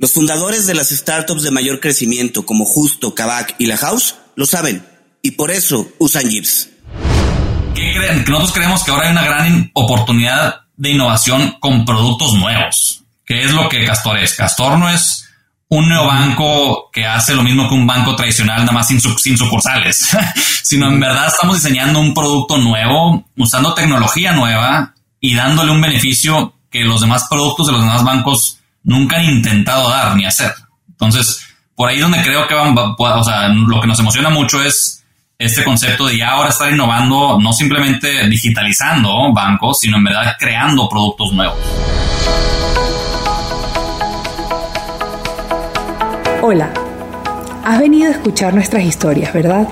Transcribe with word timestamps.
Los 0.00 0.12
fundadores 0.12 0.68
de 0.68 0.74
las 0.74 0.90
startups 0.90 1.42
de 1.42 1.50
mayor 1.50 1.80
crecimiento 1.80 2.46
como 2.46 2.64
Justo, 2.64 3.16
Kavak 3.16 3.56
y 3.58 3.66
La 3.66 3.76
House 3.76 4.14
lo 4.36 4.46
saben 4.46 4.86
y 5.22 5.32
por 5.32 5.50
eso 5.50 5.88
usan 5.98 6.30
Jeeps. 6.30 6.68
¿Qué 7.74 7.92
creen? 7.96 8.24
Nosotros 8.28 8.52
creemos 8.52 8.84
que 8.84 8.92
ahora 8.92 9.06
hay 9.06 9.12
una 9.12 9.24
gran 9.24 9.70
oportunidad 9.74 10.60
de 10.76 10.90
innovación 10.90 11.56
con 11.58 11.84
productos 11.84 12.34
nuevos. 12.34 13.02
¿Qué 13.26 13.42
es 13.42 13.52
lo 13.52 13.68
que 13.68 13.84
Castor 13.84 14.18
es? 14.18 14.34
Castor 14.34 14.78
no 14.78 14.88
es 14.88 15.28
un 15.66 15.88
neobanco 15.88 16.90
que 16.92 17.04
hace 17.04 17.34
lo 17.34 17.42
mismo 17.42 17.68
que 17.68 17.74
un 17.74 17.86
banco 17.86 18.14
tradicional, 18.14 18.60
nada 18.60 18.72
más 18.72 18.86
sin, 18.86 19.00
sin 19.00 19.36
sucursales, 19.36 20.16
sino 20.62 20.86
en 20.86 21.00
verdad 21.00 21.26
estamos 21.26 21.56
diseñando 21.56 21.98
un 21.98 22.14
producto 22.14 22.56
nuevo, 22.56 23.28
usando 23.36 23.74
tecnología 23.74 24.30
nueva 24.30 24.94
y 25.18 25.34
dándole 25.34 25.72
un 25.72 25.80
beneficio 25.80 26.54
que 26.70 26.84
los 26.84 27.00
demás 27.00 27.26
productos 27.28 27.66
de 27.66 27.72
los 27.72 27.82
demás 27.82 28.04
bancos 28.04 28.58
nunca 28.88 29.18
han 29.18 29.24
intentado 29.24 29.90
dar 29.90 30.16
ni 30.16 30.24
hacer. 30.24 30.50
Entonces, 30.88 31.46
por 31.76 31.90
ahí 31.90 32.00
donde 32.00 32.22
creo 32.22 32.48
que 32.48 32.54
van, 32.54 32.74
o 32.76 33.24
sea, 33.24 33.48
lo 33.48 33.80
que 33.80 33.86
nos 33.86 34.00
emociona 34.00 34.30
mucho 34.30 34.62
es 34.62 35.04
este 35.38 35.62
concepto 35.62 36.06
de 36.06 36.16
ya 36.16 36.30
ahora 36.30 36.48
estar 36.48 36.72
innovando, 36.72 37.38
no 37.38 37.52
simplemente 37.52 38.26
digitalizando 38.28 39.32
bancos, 39.32 39.80
sino 39.80 39.98
en 39.98 40.04
verdad 40.04 40.34
creando 40.38 40.88
productos 40.88 41.32
nuevos. 41.32 41.58
Hola, 46.40 46.72
has 47.64 47.78
venido 47.78 48.08
a 48.08 48.12
escuchar 48.12 48.54
nuestras 48.54 48.84
historias, 48.84 49.34
¿verdad? 49.34 49.68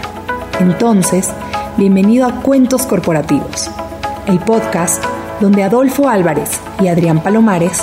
Entonces, 0.61 1.33
bienvenido 1.79 2.27
a 2.27 2.43
Cuentos 2.43 2.83
Corporativos, 2.83 3.71
el 4.27 4.39
podcast 4.41 5.03
donde 5.41 5.65
Adolfo 5.65 6.09
Álvarez 6.09 6.61
y 6.83 6.89
Adrián 6.89 7.23
Palomares 7.23 7.83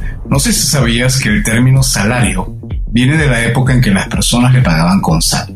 no 0.31 0.39
sé 0.39 0.53
si 0.53 0.65
sabías 0.65 1.19
que 1.19 1.27
el 1.27 1.43
término 1.43 1.83
salario 1.83 2.57
viene 2.87 3.17
de 3.17 3.27
la 3.27 3.43
época 3.43 3.73
en 3.73 3.81
que 3.81 3.91
las 3.91 4.07
personas 4.07 4.53
le 4.53 4.61
pagaban 4.61 5.01
con 5.01 5.21
sal. 5.21 5.53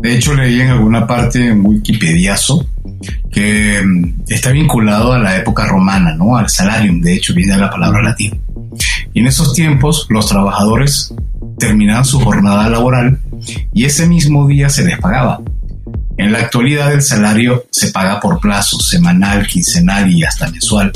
De 0.00 0.16
hecho, 0.16 0.34
leí 0.34 0.60
en 0.60 0.70
alguna 0.70 1.06
parte 1.06 1.46
en 1.46 1.64
Wikipediazo 1.64 2.66
que 3.30 3.80
mm, 3.80 4.22
está 4.26 4.50
vinculado 4.50 5.12
a 5.12 5.20
la 5.20 5.36
época 5.36 5.66
romana, 5.66 6.16
¿no? 6.16 6.36
Al 6.36 6.50
salarium, 6.50 7.00
de 7.00 7.14
hecho, 7.14 7.32
viene 7.32 7.52
de 7.52 7.60
la 7.60 7.70
palabra 7.70 8.02
latina. 8.02 8.36
Y 9.14 9.20
en 9.20 9.28
esos 9.28 9.54
tiempos, 9.54 10.08
los 10.10 10.26
trabajadores 10.26 11.14
terminaban 11.56 12.04
su 12.04 12.18
jornada 12.18 12.68
laboral 12.68 13.20
y 13.72 13.84
ese 13.84 14.08
mismo 14.08 14.48
día 14.48 14.68
se 14.68 14.84
les 14.84 14.98
pagaba. 14.98 15.40
En 16.22 16.30
la 16.30 16.38
actualidad 16.38 16.92
el 16.92 17.02
salario 17.02 17.66
se 17.72 17.88
paga 17.88 18.20
por 18.20 18.38
plazo, 18.38 18.78
semanal, 18.78 19.44
quincenal 19.44 20.08
y 20.08 20.22
hasta 20.22 20.48
mensual. 20.48 20.92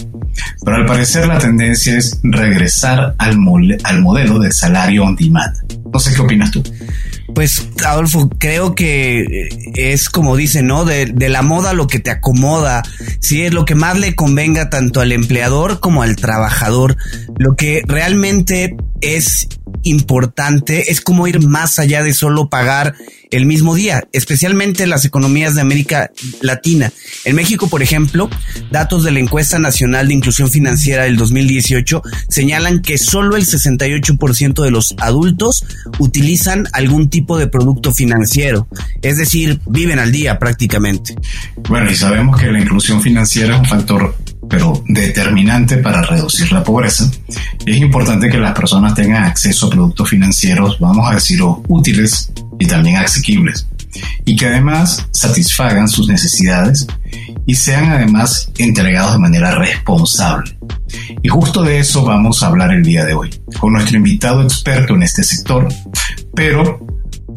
Pero 0.65 0.77
al 0.77 0.87
parecer 0.87 1.27
la 1.27 1.39
tendencia 1.39 1.99
es 1.99 2.21
regresar 2.23 3.17
al, 3.19 3.37
al 3.83 4.01
modelo 4.03 4.39
del 4.39 4.53
salario 4.53 5.03
on 5.03 5.17
demand. 5.17 5.53
No 5.93 5.99
sé 5.99 6.15
qué 6.15 6.21
opinas 6.21 6.53
tú. 6.53 6.63
Pues, 7.35 7.69
Adolfo, 7.85 8.31
creo 8.39 8.77
que 8.77 9.49
es 9.75 10.09
como 10.09 10.37
dice, 10.37 10.63
¿no? 10.63 10.85
De, 10.85 11.07
de, 11.07 11.29
la 11.29 11.43
moda 11.43 11.73
lo 11.73 11.89
que 11.89 11.99
te 11.99 12.13
acomoda. 12.13 12.85
Si 13.19 13.43
es 13.43 13.53
lo 13.53 13.65
que 13.65 13.75
más 13.75 13.99
le 13.99 14.15
convenga 14.15 14.71
tanto 14.71 15.01
al 15.01 15.11
empleador 15.11 15.81
como 15.81 16.03
al 16.03 16.15
trabajador. 16.15 16.97
Lo 17.37 17.57
que 17.57 17.83
realmente 17.85 18.77
es 19.01 19.49
importante 19.83 20.91
es 20.91 21.01
como 21.01 21.27
ir 21.27 21.47
más 21.47 21.79
allá 21.79 22.03
de 22.03 22.15
solo 22.15 22.49
pagar 22.49 22.95
el 23.31 23.47
mismo 23.47 23.75
día, 23.75 24.05
especialmente 24.13 24.85
en 24.85 24.91
las 24.91 25.05
economías 25.05 25.55
de 25.55 25.61
América 25.61 26.11
Latina. 26.43 26.93
En 27.25 27.37
México, 27.37 27.69
por 27.69 27.83
ejemplo, 27.83 28.31
datos 28.71 29.05
de 29.05 29.11
la 29.11 29.21
encuesta 29.21 29.59
nacional 29.59 30.09
de 30.09 30.15
inclusión 30.15 30.51
financiera 30.51 31.05
del 31.05 31.17
2018 31.17 32.03
señalan 32.29 32.83
que 32.83 32.99
solo 32.99 33.37
el 33.37 33.45
68% 33.47 34.63
de 34.63 34.71
los 34.71 34.95
adultos 34.99 35.65
utilizan 35.99 36.69
algún 36.73 37.11
tipo 37.11 37.39
de 37.39 37.49
producto 37.49 37.93
financiero, 37.93 38.69
es 39.03 39.19
decir, 39.19 39.61
viven 39.67 39.99
al 39.99 40.13
día 40.13 40.39
prácticamente. 40.39 41.15
Bueno, 41.69 41.91
y 41.91 41.95
sabemos 41.97 42.41
que 42.41 42.51
la 42.51 42.61
inclusión 42.61 43.03
financiera 43.03 43.55
es 43.55 43.61
un 43.61 43.67
factor 43.67 44.15
pero 44.49 44.83
determinante 44.87 45.79
para 45.79 46.03
reducir 46.03 46.53
la 46.53 46.63
pobreza. 46.63 47.11
Es 47.65 47.77
importante 47.77 48.29
que 48.29 48.39
las 48.39 48.55
personas 48.55 48.95
tengan 48.95 49.25
acceso 49.25 49.67
a 49.67 49.71
productos 49.71 50.11
financieros, 50.11 50.79
vamos 50.79 51.11
a 51.11 51.15
decirlo, 51.15 51.63
útiles 51.69 52.33
y 52.59 52.67
también 52.67 52.97
asequibles, 52.97 53.67
y 54.25 54.37
que 54.37 54.47
además 54.47 55.07
satisfagan 55.11 55.89
sus 55.89 56.09
necesidades 56.09 56.87
y 57.47 57.55
sean 57.55 57.91
además 57.91 58.51
entregados 58.59 59.13
de 59.13 59.19
manera 59.19 59.53
responsable. 59.53 60.59
Y 61.23 61.29
justo 61.29 61.63
de 61.63 61.79
eso 61.79 62.05
vamos 62.05 62.43
a 62.43 62.49
hablar 62.49 62.73
el 62.73 62.83
día 62.83 63.05
de 63.05 63.15
hoy, 63.15 63.31
con 63.59 63.73
nuestro 63.73 63.97
invitado 63.97 64.43
experto 64.43 64.95
en 64.95 65.03
este 65.03 65.23
sector, 65.23 65.69
pero 66.35 66.85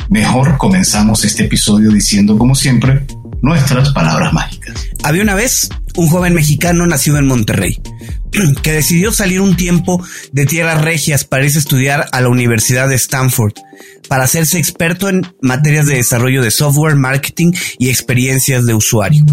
mejor 0.09 0.57
comenzamos 0.57 1.23
este 1.23 1.45
episodio 1.45 1.91
diciendo, 1.91 2.37
como 2.37 2.55
siempre, 2.55 3.05
nuestras 3.41 3.89
palabras 3.91 4.33
mágicas. 4.33 4.87
Había 5.03 5.23
una 5.23 5.35
vez 5.35 5.69
un 5.99 6.07
joven 6.07 6.33
mexicano 6.33 6.87
nacido 6.87 7.17
en 7.17 7.27
Monterrey, 7.27 7.81
que 8.63 8.71
decidió 8.71 9.11
salir 9.11 9.41
un 9.41 9.57
tiempo 9.57 10.01
de 10.31 10.45
tierras 10.45 10.81
regias 10.81 11.25
para 11.25 11.43
irse 11.43 11.57
a 11.57 11.59
estudiar 11.59 12.05
a 12.13 12.21
la 12.21 12.29
Universidad 12.29 12.87
de 12.87 12.95
Stanford, 12.95 13.51
para 14.07 14.23
hacerse 14.23 14.57
experto 14.57 15.09
en 15.09 15.27
materias 15.41 15.87
de 15.87 15.95
desarrollo 15.95 16.41
de 16.41 16.51
software, 16.51 16.95
marketing 16.95 17.51
y 17.77 17.89
experiencias 17.89 18.65
de 18.65 18.73
usuario. 18.73 19.25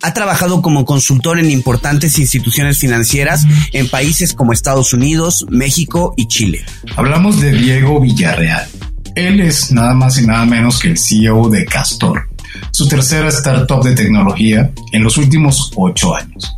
Ha 0.00 0.14
trabajado 0.14 0.62
como 0.62 0.86
consultor 0.86 1.38
en 1.38 1.50
importantes 1.50 2.18
instituciones 2.18 2.78
financieras 2.78 3.44
en 3.72 3.88
países 3.88 4.32
como 4.32 4.54
Estados 4.54 4.94
Unidos, 4.94 5.44
México 5.50 6.14
y 6.16 6.26
Chile. 6.26 6.64
Hablamos 6.96 7.40
de 7.40 7.52
Diego 7.52 8.00
Villarreal 8.00 8.66
Él 9.14 9.40
es 9.40 9.70
nada 9.72 9.92
más 9.92 10.18
y 10.18 10.26
nada 10.26 10.46
menos 10.46 10.78
que 10.78 10.88
el 10.88 10.98
CEO 10.98 11.50
de 11.50 11.66
Castor, 11.66 12.28
su 12.70 12.88
tercera 12.88 13.28
startup 13.28 13.82
de 13.82 13.94
tecnología 13.94 14.70
en 14.92 15.02
los 15.02 15.16
últimos 15.16 15.72
ocho 15.76 16.14
años. 16.14 16.56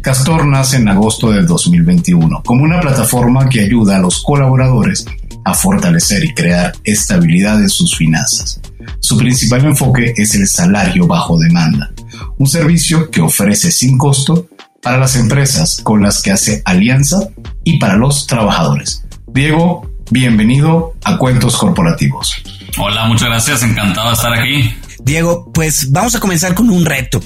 Castor 0.00 0.46
nace 0.46 0.76
en 0.76 0.88
agosto 0.88 1.30
del 1.30 1.46
2021 1.46 2.42
como 2.44 2.64
una 2.64 2.80
plataforma 2.80 3.48
que 3.48 3.60
ayuda 3.60 3.96
a 3.96 4.00
los 4.00 4.22
colaboradores 4.22 5.04
a 5.44 5.54
fortalecer 5.54 6.24
y 6.24 6.34
crear 6.34 6.72
estabilidad 6.84 7.60
en 7.60 7.68
sus 7.68 7.96
finanzas. 7.96 8.60
Su 9.00 9.16
principal 9.16 9.64
enfoque 9.64 10.12
es 10.16 10.34
el 10.34 10.46
salario 10.48 11.06
bajo 11.06 11.38
demanda, 11.38 11.92
un 12.38 12.46
servicio 12.46 13.10
que 13.10 13.20
ofrece 13.20 13.70
sin 13.70 13.98
costo 13.98 14.48
para 14.82 14.98
las 14.98 15.16
empresas 15.16 15.80
con 15.82 16.02
las 16.02 16.22
que 16.22 16.32
hace 16.32 16.62
alianza 16.64 17.28
y 17.64 17.78
para 17.78 17.96
los 17.96 18.26
trabajadores. 18.26 19.04
Diego, 19.26 19.90
bienvenido 20.10 20.94
a 21.04 21.18
Cuentos 21.18 21.56
Corporativos. 21.56 22.34
Hola, 22.78 23.06
muchas 23.06 23.28
gracias, 23.28 23.62
encantado 23.62 24.08
de 24.08 24.14
estar 24.14 24.32
aquí. 24.32 24.74
Diego, 25.06 25.52
pues 25.54 25.92
vamos 25.92 26.16
a 26.16 26.20
comenzar 26.20 26.54
con 26.54 26.68
un 26.68 26.84
reto. 26.84 27.20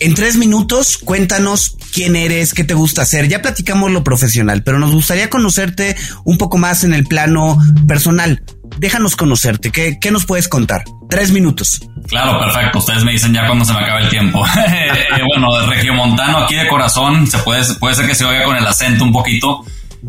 En 0.00 0.14
tres 0.14 0.36
minutos, 0.36 0.96
cuéntanos 0.96 1.76
quién 1.92 2.16
eres, 2.16 2.54
qué 2.54 2.64
te 2.64 2.72
gusta 2.72 3.02
hacer. 3.02 3.28
Ya 3.28 3.42
platicamos 3.42 3.90
lo 3.90 4.02
profesional, 4.02 4.62
pero 4.62 4.78
nos 4.78 4.92
gustaría 4.92 5.28
conocerte 5.28 5.94
un 6.24 6.38
poco 6.38 6.56
más 6.56 6.84
en 6.84 6.94
el 6.94 7.04
plano 7.04 7.58
personal. 7.86 8.42
Déjanos 8.78 9.14
conocerte. 9.14 9.70
¿Qué, 9.70 9.98
qué 10.00 10.10
nos 10.10 10.24
puedes 10.24 10.48
contar? 10.48 10.84
Tres 11.10 11.30
minutos. 11.30 11.82
Claro, 12.06 12.40
perfecto. 12.40 12.78
Ustedes 12.78 13.04
me 13.04 13.12
dicen 13.12 13.34
ya 13.34 13.46
cuando 13.46 13.66
se 13.66 13.74
me 13.74 13.80
acabe 13.80 14.04
el 14.04 14.08
tiempo. 14.08 14.42
Eh, 14.56 15.22
bueno, 15.26 15.54
de 15.58 15.66
regiomontano 15.66 16.38
aquí 16.38 16.54
de 16.54 16.66
corazón, 16.66 17.26
se 17.26 17.38
puede, 17.38 17.62
puede 17.74 17.94
ser 17.94 18.06
que 18.06 18.14
se 18.14 18.24
oiga 18.24 18.44
con 18.44 18.56
el 18.56 18.66
acento 18.66 19.04
un 19.04 19.12
poquito. 19.12 19.64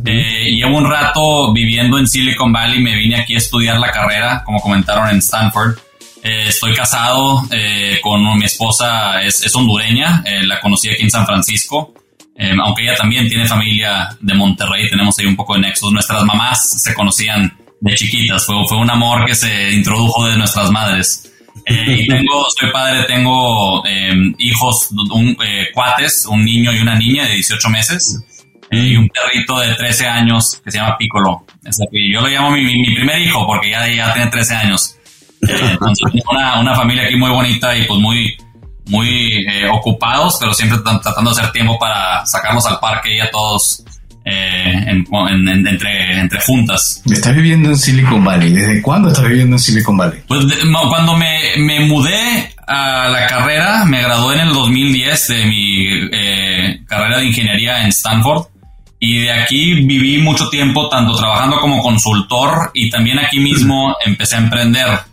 Eh, 0.05 0.55
llevo 0.55 0.77
un 0.77 0.89
rato 0.89 1.51
viviendo 1.51 1.97
en 1.97 2.07
Silicon 2.07 2.53
Valley, 2.53 2.81
me 2.81 2.95
vine 2.95 3.19
aquí 3.19 3.35
a 3.35 3.39
estudiar 3.39 3.77
la 3.77 3.91
carrera, 3.91 4.43
como 4.45 4.61
comentaron 4.61 5.09
en 5.09 5.17
Stanford. 5.17 5.77
Eh, 6.21 6.47
estoy 6.47 6.73
casado 6.73 7.43
eh, 7.49 7.99
con 8.01 8.37
mi 8.37 8.45
esposa, 8.45 9.21
es, 9.21 9.55
hondureña, 9.55 10.21
eh, 10.25 10.45
la 10.45 10.59
conocí 10.59 10.89
aquí 10.89 11.03
en 11.03 11.11
San 11.11 11.25
Francisco, 11.25 11.93
aunque 12.63 12.83
ella 12.83 12.95
también 12.95 13.27
tiene 13.27 13.45
familia 13.45 14.07
de 14.21 14.33
Monterrey, 14.33 14.89
tenemos 14.89 15.19
ahí 15.19 15.25
un 15.25 15.35
poco 15.35 15.55
de 15.55 15.59
nexos. 15.59 15.91
Nuestras 15.91 16.23
mamás 16.23 16.81
se 16.81 16.93
conocían 16.93 17.53
de 17.81 17.93
chiquitas, 17.95 18.45
fue, 18.45 18.55
un 18.77 18.89
amor 18.89 19.25
que 19.25 19.35
se 19.35 19.73
introdujo 19.73 20.25
de 20.25 20.37
nuestras 20.37 20.71
madres. 20.71 21.29
y 21.67 22.07
tengo, 22.07 22.45
soy 22.57 22.71
padre, 22.71 23.03
tengo 23.07 23.83
hijos, 24.37 24.89
un, 25.11 25.37
cuates, 25.73 26.25
un 26.27 26.45
niño 26.45 26.71
y 26.71 26.79
una 26.79 26.95
niña 26.95 27.25
de 27.25 27.33
18 27.33 27.69
meses. 27.69 28.23
y 28.71 28.95
un 28.95 29.09
perrito 29.09 29.59
de 29.59 29.75
13 29.75 30.07
años 30.07 30.61
que 30.63 30.71
se 30.71 30.77
llama 30.77 30.97
Piccolo. 30.97 31.45
yo 31.91 32.21
lo 32.21 32.27
llamo 32.29 32.51
mi, 32.51 32.63
mi, 32.63 32.95
primer 32.95 33.19
hijo 33.19 33.45
porque 33.45 33.69
ya, 33.69 33.85
ya 33.85 34.13
tiene 34.13 34.31
13 34.31 34.55
años. 34.55 34.98
Eh, 35.47 35.55
entonces, 35.71 36.23
una, 36.29 36.59
una, 36.59 36.75
familia 36.75 37.03
aquí 37.03 37.15
muy 37.15 37.31
bonita 37.31 37.75
y 37.75 37.85
pues 37.85 37.99
muy, 37.99 38.35
muy 38.87 39.45
eh, 39.47 39.67
ocupados, 39.71 40.37
pero 40.39 40.53
siempre 40.53 40.79
tratando 40.79 41.33
de 41.33 41.39
hacer 41.39 41.51
tiempo 41.51 41.77
para 41.79 42.25
sacarnos 42.25 42.65
al 42.65 42.79
parque 42.79 43.15
y 43.15 43.19
a 43.19 43.31
todos 43.31 43.83
eh, 44.25 44.83
entre, 44.87 46.19
entre 46.19 46.41
juntas. 46.41 47.01
¿Estás 47.09 47.35
viviendo 47.35 47.69
en 47.69 47.77
Silicon 47.77 48.23
Valley? 48.23 48.51
¿Desde 48.51 48.81
cuándo 48.81 49.09
estás 49.09 49.27
viviendo 49.27 49.55
en 49.55 49.59
Silicon 49.59 49.97
Valley? 49.97 50.19
Pues 50.27 50.45
cuando 50.89 51.15
me, 51.15 51.55
me, 51.57 51.79
mudé 51.81 52.53
a 52.67 53.07
la 53.07 53.25
carrera, 53.27 53.85
me 53.85 54.01
gradué 54.01 54.35
en 54.35 54.47
el 54.47 54.53
2010 54.53 55.27
de 55.27 55.45
mi 55.45 56.85
carrera 56.85 57.19
de 57.19 57.25
ingeniería 57.25 57.83
en 57.83 57.87
Stanford. 57.89 58.47
Y 59.01 59.21
de 59.21 59.31
aquí 59.31 59.75
viví 59.85 60.17
mucho 60.17 60.49
tiempo 60.49 60.89
tanto 60.89 61.15
trabajando 61.15 61.61
como 61.61 61.81
consultor 61.81 62.71
y 62.73 62.89
también 62.89 63.17
aquí 63.17 63.39
mismo 63.39 63.95
empecé 64.05 64.35
a 64.35 64.39
emprender 64.39 65.08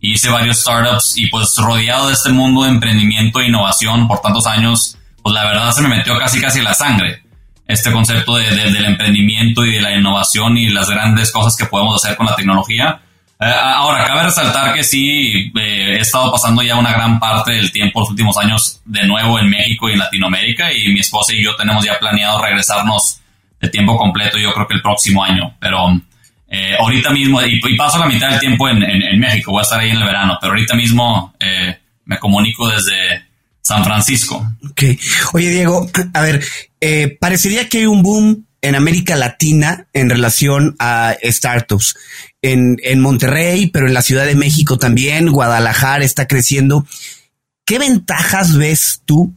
hice 0.00 0.30
varios 0.30 0.60
startups 0.60 1.16
y 1.16 1.28
pues 1.28 1.54
rodeado 1.56 2.08
de 2.08 2.14
este 2.14 2.30
mundo 2.30 2.64
de 2.64 2.70
emprendimiento 2.70 3.40
e 3.40 3.48
innovación 3.48 4.08
por 4.08 4.20
tantos 4.20 4.46
años, 4.46 4.96
pues 5.22 5.34
la 5.34 5.44
verdad 5.44 5.72
se 5.72 5.82
me 5.82 5.88
metió 5.88 6.18
casi 6.18 6.40
casi 6.40 6.62
la 6.62 6.74
sangre 6.74 7.22
este 7.72 7.92
concepto 7.92 8.36
de, 8.36 8.50
del 8.50 8.84
emprendimiento 8.84 9.64
y 9.64 9.74
de 9.74 9.80
la 9.80 9.96
innovación 9.96 10.58
y 10.58 10.68
las 10.68 10.90
grandes 10.90 11.30
cosas 11.30 11.56
que 11.56 11.66
podemos 11.66 12.02
hacer 12.02 12.16
con 12.16 12.26
la 12.26 12.34
tecnología. 12.34 13.00
Eh, 13.38 13.44
ahora, 13.44 14.04
cabe 14.04 14.24
resaltar 14.24 14.74
que 14.74 14.84
sí, 14.84 15.50
eh, 15.58 15.96
he 15.96 16.00
estado 16.00 16.30
pasando 16.30 16.62
ya 16.62 16.76
una 16.76 16.92
gran 16.92 17.18
parte 17.18 17.52
del 17.52 17.72
tiempo, 17.72 18.00
los 18.00 18.10
últimos 18.10 18.36
años, 18.36 18.82
de 18.84 19.06
nuevo 19.06 19.38
en 19.38 19.48
México 19.48 19.88
y 19.88 19.92
en 19.92 20.00
Latinoamérica 20.00 20.72
y 20.72 20.92
mi 20.92 21.00
esposa 21.00 21.32
y 21.32 21.42
yo 21.42 21.56
tenemos 21.56 21.84
ya 21.84 21.98
planeado 21.98 22.42
regresarnos 22.42 23.20
de 23.60 23.68
tiempo 23.68 23.96
completo, 23.96 24.38
yo 24.38 24.52
creo 24.52 24.66
que 24.66 24.74
el 24.74 24.82
próximo 24.82 25.22
año, 25.22 25.54
pero 25.60 26.00
eh, 26.52 26.74
ahorita 26.76 27.12
mismo, 27.12 27.40
y, 27.42 27.60
paso 27.76 27.98
la 28.00 28.06
mitad 28.06 28.28
del 28.28 28.40
tiempo 28.40 28.68
en, 28.68 28.80
México, 29.20 29.52
voy 29.52 29.60
a 29.60 29.62
estar 29.62 29.78
ahí 29.78 29.90
en 29.90 29.98
el 29.98 30.04
verano, 30.04 30.36
pero 30.40 30.52
ahorita 30.52 30.74
mismo 30.74 31.32
eh, 31.38 31.78
me 32.06 32.18
comunico 32.18 32.68
desde 32.68 33.24
San 33.60 33.84
Francisco. 33.84 34.44
Ok. 34.68 34.82
Oye, 35.32 35.50
Diego, 35.50 35.88
a 36.12 36.22
ver, 36.22 36.42
eh, 36.80 37.16
parecería 37.20 37.68
que 37.68 37.78
hay 37.78 37.86
un 37.86 38.02
boom 38.02 38.46
en 38.62 38.74
América 38.74 39.14
Latina 39.14 39.86
en 39.92 40.10
relación 40.10 40.74
a 40.80 41.14
startups. 41.22 41.96
En, 42.42 42.78
en 42.82 43.00
Monterrey, 43.00 43.68
pero 43.68 43.86
en 43.86 43.94
la 43.94 44.02
Ciudad 44.02 44.26
de 44.26 44.34
México 44.34 44.76
también, 44.76 45.30
Guadalajara 45.30 46.04
está 46.04 46.26
creciendo. 46.26 46.84
¿Qué 47.64 47.78
ventajas 47.78 48.56
ves 48.56 49.02
tú 49.04 49.36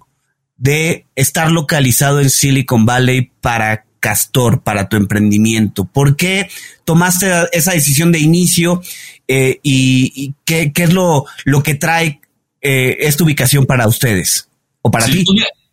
de 0.57 1.06
estar 1.15 1.51
localizado 1.51 2.21
en 2.21 2.30
Silicon 2.30 2.86
Valley 2.86 3.30
para 3.42 3.86
Castor 4.04 4.64
para 4.64 4.90
tu 4.90 4.98
emprendimiento? 4.98 5.86
¿Por 5.86 6.18
qué 6.18 6.50
tomaste 6.84 7.32
esa 7.54 7.72
decisión 7.72 8.12
de 8.12 8.20
inicio 8.20 8.82
eh, 9.30 9.62
y, 9.64 10.34
qué, 10.44 10.74
es 10.76 10.94
lo, 10.94 11.26
lo 11.46 11.64
que 11.64 11.76
trae 11.76 12.20
eh, 12.62 12.98
esta 13.00 13.24
ubicación 13.24 13.66
para 13.66 13.88
ustedes 13.88 14.50
o 14.82 14.92
para 14.92 15.06
ti? 15.06 15.24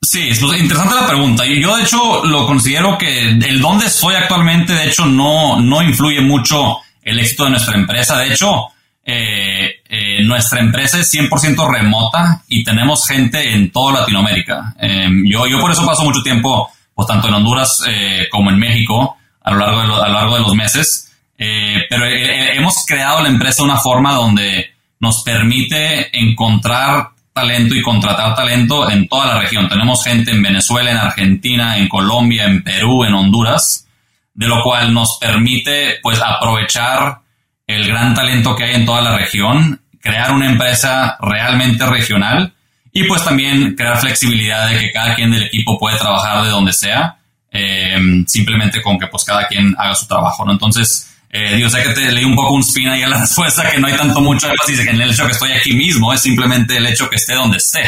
Sí, 0.00 0.28
es 0.28 0.40
interesante 0.40 0.94
la 0.94 1.08
pregunta. 1.08 1.44
Yo 1.44 1.76
de 1.76 1.82
hecho 1.82 2.24
lo 2.24 2.46
considero 2.46 2.96
que 2.96 3.30
el 3.30 3.60
dónde 3.60 3.86
estoy 3.86 4.14
actualmente, 4.14 4.74
de 4.74 4.86
hecho, 4.86 5.06
no, 5.06 5.60
no 5.60 5.82
influye 5.82 6.20
mucho 6.20 6.76
el 7.02 7.18
éxito 7.18 7.44
de 7.44 7.50
nuestra 7.50 7.76
empresa. 7.76 8.16
De 8.16 8.32
hecho, 8.32 8.68
eh, 9.04 9.74
nuestra 10.22 10.60
empresa 10.60 11.00
es 11.00 11.12
100% 11.12 11.68
remota 11.68 12.44
y 12.46 12.62
tenemos 12.62 13.04
gente 13.08 13.54
en 13.54 13.72
toda 13.72 14.00
Latinoamérica. 14.00 14.76
yo, 15.24 15.48
yo 15.48 15.58
por 15.58 15.72
eso 15.72 15.84
paso 15.84 16.04
mucho 16.04 16.22
tiempo 16.22 16.70
tanto 17.06 17.28
en 17.28 17.34
Honduras 17.34 17.82
eh, 17.88 18.28
como 18.30 18.50
en 18.50 18.58
México 18.58 19.16
a 19.42 19.50
lo 19.52 19.58
largo 19.58 19.80
de, 19.80 20.02
a 20.02 20.08
lo 20.08 20.14
largo 20.14 20.34
de 20.36 20.42
los 20.42 20.54
meses. 20.54 21.12
Eh, 21.36 21.86
pero 21.88 22.04
eh, 22.06 22.56
hemos 22.56 22.84
creado 22.86 23.22
la 23.22 23.28
empresa 23.28 23.62
de 23.62 23.70
una 23.70 23.78
forma 23.78 24.14
donde 24.14 24.70
nos 25.00 25.22
permite 25.22 26.10
encontrar 26.18 27.08
talento 27.32 27.74
y 27.74 27.82
contratar 27.82 28.34
talento 28.34 28.90
en 28.90 29.08
toda 29.08 29.26
la 29.26 29.40
región. 29.40 29.68
Tenemos 29.68 30.04
gente 30.04 30.32
en 30.32 30.42
Venezuela, 30.42 30.90
en 30.90 30.98
Argentina, 30.98 31.78
en 31.78 31.88
Colombia, 31.88 32.44
en 32.44 32.62
Perú, 32.62 33.04
en 33.04 33.14
Honduras, 33.14 33.88
de 34.34 34.46
lo 34.46 34.62
cual 34.62 34.92
nos 34.92 35.18
permite 35.18 35.98
pues 36.02 36.20
aprovechar 36.20 37.20
el 37.66 37.86
gran 37.86 38.14
talento 38.14 38.54
que 38.54 38.64
hay 38.64 38.74
en 38.74 38.84
toda 38.84 39.00
la 39.00 39.16
región, 39.16 39.80
crear 40.00 40.32
una 40.32 40.50
empresa 40.50 41.16
realmente 41.20 41.86
regional 41.86 42.52
y 42.92 43.04
pues 43.04 43.24
también 43.24 43.74
crear 43.74 43.98
flexibilidad 43.98 44.68
de 44.68 44.78
que 44.78 44.92
cada 44.92 45.14
quien 45.14 45.30
del 45.30 45.44
equipo 45.44 45.78
puede 45.78 45.98
trabajar 45.98 46.44
de 46.44 46.50
donde 46.50 46.72
sea, 46.72 47.18
eh, 47.52 48.24
simplemente 48.26 48.82
con 48.82 48.98
que 48.98 49.06
pues 49.06 49.24
cada 49.24 49.46
quien 49.46 49.74
haga 49.78 49.94
su 49.94 50.06
trabajo, 50.06 50.44
¿no? 50.44 50.52
Entonces, 50.52 51.10
eh, 51.30 51.56
digo, 51.56 51.68
sé 51.68 51.82
que 51.82 51.90
te 51.90 52.10
leí 52.10 52.24
un 52.24 52.34
poco 52.34 52.54
un 52.54 52.62
spin 52.62 52.88
ahí 52.88 53.02
a 53.02 53.08
la 53.08 53.18
respuesta, 53.20 53.70
que 53.70 53.78
no 53.78 53.86
hay 53.86 53.94
tanto 53.94 54.20
mucho 54.20 54.48
énfasis 54.50 54.80
en 54.80 55.00
el 55.00 55.10
hecho 55.10 55.26
que 55.26 55.32
estoy 55.32 55.52
aquí 55.52 55.72
mismo, 55.74 56.12
es 56.12 56.20
simplemente 56.20 56.76
el 56.76 56.86
hecho 56.86 57.08
que 57.08 57.16
esté 57.16 57.34
donde 57.34 57.58
esté. 57.58 57.82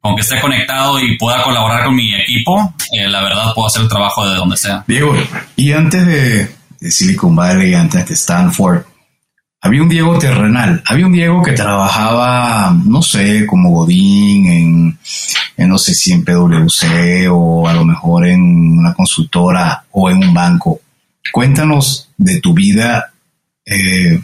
Con 0.00 0.14
que 0.14 0.20
esté 0.20 0.38
conectado 0.38 1.00
y 1.00 1.16
pueda 1.16 1.42
colaborar 1.42 1.86
con 1.86 1.96
mi 1.96 2.14
equipo, 2.14 2.74
eh, 2.92 3.08
la 3.08 3.22
verdad 3.22 3.54
puedo 3.54 3.68
hacer 3.68 3.82
el 3.82 3.88
trabajo 3.88 4.28
de 4.28 4.36
donde 4.36 4.58
sea. 4.58 4.84
Diego, 4.86 5.16
y 5.56 5.72
antes 5.72 6.06
de, 6.06 6.54
de 6.78 6.90
Silicon 6.90 7.34
Valley, 7.34 7.72
antes 7.72 8.06
de 8.06 8.12
Stanford, 8.12 8.84
había 9.64 9.82
un 9.82 9.88
Diego 9.88 10.18
terrenal, 10.18 10.82
había 10.84 11.06
un 11.06 11.12
Diego 11.12 11.42
que 11.42 11.52
trabajaba, 11.52 12.76
no 12.84 13.00
sé, 13.00 13.46
como 13.46 13.70
Godín, 13.70 14.98
en, 15.56 15.68
no 15.68 15.78
sé 15.78 15.94
si 15.94 16.12
en 16.12 16.22
PwC 16.22 17.26
o 17.30 17.66
a 17.66 17.72
lo 17.72 17.82
mejor 17.86 18.26
en 18.26 18.42
una 18.78 18.92
consultora 18.92 19.84
o 19.90 20.10
en 20.10 20.18
un 20.18 20.34
banco. 20.34 20.80
Cuéntanos 21.32 22.10
de 22.18 22.42
tu 22.42 22.52
vida 22.52 23.10
eh, 23.64 24.20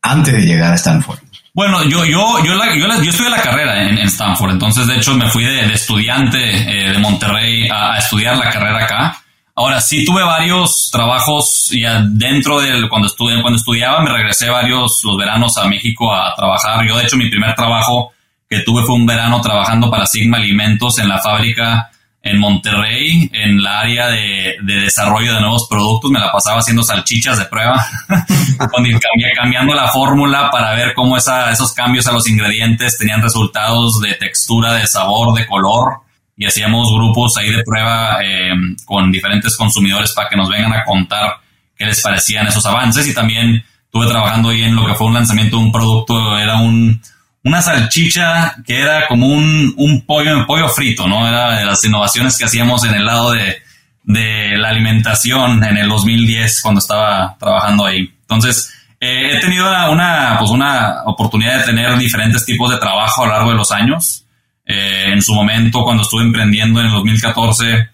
antes 0.00 0.32
de 0.32 0.42
llegar 0.42 0.72
a 0.72 0.76
Stanford. 0.76 1.18
Bueno, 1.52 1.82
yo, 1.82 2.04
yo, 2.04 2.44
yo, 2.44 2.54
la, 2.54 2.66
yo, 2.76 2.86
yo 3.02 3.10
estudié 3.10 3.30
la 3.30 3.42
carrera 3.42 3.88
en, 3.88 3.98
Stanford, 3.98 4.52
entonces 4.52 4.86
de 4.86 4.96
hecho 4.96 5.16
me 5.16 5.28
fui 5.28 5.42
de, 5.42 5.74
estudiante 5.74 6.38
eh, 6.38 6.92
de 6.92 6.98
Monterrey 6.98 7.68
a, 7.68 7.98
estudiar 7.98 8.36
la 8.36 8.48
carrera 8.48 8.84
acá. 8.84 9.23
Ahora 9.56 9.80
sí 9.80 10.04
tuve 10.04 10.22
varios 10.24 10.90
trabajos 10.90 11.70
ya 11.70 12.02
dentro 12.04 12.60
de 12.60 12.88
cuando 12.88 13.06
estudié, 13.06 13.40
cuando 13.40 13.58
estudiaba 13.58 14.00
me 14.00 14.10
regresé 14.10 14.50
varios 14.50 15.00
los 15.04 15.16
veranos 15.16 15.56
a 15.58 15.68
México 15.68 16.12
a 16.12 16.34
trabajar. 16.34 16.84
Yo 16.86 16.96
de 16.96 17.04
hecho 17.04 17.16
mi 17.16 17.30
primer 17.30 17.54
trabajo 17.54 18.12
que 18.48 18.60
tuve 18.60 18.82
fue 18.82 18.96
un 18.96 19.06
verano 19.06 19.40
trabajando 19.40 19.88
para 19.90 20.06
Sigma 20.06 20.38
Alimentos 20.38 20.98
en 20.98 21.08
la 21.08 21.18
fábrica 21.18 21.90
en 22.24 22.38
Monterrey, 22.38 23.30
en 23.32 23.62
la 23.62 23.80
área 23.80 24.08
de, 24.08 24.56
desarrollo 24.62 25.34
de 25.34 25.40
nuevos 25.40 25.68
productos. 25.68 26.10
Me 26.10 26.18
la 26.18 26.32
pasaba 26.32 26.58
haciendo 26.58 26.82
salchichas 26.82 27.38
de 27.38 27.44
prueba, 27.44 27.84
cambiando 29.36 29.74
la 29.74 29.88
fórmula 29.88 30.50
para 30.50 30.72
ver 30.72 30.94
cómo 30.94 31.16
esos 31.16 31.72
cambios 31.74 32.08
a 32.08 32.12
los 32.12 32.28
ingredientes 32.28 32.96
tenían 32.98 33.22
resultados 33.22 34.00
de 34.00 34.14
textura, 34.14 34.72
de 34.72 34.86
sabor, 34.86 35.34
de 35.38 35.46
color. 35.46 36.00
Y 36.36 36.46
hacíamos 36.46 36.92
grupos 36.92 37.36
ahí 37.36 37.50
de 37.50 37.62
prueba 37.62 38.18
eh, 38.22 38.52
con 38.84 39.12
diferentes 39.12 39.56
consumidores 39.56 40.12
para 40.12 40.28
que 40.28 40.36
nos 40.36 40.48
vengan 40.48 40.72
a 40.72 40.84
contar 40.84 41.36
qué 41.76 41.86
les 41.86 42.00
parecían 42.02 42.46
esos 42.46 42.66
avances. 42.66 43.06
Y 43.06 43.14
también 43.14 43.64
estuve 43.84 44.08
trabajando 44.08 44.48
ahí 44.48 44.62
en 44.62 44.74
lo 44.74 44.86
que 44.86 44.94
fue 44.94 45.06
un 45.06 45.14
lanzamiento 45.14 45.56
de 45.56 45.62
un 45.62 45.72
producto, 45.72 46.38
era 46.38 46.56
un 46.56 47.00
una 47.44 47.60
salchicha 47.60 48.56
que 48.66 48.80
era 48.80 49.06
como 49.06 49.26
un, 49.26 49.74
un 49.76 50.06
pollo, 50.06 50.46
pollo 50.46 50.68
frito, 50.68 51.06
¿no? 51.06 51.28
Era 51.28 51.58
de 51.58 51.66
las 51.66 51.84
innovaciones 51.84 52.38
que 52.38 52.46
hacíamos 52.46 52.84
en 52.84 52.94
el 52.94 53.04
lado 53.04 53.32
de, 53.32 53.58
de 54.02 54.56
la 54.56 54.70
alimentación 54.70 55.62
en 55.62 55.76
el 55.76 55.88
2010 55.88 56.62
cuando 56.62 56.78
estaba 56.78 57.36
trabajando 57.38 57.84
ahí. 57.84 58.10
Entonces, 58.22 58.72
eh, 58.98 59.36
he 59.36 59.40
tenido 59.40 59.66
una, 59.90 60.36
pues 60.38 60.50
una 60.50 61.02
oportunidad 61.04 61.58
de 61.58 61.64
tener 61.64 61.96
diferentes 61.98 62.46
tipos 62.46 62.70
de 62.70 62.78
trabajo 62.78 63.22
a 63.22 63.26
lo 63.26 63.32
largo 63.32 63.50
de 63.50 63.56
los 63.56 63.70
años. 63.70 64.23
Eh, 64.66 65.12
en 65.12 65.20
su 65.22 65.34
momento, 65.34 65.84
cuando 65.84 66.02
estuve 66.02 66.22
emprendiendo 66.22 66.80
en 66.80 66.86
el 66.86 66.92
2014, 66.92 67.88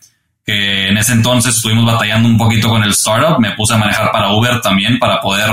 que 0.45 0.89
en 0.89 0.97
ese 0.97 1.12
entonces 1.12 1.57
estuvimos 1.57 1.85
batallando 1.85 2.29
un 2.29 2.39
poquito 2.39 2.69
con 2.69 2.83
el 2.83 2.91
startup, 2.91 3.39
me 3.41 3.53
puse 3.53 3.75
a 3.75 3.79
manejar 3.79 4.11
para 4.12 4.33
Uber 4.33 4.61
también 4.61 4.99
para 4.99 5.21
poder, 5.21 5.50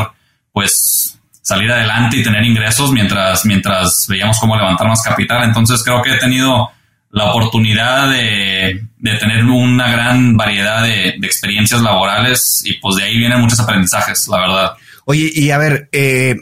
pues, 0.51 1.19
salir 1.41 1.71
adelante 1.71 2.17
y 2.17 2.24
tener 2.24 2.43
ingresos 2.43 2.91
mientras, 2.91 3.45
mientras 3.45 4.05
veíamos 4.09 4.38
cómo 4.39 4.55
levantar 4.55 4.88
más 4.88 5.01
capital. 5.01 5.43
Entonces 5.43 5.81
creo 5.83 6.01
que 6.01 6.13
he 6.13 6.19
tenido 6.19 6.71
la 7.12 7.31
oportunidad 7.31 8.12
de, 8.12 8.83
tener 9.01 9.45
una 9.45 9.89
gran 9.89 10.36
variedad 10.36 10.83
de, 10.83 11.09
experiencias 11.24 11.81
laborales 11.81 12.63
y 12.65 12.74
pues 12.74 12.97
de 12.97 13.03
ahí 13.03 13.17
vienen 13.17 13.39
muchos 13.39 13.59
aprendizajes, 13.59 14.27
la 14.27 14.39
verdad. 14.39 14.71
Oye, 15.05 15.31
y 15.33 15.51
a 15.51 15.57
ver, 15.57 15.88
eh, 15.93 16.36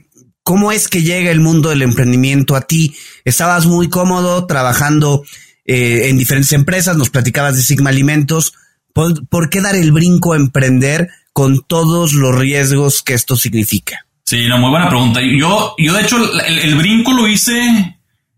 ¿cómo 0.45 0.71
es 0.71 0.87
que 0.87 1.01
llega 1.01 1.31
el 1.31 1.41
mundo 1.41 1.69
del 1.69 1.81
emprendimiento 1.81 2.55
a 2.55 2.61
ti? 2.61 2.95
Estabas 3.25 3.65
muy 3.65 3.89
cómodo 3.89 4.45
trabajando 4.45 5.23
eh, 5.65 6.03
en 6.05 6.17
diferentes 6.17 6.53
empresas, 6.53 6.95
nos 6.95 7.09
platicabas 7.09 7.57
de 7.57 7.63
Sigma 7.63 7.89
Alimentos. 7.89 8.53
¿Por 8.93 9.49
qué 9.49 9.59
dar 9.59 9.75
el 9.75 9.91
brinco 9.91 10.31
a 10.31 10.37
emprender 10.37 11.09
con 11.33 11.63
todos 11.63 12.13
los 12.13 12.33
riesgos 12.33 13.01
que 13.01 13.15
esto 13.15 13.35
significa? 13.35 14.05
Sí, 14.23 14.47
no, 14.47 14.59
muy 14.59 14.69
buena 14.69 14.87
pregunta. 14.87 15.19
Yo, 15.21 15.75
yo 15.77 15.93
de 15.93 16.01
hecho, 16.01 16.17
el, 16.47 16.75
brinco 16.75 17.11
lo 17.11 17.27
hice, 17.27 17.97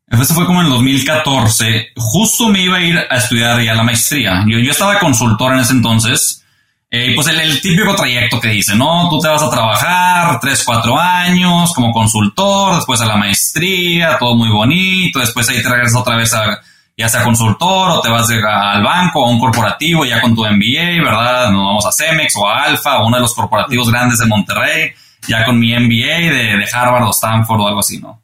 eso 0.10 0.34
fue 0.34 0.46
como 0.46 0.62
en 0.62 0.68
el 0.68 0.72
2014. 0.74 1.90
Justo 1.96 2.48
me 2.50 2.64
iba 2.64 2.78
a 2.78 2.84
ir 2.84 2.98
a 2.98 3.18
estudiar 3.18 3.62
ya 3.62 3.76
la 3.76 3.84
maestría. 3.84 4.46
Yo, 4.48 4.60
yo 4.60 4.72
estaba 4.72 4.98
consultor 5.00 5.54
en 5.54 5.60
ese 5.60 5.74
entonces. 5.74 6.44
Eh, 6.90 7.12
pues 7.16 7.28
el, 7.28 7.62
típico 7.62 7.96
trayecto 7.96 8.40
que 8.40 8.48
dice, 8.48 8.74
¿no? 8.76 9.10
Tú 9.10 9.20
te 9.20 9.28
vas 9.28 9.44
a 9.44 9.50
trabajar 9.50 10.40
tres, 10.40 10.64
cuatro 10.66 10.98
años 10.98 11.74
como 11.74 11.92
consultor, 11.92 12.76
después 12.76 13.02
a 13.02 13.06
la 13.06 13.18
maestría, 13.18 14.18
todo 14.18 14.36
muy 14.36 14.50
bonito, 14.50 15.20
después 15.20 15.50
ahí 15.50 15.62
te 15.62 15.68
regresas 15.68 16.00
otra 16.00 16.16
vez 16.16 16.34
a, 16.34 16.62
ya 16.96 17.10
sea 17.10 17.24
consultor 17.24 17.92
o 17.92 18.02
te 18.02 18.10
vas 18.10 18.30
al 18.30 18.84
banco 18.84 19.20
o 19.20 19.28
a 19.28 19.32
un 19.32 19.40
corporativo 19.40 20.06
ya 20.06 20.22
con 20.22 20.34
tu 20.34 20.46
MBA, 20.46 21.04
¿verdad? 21.04 21.52
Nos 21.52 21.66
vamos 21.66 21.86
a 21.86 21.92
Cemex 21.92 22.36
o 22.38 22.48
a 22.48 22.64
Alfa 22.64 23.00
o 23.00 23.08
uno 23.08 23.18
de 23.18 23.22
los 23.22 23.34
corporativos 23.34 23.92
grandes 23.92 24.20
de 24.20 24.26
Monterrey 24.26 24.94
ya 25.28 25.44
con 25.44 25.60
mi 25.60 25.78
MBA 25.78 26.32
de, 26.34 26.58
de 26.58 26.66
Harvard 26.72 27.04
o 27.04 27.12
Stanford 27.12 27.60
o 27.60 27.68
algo 27.68 27.80
así, 27.82 28.00
¿no? 28.00 28.22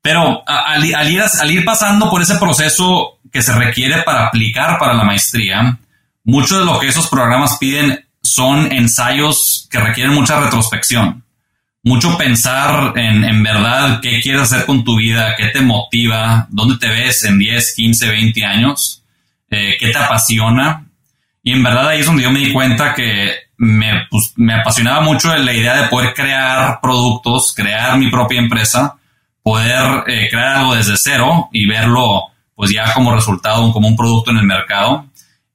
Pero 0.00 0.42
al, 0.46 0.84
ir, 0.84 0.94
al 0.94 1.50
ir 1.50 1.64
pasando 1.64 2.08
por 2.08 2.22
ese 2.22 2.36
proceso 2.36 3.18
que 3.32 3.42
se 3.42 3.52
requiere 3.52 4.02
para 4.04 4.28
aplicar 4.28 4.78
para 4.78 4.94
la 4.94 5.04
maestría, 5.04 5.78
mucho 6.28 6.58
de 6.58 6.66
lo 6.66 6.78
que 6.78 6.88
esos 6.88 7.08
programas 7.08 7.56
piden 7.56 8.04
son 8.22 8.70
ensayos 8.70 9.66
que 9.70 9.80
requieren 9.80 10.12
mucha 10.12 10.38
retrospección, 10.38 11.24
mucho 11.82 12.18
pensar 12.18 12.92
en, 12.96 13.24
en 13.24 13.42
verdad 13.42 14.00
qué 14.02 14.20
quieres 14.20 14.42
hacer 14.42 14.66
con 14.66 14.84
tu 14.84 14.98
vida, 14.98 15.34
qué 15.38 15.46
te 15.46 15.62
motiva, 15.62 16.46
dónde 16.50 16.76
te 16.76 16.90
ves 16.90 17.24
en 17.24 17.38
10, 17.38 17.74
15, 17.74 18.10
20 18.10 18.44
años, 18.44 19.02
eh, 19.50 19.76
qué 19.80 19.88
te 19.88 19.96
apasiona. 19.96 20.84
Y 21.42 21.52
en 21.52 21.62
verdad 21.62 21.88
ahí 21.88 22.00
es 22.00 22.06
donde 22.06 22.24
yo 22.24 22.30
me 22.30 22.40
di 22.40 22.52
cuenta 22.52 22.92
que 22.92 23.32
me, 23.56 24.06
pues, 24.10 24.34
me 24.36 24.52
apasionaba 24.52 25.00
mucho 25.00 25.34
la 25.34 25.54
idea 25.54 25.80
de 25.80 25.88
poder 25.88 26.12
crear 26.12 26.78
productos, 26.82 27.54
crear 27.56 27.96
mi 27.96 28.10
propia 28.10 28.38
empresa, 28.38 28.98
poder 29.42 30.04
eh, 30.06 30.28
crear 30.30 30.58
algo 30.58 30.74
desde 30.74 30.98
cero 30.98 31.48
y 31.52 31.66
verlo 31.66 32.24
pues 32.54 32.70
ya 32.70 32.92
como 32.92 33.14
resultado, 33.14 33.72
como 33.72 33.88
un 33.88 33.96
producto 33.96 34.30
en 34.30 34.38
el 34.38 34.44
mercado. 34.44 35.06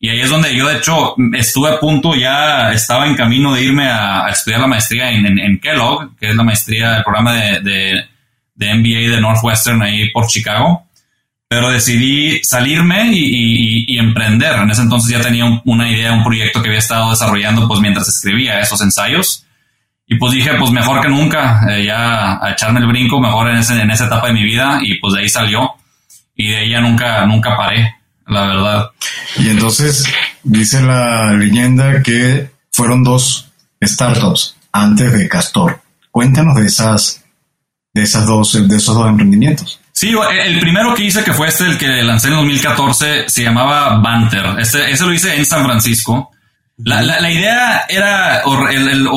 Y 0.04 0.10
ahí 0.10 0.20
es 0.20 0.30
donde 0.30 0.54
yo, 0.54 0.68
de 0.68 0.80
hecho, 0.80 1.16
estuve 1.34 1.70
a 1.70 1.80
punto, 1.80 2.14
ya 2.14 2.74
estaba 2.74 3.08
en 3.08 3.16
camino 3.16 3.54
de 3.54 3.64
irme 3.64 3.88
a, 3.88 4.28
estudiar 4.28 4.60
la 4.60 4.68
maestría 4.68 5.10
en, 5.10 5.40
en, 5.40 5.60
Kellogg, 5.60 6.18
que 6.18 6.30
es 6.30 6.36
la 6.36 6.44
maestría, 6.44 6.98
el 6.98 7.04
programa 7.04 7.34
de, 7.34 7.62
de, 7.62 8.06
de 8.54 8.74
MBA 8.76 9.16
de 9.16 9.22
Northwestern 9.22 9.82
ahí 9.82 10.10
por 10.10 10.28
Chicago 10.28 10.86
pero 11.54 11.70
decidí 11.70 12.44
salirme 12.44 13.12
y, 13.14 14.00
emprender. 14.00 14.56
En 14.56 14.72
ese 14.72 14.82
entonces 14.82 15.12
ya 15.12 15.22
tenía 15.22 15.46
una 15.66 15.92
idea, 15.92 16.12
un 16.12 16.24
proyecto 16.24 16.62
que 16.62 16.70
había 16.70 16.80
estado 16.80 17.12
desarrollando 17.12 17.68
pues 17.68 17.80
mientras 17.80 18.08
escribía 18.08 18.60
esos 18.60 18.82
ensayos. 18.82 19.46
Y 20.08 20.16
pues 20.16 20.34
dije, 20.34 20.56
pues 20.58 20.72
mejor 20.72 21.00
que 21.00 21.10
nunca, 21.10 21.62
eh, 21.70 21.86
ya 21.86 22.44
a 22.44 22.52
echarme 22.52 22.80
el 22.80 22.88
brinco, 22.88 23.20
mejor 23.20 23.52
en, 23.52 23.58
ese, 23.58 23.80
en 23.80 23.92
esa 23.92 24.08
etapa 24.08 24.28
de 24.28 24.34
mi 24.34 24.44
vida. 24.44 24.80
Y 24.82 24.96
pues 24.96 25.14
de 25.14 25.22
ahí 25.22 25.30
salió. 25.30 25.76
Y 26.36 26.50
de 26.50 26.58
ahí 26.58 26.70
ya 26.72 26.82
nunca, 26.82 27.24
nunca 27.28 27.56
paré, 27.56 27.98
la 28.28 28.48
verdad. 28.48 28.92
Y 29.38 29.50
entonces 29.50 30.06
dice 30.44 30.82
la 30.82 31.34
leyenda 31.34 32.02
que 32.02 32.50
fueron 32.72 33.04
dos 33.04 33.52
startups 33.84 34.56
antes 34.72 35.14
de 35.14 35.28
Castor. 35.30 35.82
Cuéntanos 36.12 36.56
de 36.56 36.66
esas, 36.66 37.24
de 37.94 38.04
esas 38.04 38.26
dos, 38.26 38.68
de 38.68 38.76
esos 38.76 38.96
dos 38.96 39.08
emprendimientos. 39.08 39.80
Sí, 39.92 40.12
el 40.46 40.60
primero 40.60 40.96
que 40.96 41.06
hice, 41.06 41.24
que 41.24 41.34
fue 41.34 41.48
este, 41.48 41.66
el 41.66 41.78
que 41.78 41.88
lancé 41.88 42.28
en 42.28 42.34
2014, 42.36 43.30
se 43.30 43.44
llamaba 43.44 44.00
Banter. 44.00 44.60
Este, 44.60 44.92
ese 44.92 45.06
lo 45.06 45.14
hice 45.14 45.36
en 45.36 45.46
San 45.46 45.64
Francisco. 45.64 46.32
La, 46.78 47.02
la, 47.04 47.32
idea 47.32 47.86
era, 47.88 48.42
el, 48.72 48.90
el, 48.90 49.08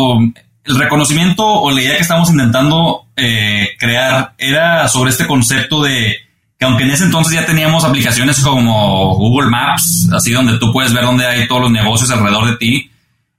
el, 0.65 0.79
reconocimiento 0.79 1.45
o 1.45 1.71
la 1.71 1.81
idea 1.81 1.97
que 1.97 2.03
estamos 2.03 2.31
intentando 2.31 3.07
eh, 3.17 3.71
crear 3.79 4.35
era 4.37 4.87
sobre 4.89 5.11
este 5.11 5.27
concepto 5.27 5.83
de 5.83 6.19
que 6.59 6.65
aunque 6.65 6.85
en 6.85 6.91
ese 6.91 7.05
entonces 7.05 7.35
ya 7.35 7.45
teníamos 7.45 7.85
aplicaciones 7.85 8.41
como 8.41 9.15
Google 9.15 9.51
Maps, 9.51 10.11
así 10.15 10.33
donde 10.33 10.59
tú 10.59 10.73
puedes 10.73 10.93
ver 10.93 11.05
dónde 11.05 11.27
hay 11.27 11.47
todos 11.47 11.63
los 11.63 11.71
negocios 11.71 12.11
alrededor 12.11 12.47
de 12.47 12.57
ti, 12.57 12.91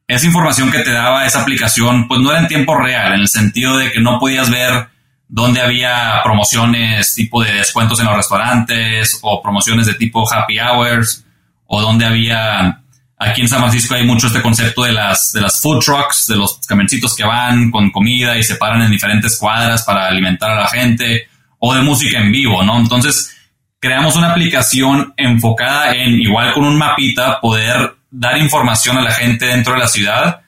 esa 0.07 0.25
información 0.25 0.71
que 0.71 0.79
te 0.79 0.91
daba 0.91 1.25
esa 1.25 1.41
aplicación, 1.41 2.07
pues 2.07 2.21
no 2.21 2.31
era 2.31 2.39
en 2.39 2.47
tiempo 2.47 2.75
real, 2.75 3.13
en 3.13 3.21
el 3.21 3.27
sentido 3.27 3.77
de 3.77 3.91
que 3.91 3.99
no 3.99 4.19
podías 4.19 4.49
ver 4.49 4.87
donde 5.27 5.61
había 5.61 6.21
promociones 6.23 7.13
tipo 7.13 7.43
de 7.43 7.51
descuentos 7.53 7.99
en 7.99 8.05
los 8.05 8.15
restaurantes 8.15 9.19
o 9.21 9.41
promociones 9.41 9.85
de 9.87 9.95
tipo 9.95 10.31
happy 10.31 10.59
hours 10.59 11.25
o 11.65 11.81
donde 11.81 12.05
había 12.05 12.81
aquí 13.17 13.41
en 13.41 13.49
San 13.49 13.59
Francisco 13.59 13.95
hay 13.95 14.05
mucho 14.05 14.27
este 14.27 14.41
concepto 14.41 14.83
de 14.83 14.93
las 14.93 15.33
de 15.33 15.41
las 15.41 15.61
food 15.61 15.83
trucks, 15.83 16.27
de 16.27 16.37
los 16.37 16.59
camioncitos 16.65 17.15
que 17.15 17.25
van 17.25 17.71
con 17.71 17.91
comida 17.91 18.37
y 18.37 18.43
se 18.43 18.55
paran 18.55 18.83
en 18.83 18.91
diferentes 18.91 19.37
cuadras 19.37 19.83
para 19.83 20.07
alimentar 20.07 20.51
a 20.51 20.61
la 20.61 20.67
gente 20.67 21.27
o 21.59 21.73
de 21.73 21.81
música 21.81 22.19
en 22.19 22.31
vivo, 22.31 22.63
¿no? 22.63 22.77
Entonces, 22.79 23.35
creamos 23.79 24.15
una 24.15 24.31
aplicación 24.31 25.13
enfocada 25.17 25.93
en 25.93 26.19
igual 26.19 26.53
con 26.53 26.65
un 26.65 26.77
mapita 26.77 27.39
poder 27.39 27.95
dar 28.09 28.37
información 28.37 28.97
a 28.97 29.01
la 29.01 29.11
gente 29.11 29.45
dentro 29.45 29.73
de 29.73 29.79
la 29.79 29.87
ciudad 29.87 30.41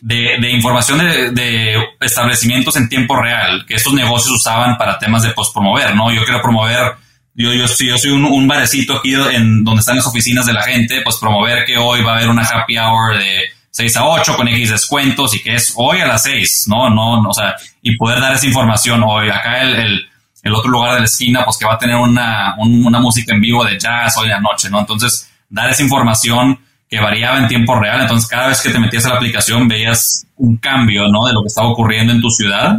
de, 0.00 0.50
información 0.50 0.98
de, 0.98 1.76
establecimientos 2.00 2.76
en 2.76 2.88
tiempo 2.88 3.16
real 3.16 3.64
que 3.66 3.74
estos 3.74 3.92
negocios 3.92 4.34
usaban 4.34 4.76
para 4.76 4.98
temas 4.98 5.22
de 5.22 5.30
post 5.30 5.52
promover, 5.52 5.94
¿no? 5.94 6.12
Yo 6.12 6.24
quiero 6.24 6.42
promover, 6.42 6.94
yo, 7.34 7.52
yo, 7.52 7.66
yo 7.66 7.98
soy 7.98 8.10
un, 8.10 8.24
un 8.24 8.46
barecito 8.46 8.96
aquí 8.96 9.14
en 9.14 9.64
donde 9.64 9.80
están 9.80 9.96
las 9.96 10.06
oficinas 10.06 10.46
de 10.46 10.52
la 10.52 10.62
gente, 10.62 11.00
pues 11.02 11.16
promover 11.16 11.64
que 11.64 11.76
hoy 11.76 12.02
va 12.02 12.12
a 12.12 12.16
haber 12.16 12.28
una 12.28 12.42
happy 12.42 12.78
hour 12.78 13.18
de 13.18 13.44
6 13.70 13.96
a 13.96 14.06
8 14.06 14.36
con 14.36 14.48
X 14.48 14.70
descuentos 14.70 15.34
y 15.34 15.42
que 15.42 15.54
es 15.54 15.72
hoy 15.76 16.00
a 16.00 16.06
las 16.06 16.22
6, 16.22 16.66
¿no? 16.68 16.90
No, 16.90 17.28
o 17.28 17.34
sea, 17.34 17.56
y 17.82 17.96
poder 17.96 18.20
dar 18.20 18.34
esa 18.34 18.46
información 18.46 19.02
hoy. 19.04 19.30
Acá 19.30 19.62
el, 19.62 19.74
el, 19.74 20.08
el 20.44 20.54
otro 20.54 20.70
lugar 20.70 20.92
de 20.94 21.00
la 21.00 21.06
esquina, 21.06 21.44
pues 21.44 21.56
que 21.56 21.64
va 21.64 21.74
a 21.74 21.78
tener 21.78 21.96
una, 21.96 22.54
una 22.58 23.00
música 23.00 23.34
en 23.34 23.40
vivo 23.40 23.64
de 23.64 23.78
jazz 23.78 24.16
hoy 24.18 24.26
en 24.26 24.32
la 24.32 24.40
noche, 24.40 24.68
¿no? 24.70 24.78
Entonces, 24.78 25.28
dar 25.48 25.70
esa 25.70 25.82
información 25.82 26.58
que 26.88 27.00
variaba 27.00 27.38
en 27.38 27.48
tiempo 27.48 27.78
real. 27.80 28.02
Entonces, 28.02 28.28
cada 28.28 28.48
vez 28.48 28.60
que 28.60 28.70
te 28.70 28.78
metías 28.78 29.06
a 29.06 29.10
la 29.10 29.16
aplicación 29.16 29.66
veías 29.66 30.26
un 30.36 30.58
cambio, 30.58 31.08
¿no? 31.08 31.26
De 31.26 31.32
lo 31.32 31.42
que 31.42 31.48
estaba 31.48 31.68
ocurriendo 31.68 32.12
en 32.12 32.20
tu 32.20 32.30
ciudad. 32.30 32.78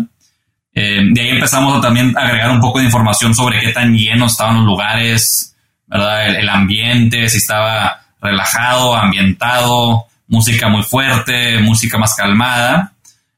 Eh, 0.74 1.02
de 1.12 1.22
ahí 1.22 1.30
empezamos 1.30 1.78
a 1.78 1.82
también 1.82 2.16
agregar 2.18 2.52
un 2.52 2.60
poco 2.60 2.80
de 2.80 2.86
información 2.86 3.34
sobre 3.34 3.60
qué 3.62 3.72
tan 3.72 3.94
llenos 3.96 4.34
estaban 4.34 4.58
los 4.58 4.66
lugares, 4.66 5.56
¿verdad? 5.88 6.28
El, 6.28 6.50
ambiente, 6.50 7.30
si 7.30 7.38
estaba 7.38 8.02
relajado, 8.22 8.96
ambientado, 8.96 10.06
música 10.28 10.68
muy 10.70 10.84
fuerte, 10.84 11.60
música 11.60 11.98
más 11.98 12.14
calmada. 12.16 12.94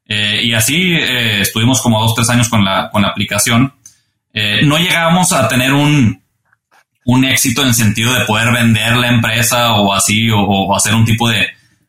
Eh, 0.06 0.42
y 0.46 0.54
así 0.54 0.94
eh, 0.94 1.42
estuvimos 1.42 1.82
como 1.82 2.02
dos, 2.02 2.16
tres 2.16 2.30
años 2.30 2.50
con 2.50 2.66
la, 2.66 2.90
con 2.90 3.02
la 3.02 3.10
aplicación. 3.10 3.74
No 4.64 4.78
llegábamos 4.78 5.32
a 5.34 5.48
tener 5.48 5.74
un, 5.74 6.22
un 7.08 7.24
éxito 7.24 7.64
en 7.64 7.74
sentido 7.74 8.14
de 8.14 8.26
poder 8.26 8.52
vender 8.52 8.98
la 8.98 9.08
empresa 9.08 9.76
o 9.76 9.94
así, 9.94 10.30
o, 10.30 10.76
hacer 10.76 10.94
un 10.94 11.06
tipo 11.06 11.30
de... 11.30 11.48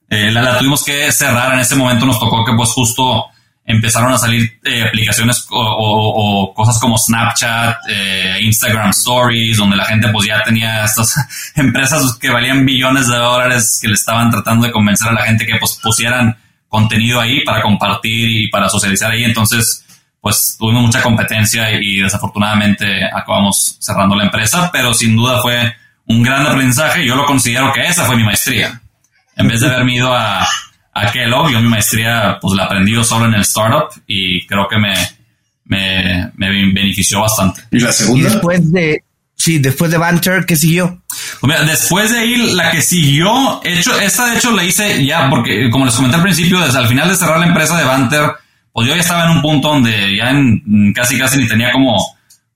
Eh, 0.08 0.30
la, 0.30 0.58
tuvimos 0.58 0.84
que 0.84 1.10
cerrar, 1.10 1.52
en 1.54 1.58
ese 1.58 1.74
momento 1.74 2.06
nos 2.06 2.20
tocó 2.20 2.44
que 2.44 2.52
pues 2.54 2.70
justo 2.70 3.26
empezaron 3.64 4.12
a 4.12 4.16
salir 4.16 4.60
eh, 4.64 4.84
aplicaciones 4.84 5.44
o, 5.50 6.52
cosas 6.54 6.78
como 6.78 6.96
Snapchat, 6.96 7.78
eh, 7.88 8.38
Instagram 8.42 8.90
Stories, 8.90 9.56
donde 9.56 9.76
la 9.76 9.86
gente 9.86 10.08
pues 10.08 10.28
ya 10.28 10.40
tenía 10.44 10.84
estas 10.84 11.16
empresas 11.56 12.16
que 12.16 12.30
valían 12.30 12.64
billones 12.64 13.08
de 13.08 13.16
dólares 13.16 13.78
que 13.82 13.88
le 13.88 13.94
estaban 13.94 14.30
tratando 14.30 14.66
de 14.66 14.72
convencer 14.72 15.08
a 15.08 15.12
la 15.12 15.26
gente 15.26 15.44
que 15.44 15.56
pues 15.56 15.80
pusieran 15.82 16.38
contenido 16.68 17.20
ahí 17.20 17.42
para 17.44 17.60
compartir 17.60 18.30
y 18.30 18.48
para 18.50 18.68
socializar 18.68 19.10
ahí. 19.10 19.24
Entonces, 19.24 19.84
pues 20.20 20.56
tuvimos 20.58 20.82
mucha 20.82 21.02
competencia 21.02 21.70
y, 21.80 21.98
desafortunadamente 21.98 23.04
acabamos 23.04 23.76
cerrando 23.80 24.16
la 24.16 24.24
empresa, 24.24 24.70
pero 24.72 24.92
sin 24.92 25.16
duda 25.16 25.40
fue 25.40 25.72
un 26.06 26.22
gran 26.22 26.46
aprendizaje. 26.46 27.06
Yo 27.06 27.14
lo 27.14 27.24
considero 27.24 27.72
que 27.72 27.86
esa 27.86 28.04
fue 28.04 28.16
mi 28.16 28.24
maestría. 28.24 28.80
En 29.36 29.46
vez 29.46 29.60
de 29.60 29.68
haberme 29.68 29.94
ido 29.94 30.12
a, 30.12 30.46
a 30.92 31.12
Kellogg, 31.12 31.50
yo 31.50 31.60
mi 31.60 31.68
maestría 31.68 32.38
pues 32.40 32.54
la 32.54 32.64
aprendí 32.64 32.92
yo 32.92 33.04
solo 33.04 33.26
en 33.26 33.34
el 33.34 33.42
startup 33.42 33.90
y 34.06 34.44
creo 34.46 34.66
que 34.68 34.78
me, 34.78 34.94
me, 35.66 36.32
me 36.36 36.50
benefició 36.72 37.20
bastante. 37.20 37.62
¿Y 37.70 37.80
la 37.80 37.92
segunda? 37.92 38.30
después 38.30 38.72
de, 38.72 39.04
sí, 39.36 39.58
después 39.58 39.90
de 39.90 39.98
Banter, 39.98 40.44
¿qué 40.44 40.56
siguió? 40.56 41.00
Pues 41.40 41.66
después 41.66 42.10
de 42.10 42.18
ahí, 42.18 42.36
la 42.54 42.70
que 42.70 42.82
siguió, 42.82 43.60
hecho, 43.62 43.98
esta 44.00 44.26
de 44.26 44.38
hecho 44.38 44.50
la 44.50 44.64
hice 44.64 45.04
ya, 45.04 45.30
porque 45.30 45.70
como 45.70 45.84
les 45.84 45.94
comenté 45.94 46.16
al 46.16 46.22
principio, 46.22 46.58
desde 46.60 46.78
al 46.78 46.88
final 46.88 47.08
de 47.08 47.16
cerrar 47.16 47.38
la 47.38 47.46
empresa 47.46 47.78
de 47.78 47.84
Banter, 47.84 48.32
pues 48.78 48.90
yo 48.90 48.94
ya 48.94 49.00
estaba 49.00 49.24
en 49.24 49.30
un 49.30 49.42
punto 49.42 49.70
donde 49.70 50.16
ya 50.16 50.32
casi 50.94 51.18
casi 51.18 51.36
ni 51.36 51.48
tenía 51.48 51.72
como 51.72 51.96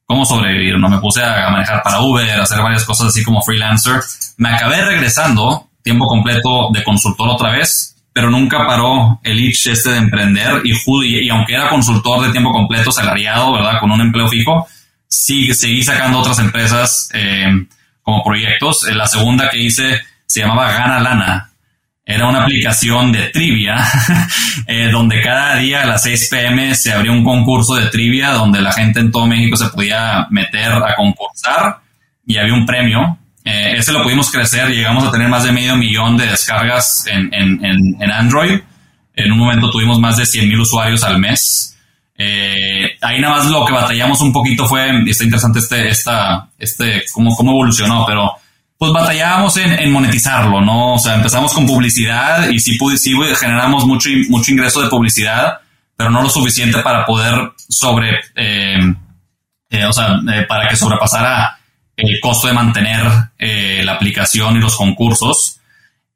cómo 0.04 0.24
sobrevivir, 0.24 0.78
¿no? 0.78 0.88
Me 0.88 0.98
puse 0.98 1.20
a 1.20 1.50
manejar 1.50 1.82
para 1.82 2.00
Uber, 2.00 2.38
a 2.38 2.44
hacer 2.44 2.62
varias 2.62 2.84
cosas 2.84 3.08
así 3.08 3.24
como 3.24 3.42
freelancer. 3.42 4.00
Me 4.36 4.50
acabé 4.50 4.84
regresando 4.84 5.66
tiempo 5.82 6.06
completo 6.06 6.68
de 6.72 6.84
consultor 6.84 7.28
otra 7.28 7.50
vez, 7.50 7.96
pero 8.12 8.30
nunca 8.30 8.64
paró 8.64 9.18
el 9.24 9.40
itch 9.40 9.66
este 9.66 9.90
de 9.90 9.98
emprender 9.98 10.62
y, 10.62 10.74
y, 11.24 11.28
aunque 11.28 11.54
era 11.54 11.68
consultor 11.68 12.24
de 12.24 12.30
tiempo 12.30 12.52
completo, 12.52 12.92
salariado, 12.92 13.54
¿verdad? 13.54 13.80
Con 13.80 13.90
un 13.90 14.00
empleo 14.00 14.28
fijo, 14.28 14.68
sí, 15.08 15.52
seguí 15.54 15.82
sacando 15.82 16.20
otras 16.20 16.38
empresas 16.38 17.10
eh, 17.14 17.66
como 18.00 18.22
proyectos. 18.22 18.84
La 18.92 19.08
segunda 19.08 19.50
que 19.50 19.58
hice 19.58 20.00
se 20.24 20.38
llamaba 20.38 20.70
Gana 20.70 21.00
Lana 21.00 21.51
era 22.04 22.28
una 22.28 22.42
aplicación 22.42 23.12
de 23.12 23.28
trivia, 23.28 23.76
eh, 24.66 24.90
donde 24.90 25.20
cada 25.20 25.56
día 25.56 25.82
a 25.82 25.86
las 25.86 26.02
6 26.02 26.28
pm 26.30 26.74
se 26.74 26.92
abría 26.92 27.12
un 27.12 27.22
concurso 27.22 27.76
de 27.76 27.86
trivia 27.86 28.30
donde 28.30 28.60
la 28.60 28.72
gente 28.72 29.00
en 29.00 29.12
todo 29.12 29.26
México 29.26 29.56
se 29.56 29.68
podía 29.68 30.26
meter 30.30 30.72
a 30.72 30.94
concursar 30.96 31.78
y 32.26 32.38
había 32.38 32.54
un 32.54 32.66
premio. 32.66 33.18
Eh, 33.44 33.74
ese 33.76 33.92
lo 33.92 34.02
pudimos 34.02 34.30
crecer, 34.30 34.68
llegamos 34.68 35.04
a 35.04 35.12
tener 35.12 35.28
más 35.28 35.44
de 35.44 35.52
medio 35.52 35.76
millón 35.76 36.16
de 36.16 36.26
descargas 36.26 37.06
en, 37.06 37.32
en, 37.32 38.12
Android. 38.12 38.60
En 39.14 39.32
un 39.32 39.38
momento 39.38 39.70
tuvimos 39.70 40.00
más 40.00 40.16
de 40.16 40.26
100 40.26 40.48
mil 40.48 40.60
usuarios 40.60 41.04
al 41.04 41.18
mes. 41.18 41.76
Eh, 42.16 42.96
ahí 43.00 43.20
nada 43.20 43.36
más 43.36 43.50
lo 43.50 43.64
que 43.64 43.72
batallamos 43.72 44.20
un 44.20 44.32
poquito 44.32 44.66
fue, 44.66 44.90
está 45.06 45.24
interesante 45.24 45.58
este, 45.60 45.88
esta, 45.88 46.48
este, 46.58 47.04
cómo, 47.12 47.34
cómo 47.34 47.52
evolucionó, 47.52 48.04
pero 48.06 48.32
pues 48.82 48.92
batallábamos 48.92 49.56
en, 49.58 49.92
monetizarlo, 49.92 50.60
¿no? 50.60 50.94
O 50.94 50.98
sea, 50.98 51.14
empezamos 51.14 51.54
con 51.54 51.64
publicidad 51.64 52.48
y 52.48 52.58
sí, 52.58 52.76
sí 52.96 53.14
generamos 53.38 53.86
mucho, 53.86 54.10
mucho 54.28 54.50
ingreso 54.50 54.82
de 54.82 54.88
publicidad, 54.88 55.60
pero 55.96 56.10
no 56.10 56.20
lo 56.20 56.28
suficiente 56.28 56.80
para 56.80 57.06
poder 57.06 57.52
sobre, 57.68 58.10
eh, 58.34 58.92
eh, 59.70 59.84
o 59.84 59.92
sea, 59.92 60.16
eh, 60.34 60.46
para 60.48 60.66
que 60.68 60.74
sobrepasara 60.74 61.60
el 61.96 62.18
costo 62.20 62.48
de 62.48 62.54
mantener 62.54 63.04
la 63.84 63.92
aplicación 63.92 64.56
y 64.56 64.58
los 64.58 64.74
concursos. 64.74 65.60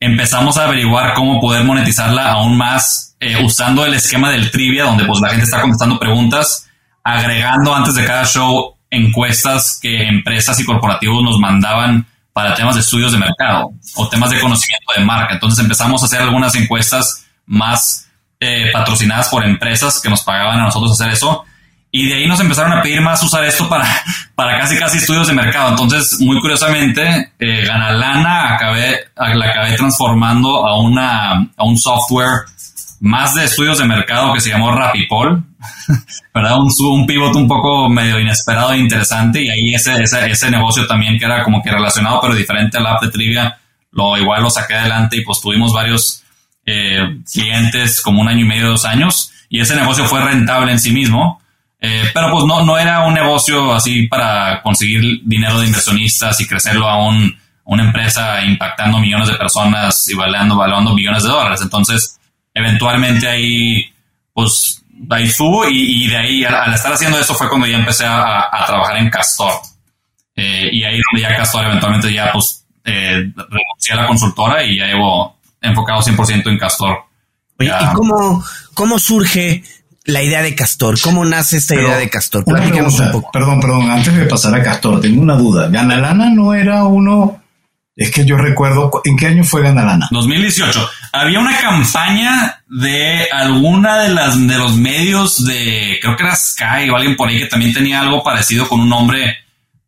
Empezamos 0.00 0.56
a 0.56 0.64
averiguar 0.64 1.14
cómo 1.14 1.40
poder 1.40 1.62
monetizarla 1.62 2.32
aún 2.32 2.58
más 2.58 3.16
usando 3.44 3.86
el 3.86 3.94
esquema 3.94 4.32
del 4.32 4.50
trivia, 4.50 4.86
donde 4.86 5.04
pues 5.04 5.20
la 5.20 5.28
gente 5.28 5.44
está 5.44 5.60
contestando 5.60 6.00
preguntas, 6.00 6.68
agregando 7.04 7.72
antes 7.72 7.94
de 7.94 8.04
cada 8.04 8.24
show 8.24 8.74
encuestas 8.90 9.78
que 9.80 10.08
empresas 10.08 10.58
y 10.58 10.64
corporativos 10.64 11.22
nos 11.22 11.38
mandaban 11.38 12.08
para 12.36 12.54
temas 12.54 12.74
de 12.74 12.82
estudios 12.82 13.12
de 13.12 13.18
mercado 13.18 13.72
o 13.94 14.08
temas 14.10 14.28
de 14.28 14.38
conocimiento 14.38 14.92
de 14.94 15.02
marca. 15.02 15.32
Entonces 15.32 15.58
empezamos 15.58 16.02
a 16.02 16.04
hacer 16.04 16.20
algunas 16.20 16.54
encuestas 16.54 17.24
más 17.46 18.10
eh, 18.38 18.68
patrocinadas 18.74 19.30
por 19.30 19.42
empresas 19.42 20.02
que 20.02 20.10
nos 20.10 20.20
pagaban 20.22 20.60
a 20.60 20.64
nosotros 20.64 20.92
hacer 20.92 21.14
eso. 21.14 21.46
Y 21.90 22.10
de 22.10 22.16
ahí 22.16 22.26
nos 22.26 22.38
empezaron 22.38 22.74
a 22.74 22.82
pedir 22.82 23.00
más 23.00 23.22
usar 23.22 23.42
esto 23.42 23.70
para, 23.70 23.86
para 24.34 24.60
casi 24.60 24.76
casi 24.78 24.98
estudios 24.98 25.28
de 25.28 25.32
mercado. 25.32 25.70
Entonces, 25.70 26.20
muy 26.20 26.38
curiosamente, 26.42 27.32
eh, 27.38 27.64
Ganalana 27.64 28.52
acabé, 28.54 28.98
la 29.16 29.46
acabé 29.46 29.74
transformando 29.78 30.66
a, 30.66 30.78
una, 30.78 31.36
a 31.56 31.64
un 31.64 31.78
software 31.78 32.42
más 33.00 33.34
de 33.34 33.44
estudios 33.44 33.78
de 33.78 33.86
mercado 33.86 34.34
que 34.34 34.40
se 34.40 34.50
llamó 34.50 34.72
Rapipol, 34.72 35.42
¿verdad? 36.34 36.58
Un, 36.58 36.70
un 36.90 37.06
pivot 37.06 37.34
un 37.34 37.48
poco 37.48 37.88
medio 37.88 38.18
inesperado 38.20 38.72
e 38.72 38.78
interesante 38.78 39.42
y 39.42 39.48
ahí 39.48 39.74
ese, 39.74 40.02
ese, 40.02 40.30
ese 40.30 40.50
negocio 40.50 40.86
también 40.86 41.18
que 41.18 41.24
era 41.24 41.42
como 41.42 41.62
que 41.62 41.70
relacionado 41.70 42.20
pero 42.20 42.34
diferente 42.34 42.78
al 42.78 42.86
app 42.86 43.02
de 43.02 43.10
trivia, 43.10 43.58
lo 43.92 44.16
igual 44.16 44.42
lo 44.42 44.50
saqué 44.50 44.74
adelante 44.74 45.16
y 45.16 45.22
pues 45.22 45.40
tuvimos 45.40 45.72
varios 45.72 46.22
eh, 46.64 47.20
clientes 47.30 48.00
como 48.00 48.20
un 48.20 48.28
año 48.28 48.40
y 48.40 48.48
medio, 48.48 48.68
dos 48.68 48.84
años 48.84 49.32
y 49.48 49.60
ese 49.60 49.76
negocio 49.76 50.04
fue 50.06 50.22
rentable 50.22 50.72
en 50.72 50.80
sí 50.80 50.92
mismo. 50.92 51.40
Eh, 51.78 52.04
pero 52.14 52.30
pues 52.32 52.44
no, 52.44 52.64
no 52.64 52.78
era 52.78 53.06
un 53.06 53.14
negocio 53.14 53.74
así 53.74 54.08
para 54.08 54.62
conseguir 54.62 55.20
dinero 55.24 55.60
de 55.60 55.66
inversionistas 55.66 56.40
y 56.40 56.46
crecerlo 56.46 56.88
a 56.88 57.06
un, 57.06 57.36
una 57.64 57.84
empresa 57.84 58.42
impactando 58.44 58.98
millones 58.98 59.28
de 59.28 59.34
personas 59.34 60.08
y 60.08 60.14
valuando, 60.14 60.56
valuando 60.56 60.94
billones 60.94 61.22
de 61.22 61.28
dólares. 61.28 61.60
Entonces, 61.62 62.18
eventualmente 62.54 63.28
ahí, 63.28 63.92
pues, 64.32 64.82
ahí 65.10 65.24
estuvo 65.24 65.68
y, 65.68 66.08
de 66.08 66.16
ahí, 66.16 66.44
al, 66.44 66.74
estar 66.74 66.92
haciendo 66.92 67.18
eso 67.18 67.34
fue 67.34 67.48
cuando 67.48 67.66
ya 67.66 67.78
empecé 67.78 68.04
a, 68.06 68.64
trabajar 68.66 68.96
en 68.98 69.10
Castor. 69.10 69.52
Eh, 70.34 70.68
y 70.72 70.84
ahí 70.84 71.00
donde 71.10 71.22
ya 71.22 71.36
Castor 71.36 71.64
eventualmente 71.64 72.12
ya, 72.12 72.30
pues, 72.32 72.64
eh, 72.84 73.32
renuncié 73.36 73.92
a 73.92 73.96
la 73.96 74.06
consultora 74.06 74.62
y 74.62 74.78
ya 74.78 74.86
llevo 74.86 75.36
enfocado 75.60 76.00
100% 76.00 76.48
en 76.48 76.58
Castor. 76.58 76.98
Oye, 77.58 77.70
¿y 77.70 77.94
cómo, 77.94 78.44
cómo 78.74 78.98
surge 78.98 79.64
la 80.04 80.22
idea 80.22 80.42
de 80.42 80.54
Castor? 80.54 81.00
¿Cómo 81.00 81.24
nace 81.24 81.56
esta 81.56 81.74
idea 81.74 81.96
de 81.96 82.10
Castor? 82.10 82.44
un 82.46 83.12
poco. 83.12 83.30
Perdón, 83.32 83.60
perdón, 83.60 83.90
antes 83.90 84.14
de 84.14 84.26
pasar 84.26 84.54
a 84.54 84.62
Castor, 84.62 85.00
tengo 85.00 85.22
una 85.22 85.36
duda. 85.36 85.68
¿Ganalana 85.68 86.30
no 86.30 86.54
era 86.54 86.84
uno 86.84 87.42
es 87.96 88.10
que 88.10 88.26
yo 88.26 88.36
recuerdo, 88.36 88.90
¿en 89.04 89.16
qué 89.16 89.28
año 89.28 89.42
fue 89.42 89.62
Ganalana? 89.62 90.08
2018. 90.10 90.90
Había 91.12 91.40
una 91.40 91.58
campaña 91.58 92.62
de 92.68 93.26
alguna 93.32 94.02
de 94.02 94.10
las 94.10 94.46
de 94.46 94.58
los 94.58 94.76
medios 94.76 95.42
de, 95.46 95.98
creo 96.02 96.14
que 96.14 96.24
era 96.24 96.36
Sky 96.36 96.90
o 96.90 96.96
alguien 96.96 97.16
por 97.16 97.30
ahí 97.30 97.38
que 97.38 97.46
también 97.46 97.72
tenía 97.72 98.00
algo 98.02 98.22
parecido 98.22 98.68
con 98.68 98.80
un 98.80 98.90
nombre 98.90 99.38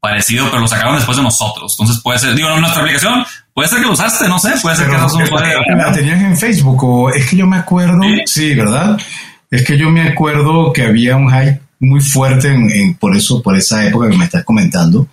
parecido, 0.01 0.47
pero 0.49 0.63
lo 0.63 0.69
sacaron 0.69 0.97
después 0.97 1.19
de 1.19 1.23
nosotros. 1.23 1.77
Entonces 1.79 2.03
puede 2.03 2.19
ser, 2.19 2.35
digo, 2.35 2.49
en 2.49 2.61
nuestra 2.61 2.81
aplicación, 2.81 3.27
puede 3.53 3.69
ser 3.69 3.81
que 3.81 3.85
lo 3.85 3.93
usaste, 3.93 4.27
no 4.27 4.39
sé, 4.39 4.53
puede 4.63 4.77
ser 4.77 4.89
que 4.89 4.97
no 4.97 5.77
La 5.77 5.93
tenían 5.93 6.25
en 6.25 6.39
Facebook 6.39 6.83
o 6.85 7.11
es 7.11 7.29
que 7.29 7.37
yo 7.37 7.47
me 7.47 7.59
acuerdo, 7.59 8.01
¿Sí? 8.25 8.55
¿verdad? 8.55 8.97
Es 9.51 9.67
que 9.67 9.77
yo 9.77 9.91
me 9.91 10.09
acuerdo 10.09 10.73
que 10.73 10.85
había 10.85 11.17
un 11.17 11.31
hype 11.31 11.61
muy 11.81 12.01
fuerte 12.01 12.49
en, 12.49 12.95
por 12.95 13.15
eso, 13.15 13.43
por 13.43 13.55
esa 13.55 13.85
época 13.85 14.09
que 14.09 14.17
me 14.17 14.25
estás 14.25 14.45
comentando 14.45 15.07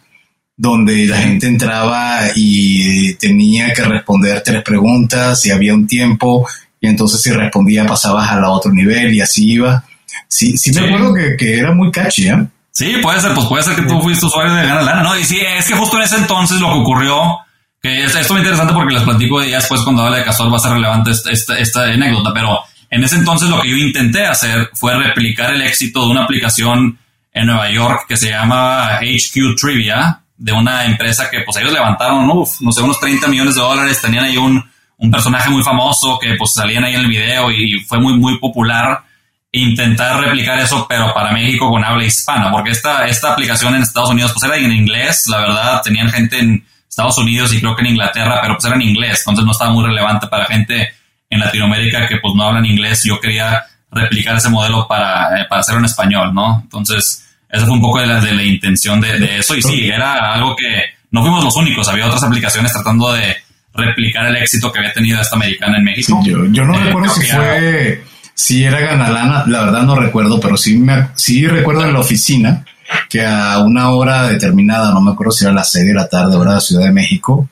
donde 0.58 1.06
la 1.06 1.18
gente 1.18 1.48
entraba 1.48 2.22
y 2.36 3.13
tenía 3.15 3.74
que 3.74 3.84
responder 3.84 4.41
tres 4.44 4.63
preguntas 4.63 5.46
y 5.46 5.52
había 5.52 5.74
un 5.74 5.86
tiempo 5.86 6.48
y 6.80 6.88
entonces 6.88 7.22
si 7.22 7.32
respondía 7.32 7.86
pasabas 7.86 8.30
al 8.32 8.44
otro 8.46 8.72
nivel 8.72 9.13
y 9.13 9.22
así 9.22 9.54
iba. 9.54 9.84
Sí, 10.28 10.58
sí, 10.58 10.72
me 10.72 10.88
acuerdo 10.88 11.13
que, 11.13 11.58
era 11.58 11.74
muy 11.74 11.91
catchy, 11.91 12.30
¿eh? 12.30 12.46
Sí, 12.72 12.96
puede 13.02 13.22
ser, 13.22 13.34
pues 13.34 13.48
puede 13.48 13.63
ser 13.63 13.76
que 13.76 13.84
tú 13.84 14.02
fuiste 14.02 14.26
usuario 14.26 14.54
de 14.54 14.65
Gana 14.65 14.82
Lana, 14.82 15.04
¿no? 15.04 15.18
Y 15.18 15.24
sí, 15.24 15.39
es 15.39 15.65
que 15.65 15.76
justo 15.76 15.98
en 15.98 16.04
ese 16.04 16.18
entonces 16.18 16.60
lo 16.60 16.74
que 16.74 16.80
ocurrió, 16.80 17.38
que 17.82 18.04
esto 18.04 18.20
es 18.20 18.30
muy 18.30 18.39
interesante 18.39 18.74
porque 18.74 18.94
les 18.94 19.04
platico 19.04 19.39
de 19.39 19.50
ya 19.50 19.58
después 19.58 19.82
cuando 19.82 20.04
habla 20.04 20.18
de 20.18 20.26
Castor 20.26 20.52
va 20.52 20.58
a 20.58 20.60
ser 20.60 20.74
relevante 20.74 21.12
esta, 21.12 21.58
esta 21.58 21.84
anécdota, 21.84 22.32
pero 22.34 22.60
en 22.89 23.04
ese 23.04 23.15
entonces 23.15 23.50
lo 23.50 23.62
que 23.62 23.70
yo 23.70 23.78
intenté 23.78 24.26
hacer 24.26 24.70
fue 24.74 24.96
replicar 24.98 25.54
el 25.54 25.62
éxito 25.62 26.02
de 26.02 26.12
una 26.12 26.24
aplicación 26.24 26.98
en 27.32 27.46
Nueva 27.46 27.72
York 27.72 28.06
que 28.08 28.18
se 28.18 28.30
llama 28.30 29.00
HQ 29.00 29.56
Trivia, 29.60 30.22
de 30.38 30.52
una 30.52 30.86
empresa 30.86 31.30
que 31.30 31.41
pues 31.41 31.58
ellos 31.58 31.71
levantaron, 31.71 32.30
uf, 32.30 32.62
no 32.62 32.71
sé, 32.71 32.82
unos 32.82 33.00
30 33.00 33.28
millones 33.28 33.56
de 33.56 33.62
dólares, 33.62 34.02
tenían 34.02 34.26
ahí 34.26 34.38
un, 34.38 34.63
un 34.98 35.12
personaje 35.12 35.50
muy 35.50 35.63
famoso 35.63 36.19
que 36.19 36.36
pues 36.36 36.54
salían 36.54 36.84
ahí 36.84 36.95
en 36.95 37.02
el 37.02 37.08
video 37.08 37.52
y 37.52 37.80
fue 37.88 38.00
muy, 38.00 38.17
muy 38.17 38.39
popular 38.39 39.04
intentar 39.52 40.19
replicar 40.19 40.60
eso, 40.60 40.86
pero 40.88 41.13
para 41.13 41.32
México 41.32 41.69
con 41.69 41.84
habla 41.84 42.04
hispana, 42.04 42.52
porque 42.52 42.71
esta, 42.71 43.08
esta 43.08 43.32
aplicación 43.32 43.74
en 43.76 43.84
Estados 43.84 44.10
Unidos 44.10 44.34
pues 44.34 44.43
era 44.43 44.58
en 44.58 44.71
inglés, 44.71 45.26
la 45.28 45.39
verdad, 45.39 45.82
tenían 45.82 46.10
gente 46.10 46.39
en 46.39 46.65
Estados 46.89 47.17
Unidos 47.17 47.54
y 47.54 47.62
creo 47.62 47.76
que 47.76 47.82
en 47.82 47.91
Inglaterra, 47.91 48.39
pero 48.41 48.56
pues 48.56 48.65
era 48.65 48.76
en 48.76 48.82
inglés, 48.82 49.19
entonces 49.19 49.45
no 49.45 49.52
estaba 49.52 49.71
muy 49.71 49.86
relevante 49.86 50.28
para 50.28 50.45
gente 50.45 50.93
en 51.30 51.39
Latinoamérica 51.39 52.06
que 52.08 52.17
pues 52.17 52.34
no 52.36 52.43
hablan 52.43 52.65
inglés, 52.65 53.04
yo 53.06 53.19
quería 53.19 53.63
replicar 53.91 54.36
ese 54.36 54.50
modelo 54.50 54.88
para, 54.88 55.41
eh, 55.41 55.45
para 55.50 55.62
hacerlo 55.62 55.80
en 55.80 55.86
español, 55.86 56.34
¿no? 56.34 56.60
Entonces, 56.63 57.24
esa 57.56 57.65
fue 57.65 57.76
un 57.76 57.82
poco 57.82 58.00
de 58.00 58.08
la, 58.08 58.20
de 58.20 58.34
la 58.34 58.44
intención 58.44 59.00
de, 59.00 59.39
eso. 59.39 59.56
Y 59.56 59.62
sí, 59.62 59.88
era 59.88 60.34
algo 60.34 60.56
que 60.56 60.65
no 61.12 61.22
fuimos 61.22 61.44
los 61.44 61.56
únicos, 61.56 61.88
había 61.88 62.08
otras 62.08 62.24
aplicaciones 62.24 62.74
tratando 62.74 63.13
de 63.13 63.38
replicar 63.74 64.26
el 64.28 64.38
éxito 64.38 64.72
que 64.72 64.80
había 64.80 64.94
tenido 64.94 65.20
esta 65.22 65.36
americana 65.36 65.78
en 65.78 65.84
México. 65.84 66.22
yo, 66.24 66.65
no 66.65 66.76
eh, 66.76 66.84
recuerdo 66.86 67.13
si 67.13 67.28
fue, 67.28 68.04
si 68.34 68.63
era 68.63 68.80
Ganalana, 68.80 69.46
la 69.48 69.65
verdad 69.65 69.84
no 69.84 69.96
recuerdo, 69.96 70.39
pero 70.39 70.58
sí, 70.58 70.78
me, 70.78 71.10
sí 71.15 71.46
recuerdo 71.48 71.86
en 71.86 71.94
la 71.94 72.00
oficina 72.00 72.65
que 73.10 73.26
a 73.26 73.60
una 73.60 73.89
hora 73.91 74.28
determinada, 74.28 74.94
no 74.94 75.02
me 75.02 75.12
acuerdo 75.12 75.32
si 75.32 75.46
era 75.46 75.54
las 75.54 75.72
6 75.72 75.88
de 75.88 75.94
la 75.94 76.08
tarde, 76.08 76.36
hora 76.36 76.56
de 76.56 76.62
Ciudad 76.62 76.86
de 76.86 76.91
México, 76.91 77.50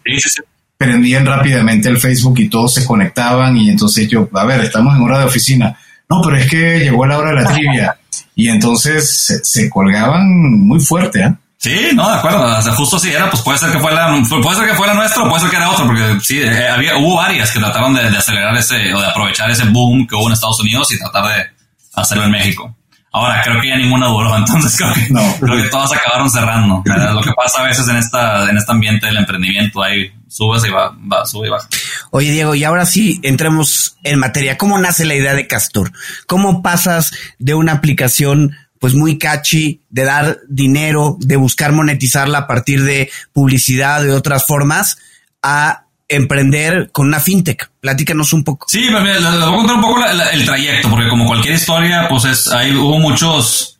prendían 0.78 1.26
rápidamente 1.26 1.90
el 1.90 1.98
Facebook 1.98 2.40
y 2.40 2.50
todos 2.50 2.74
se 2.74 2.86
conectaban 2.86 3.56
y 3.58 3.70
entonces 3.70 4.08
yo, 4.08 4.30
a 4.34 4.46
ver, 4.46 4.62
estamos 4.62 4.96
en 4.96 5.02
hora 5.02 5.20
de 5.20 5.26
oficina. 5.26 5.78
No, 6.10 6.22
pero 6.22 6.38
es 6.38 6.50
que 6.50 6.80
llegó 6.80 7.06
la 7.06 7.18
hora 7.18 7.30
de 7.30 7.36
la 7.36 7.54
trivia 7.54 7.98
y 8.36 8.50
entonces 8.50 9.42
se, 9.44 9.70
colgaban 9.70 10.28
muy 10.60 10.80
fuerte, 10.80 11.22
¿eh? 11.22 11.34
Sí, 11.58 11.92
no, 11.94 12.10
de 12.10 12.18
acuerdo. 12.18 12.46
justo 12.76 13.00
si 13.00 13.10
era, 13.10 13.30
pues 13.30 13.42
puede 13.42 13.58
ser 13.58 13.72
que 13.72 13.80
fue 13.80 13.94
la, 13.94 14.22
puede 14.30 14.58
ser 14.58 14.68
que 14.68 14.76
fue 14.76 14.86
la 14.86 14.96
nuestra, 14.96 15.24
o 15.24 15.30
puede 15.30 15.44
ser 15.44 15.50
que 15.50 15.56
era 15.56 15.70
otro, 15.70 15.86
porque 15.86 16.20
sí, 16.22 16.42
eh, 16.42 16.68
había, 16.68 16.98
hubo 16.98 17.16
varias 17.16 17.52
que 17.52 17.60
trataron 17.60 17.94
de, 17.94 18.02
acelerar 18.02 18.54
ese, 18.58 18.94
o 18.94 19.00
de 19.00 19.08
aprovechar 19.08 19.50
ese 19.50 19.64
boom 19.66 20.06
que 20.06 20.14
hubo 20.14 20.28
en 20.28 20.34
Estados 20.34 20.60
Unidos 20.60 20.92
y 20.92 21.00
tratar 21.00 21.26
de 21.26 21.46
hacerlo 21.94 22.26
en 22.26 22.32
México. 22.32 22.76
Ahora, 23.16 23.42
creo 23.44 23.62
que 23.62 23.70
ya 23.70 23.78
ninguna 23.78 24.08
duró, 24.08 24.36
entonces 24.38 24.76
creo 24.76 24.92
que, 24.94 25.14
no. 25.14 25.22
creo 25.40 25.64
que 25.64 25.70
todas 25.70 25.94
acabaron 25.94 26.30
cerrando. 26.30 26.84
Lo 26.86 27.22
que 27.22 27.32
pasa 27.32 27.62
a 27.62 27.68
veces 27.68 27.88
en 27.88 27.98
esta, 27.98 28.50
en 28.50 28.58
este 28.58 28.72
ambiente 28.72 29.06
del 29.06 29.18
emprendimiento, 29.18 29.84
ahí 29.84 30.12
subes 30.28 30.66
y 30.66 30.72
va, 30.72 30.96
va, 31.12 31.26
sube 31.26 31.48
y 31.48 31.52
baja. 31.52 31.68
Oye, 32.10 32.32
Diego, 32.32 32.56
y 32.56 32.64
ahora 32.64 32.86
sí 32.88 33.20
entremos 33.22 33.98
en 34.04 34.20
materia. 34.20 34.58
¿Cómo 34.58 34.80
nace 34.80 35.06
la 35.06 35.14
idea 35.14 35.36
de 35.36 35.48
Castor? 35.48 35.92
¿Cómo 36.26 36.64
pasas 36.64 37.12
de 37.38 37.54
una 37.54 37.74
aplicación 37.74 38.58
pues 38.80 38.96
muy 38.96 39.18
catchy, 39.18 39.82
de 39.90 40.04
dar 40.04 40.40
dinero, 40.50 41.16
de 41.22 41.38
buscar 41.38 41.72
monetizarla 41.72 42.40
a 42.40 42.48
partir 42.48 42.84
de 42.84 43.10
publicidad, 43.32 44.04
de 44.04 44.12
otras 44.12 44.46
formas, 44.46 44.98
a 45.42 45.83
emprender 46.16 46.90
con 46.92 47.08
una 47.08 47.20
fintech. 47.20 47.72
Platícanos 47.80 48.34
un 48.34 48.44
poco. 48.44 48.68
Sí, 48.70 48.90
les 48.90 49.02
voy 49.02 49.10
a 49.10 49.46
contar 49.46 49.76
un 49.76 49.82
poco 49.82 50.02
el 50.32 50.46
trayecto, 50.46 50.90
porque 50.90 51.10
como 51.10 51.26
cualquier 51.26 51.56
historia, 51.56 52.08
pues 52.10 52.26
es, 52.26 52.48
hay, 52.52 52.76
hubo 52.76 53.00
muchos, 53.00 53.80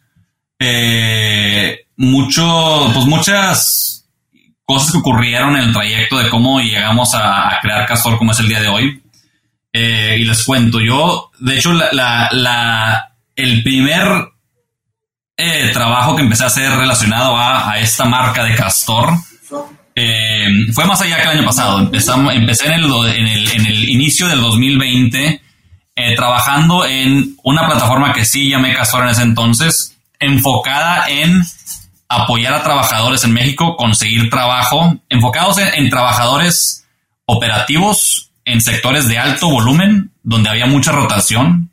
eh, 0.60 1.86
mucho, 1.98 2.92
pues 2.94 3.06
muchas 3.06 4.06
cosas 4.66 4.92
que 4.92 4.98
ocurrieron 4.98 5.56
en 5.56 5.64
el 5.64 5.74
trayecto 5.74 6.18
de 6.18 6.30
cómo 6.30 6.60
llegamos 6.60 7.14
a, 7.16 7.60
crear 7.62 7.86
Castor 7.86 8.18
como 8.18 8.32
es 8.32 8.40
el 8.40 8.48
día 8.48 8.62
de 8.62 8.68
hoy. 8.68 9.02
Eh, 9.72 10.18
y 10.20 10.26
les 10.26 10.44
cuento, 10.44 10.80
yo, 10.80 11.32
de 11.40 11.58
hecho, 11.58 11.74
la, 11.74 12.30
la, 12.32 13.16
el 13.36 13.64
primer 13.64 14.34
eh, 15.36 15.72
trabajo 15.74 16.16
que 16.16 16.22
empecé 16.22 16.44
a 16.44 16.48
hacer 16.48 16.72
relacionado 16.72 17.36
a, 17.36 17.80
esta 17.80 18.06
marca 18.06 18.44
de 18.44 18.56
Castor 18.56 19.14
eh, 19.96 20.48
fue 20.74 20.86
más 20.86 21.02
allá 21.02 21.18
que 21.18 21.24
el 21.24 21.38
año 21.40 21.46
pasado. 21.46 21.80
Empezamos, 21.80 22.34
empecé 22.34 22.68
en 22.68 22.74
el, 22.74 22.86
en, 22.86 23.66
el, 23.66 23.90
inicio 23.90 24.28
del 24.28 24.42
2020 24.42 25.42
eh, 25.96 26.16
trabajando 26.16 26.86
en 26.86 27.36
una 27.44 27.68
plataforma 27.68 28.14
que 28.14 28.26
sí 28.26 28.50
llamé 28.50 28.74
Castor 28.74 29.04
en 29.04 29.10
ese 29.10 29.22
entonces, 29.24 29.98
enfocada 30.20 31.08
en 31.10 31.44
apoyar 32.10 32.54
a 32.54 32.64
trabajadores 32.64 33.24
en 33.24 33.34
México, 33.34 33.76
conseguir 33.76 34.30
trabajo, 34.30 34.98
enfocados 35.10 35.58
en 35.58 35.90
trabajadores 35.90 36.86
operativos 37.26 38.32
en 38.46 38.62
sectores 38.62 39.08
de 39.08 39.18
alto 39.18 39.50
volumen, 39.50 40.12
donde 40.22 40.50
había 40.50 40.66
mucha 40.66 40.92
rotación, 40.92 41.70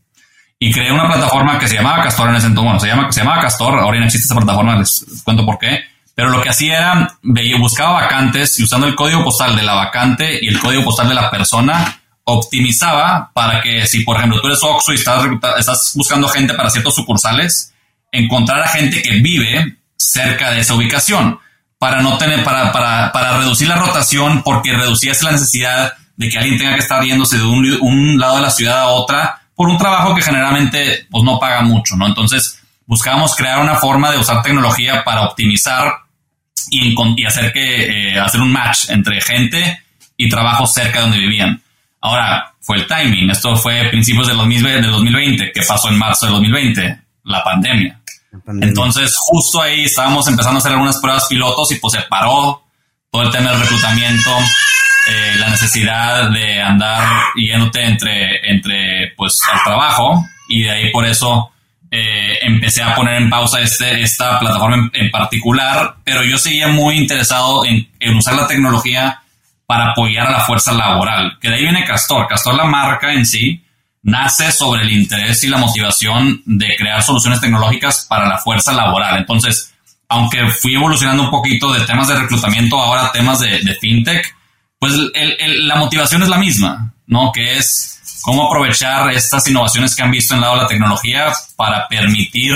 y 0.58 0.72
creé 0.72 0.92
una 0.92 1.08
plataforma 1.08 1.58
que 1.58 1.68
se 1.68 1.76
llamaba 1.76 2.02
Castor 2.02 2.28
en 2.28 2.36
ese 2.36 2.46
entonces. 2.46 2.64
Bueno, 2.64 2.80
se, 2.80 2.86
llama, 2.88 3.12
se 3.12 3.20
llamaba 3.20 3.42
Castor, 3.42 3.78
ahora 3.78 3.98
no 3.98 4.04
existe 4.04 4.26
esa 4.26 4.36
plataforma, 4.36 4.76
les 4.76 5.22
cuento 5.24 5.44
por 5.44 5.58
qué. 5.58 5.80
Pero 6.14 6.30
lo 6.30 6.42
que 6.42 6.50
hacía 6.50 6.76
era, 6.76 7.18
buscaba 7.58 8.02
vacantes 8.02 8.58
y 8.58 8.64
usando 8.64 8.86
el 8.86 8.94
código 8.94 9.24
postal 9.24 9.56
de 9.56 9.62
la 9.62 9.74
vacante 9.74 10.38
y 10.42 10.48
el 10.48 10.58
código 10.58 10.84
postal 10.84 11.08
de 11.08 11.14
la 11.14 11.30
persona, 11.30 12.00
optimizaba 12.24 13.30
para 13.32 13.60
que 13.60 13.86
si, 13.86 14.02
por 14.04 14.16
ejemplo, 14.16 14.40
tú 14.40 14.48
eres 14.48 14.62
Oxxo 14.62 14.92
y 14.92 14.96
estás, 14.96 15.24
estás 15.58 15.92
buscando 15.94 16.28
gente 16.28 16.54
para 16.54 16.70
ciertos 16.70 16.94
sucursales, 16.94 17.72
encontrar 18.12 18.60
a 18.60 18.68
gente 18.68 19.02
que 19.02 19.18
vive 19.20 19.78
cerca 19.96 20.50
de 20.50 20.60
esa 20.60 20.74
ubicación 20.74 21.38
para 21.78 22.02
no 22.02 22.18
tener, 22.18 22.44
para, 22.44 22.72
para, 22.72 23.10
para 23.12 23.38
reducir 23.38 23.68
la 23.68 23.76
rotación 23.76 24.42
porque 24.42 24.72
reducías 24.72 25.22
la 25.22 25.32
necesidad 25.32 25.94
de 26.16 26.28
que 26.28 26.38
alguien 26.38 26.58
tenga 26.58 26.74
que 26.74 26.80
estar 26.80 27.02
yéndose 27.02 27.38
de 27.38 27.44
un, 27.44 27.78
un 27.80 28.18
lado 28.18 28.36
de 28.36 28.42
la 28.42 28.50
ciudad 28.50 28.80
a 28.80 28.88
otra 28.88 29.40
por 29.54 29.68
un 29.68 29.78
trabajo 29.78 30.14
que 30.14 30.22
generalmente 30.22 31.06
pues, 31.10 31.24
no 31.24 31.38
paga 31.38 31.62
mucho, 31.62 31.96
¿no? 31.96 32.06
Entonces 32.06 32.59
buscábamos 32.90 33.36
crear 33.36 33.60
una 33.60 33.76
forma 33.76 34.10
de 34.10 34.18
usar 34.18 34.42
tecnología 34.42 35.04
para 35.04 35.22
optimizar 35.22 35.92
y, 36.70 36.92
y 37.16 37.24
hacer, 37.24 37.52
que, 37.52 38.14
eh, 38.14 38.18
hacer 38.18 38.40
un 38.40 38.50
match 38.50 38.90
entre 38.90 39.20
gente 39.20 39.80
y 40.16 40.28
trabajo 40.28 40.66
cerca 40.66 40.98
de 40.98 41.02
donde 41.02 41.18
vivían. 41.18 41.62
Ahora, 42.00 42.52
fue 42.60 42.78
el 42.78 42.88
timing. 42.88 43.30
Esto 43.30 43.54
fue 43.54 43.90
principios 43.90 44.26
del, 44.26 44.36
2020. 44.36 45.52
¿Qué 45.54 45.62
pasó 45.62 45.88
en 45.88 45.98
marzo 45.98 46.26
del 46.26 46.34
2020? 46.34 47.00
La 47.26 47.44
pandemia. 47.44 48.00
Entonces, 48.60 49.14
justo 49.16 49.62
ahí 49.62 49.84
estábamos 49.84 50.26
empezando 50.26 50.56
a 50.56 50.58
hacer 50.58 50.72
algunas 50.72 50.98
pruebas 50.98 51.26
pilotos 51.28 51.70
y 51.70 51.76
pues 51.76 51.92
se 51.94 52.02
paró 52.02 52.64
todo 53.12 53.22
el 53.22 53.30
tema 53.30 53.52
del 53.52 53.60
reclutamiento 53.60 54.30
eh, 55.08 55.36
la 55.38 55.48
necesidad 55.48 56.28
de 56.30 56.60
andar 56.60 57.08
yéndote 57.36 57.84
entre, 57.84 58.50
entre 58.50 59.12
pues 59.16 59.40
al 59.52 59.62
trabajo 59.62 60.26
y 60.48 60.62
de 60.64 60.70
ahí 60.70 60.92
por 60.92 61.06
eso 61.06 61.52
eh, 61.90 62.38
empecé 62.42 62.82
a 62.82 62.94
poner 62.94 63.20
en 63.20 63.28
pausa 63.28 63.60
este, 63.60 64.00
esta 64.00 64.38
plataforma 64.38 64.90
en, 64.92 65.10
particular, 65.10 65.96
pero 66.04 66.22
yo 66.24 66.38
seguía 66.38 66.68
muy 66.68 66.96
interesado 66.96 67.64
en, 67.64 67.88
en, 67.98 68.16
usar 68.16 68.34
la 68.34 68.46
tecnología 68.46 69.22
para 69.66 69.90
apoyar 69.90 70.28
a 70.28 70.32
la 70.32 70.40
fuerza 70.40 70.72
laboral, 70.72 71.38
que 71.40 71.48
de 71.48 71.56
ahí 71.56 71.62
viene 71.62 71.84
Castor. 71.84 72.26
Castor, 72.28 72.54
la 72.54 72.64
marca 72.64 73.12
en 73.12 73.26
sí, 73.26 73.62
nace 74.02 74.50
sobre 74.52 74.82
el 74.82 74.92
interés 74.92 75.42
y 75.44 75.48
la 75.48 75.58
motivación 75.58 76.42
de 76.44 76.76
crear 76.76 77.02
soluciones 77.02 77.40
tecnológicas 77.40 78.06
para 78.08 78.28
la 78.28 78.38
fuerza 78.38 78.72
laboral. 78.72 79.18
Entonces, 79.18 79.74
aunque 80.08 80.48
fui 80.50 80.74
evolucionando 80.74 81.22
un 81.22 81.30
poquito 81.30 81.72
de 81.72 81.84
temas 81.86 82.08
de 82.08 82.18
reclutamiento, 82.18 82.80
ahora 82.80 83.12
temas 83.12 83.40
de, 83.40 83.76
fintech, 83.80 84.34
pues 84.78 84.94
la 85.14 85.76
motivación 85.76 86.22
es 86.22 86.28
la 86.28 86.38
misma, 86.38 86.94
¿no? 87.06 87.30
Que 87.32 87.58
es 87.58 87.99
cómo 88.22 88.46
aprovechar 88.46 89.10
estas 89.10 89.46
innovaciones 89.48 89.94
que 89.94 90.02
han 90.02 90.10
visto 90.10 90.34
en 90.34 90.40
lado 90.40 90.56
de 90.56 90.62
la 90.62 90.68
tecnología 90.68 91.32
para 91.56 91.88
permitir 91.88 92.54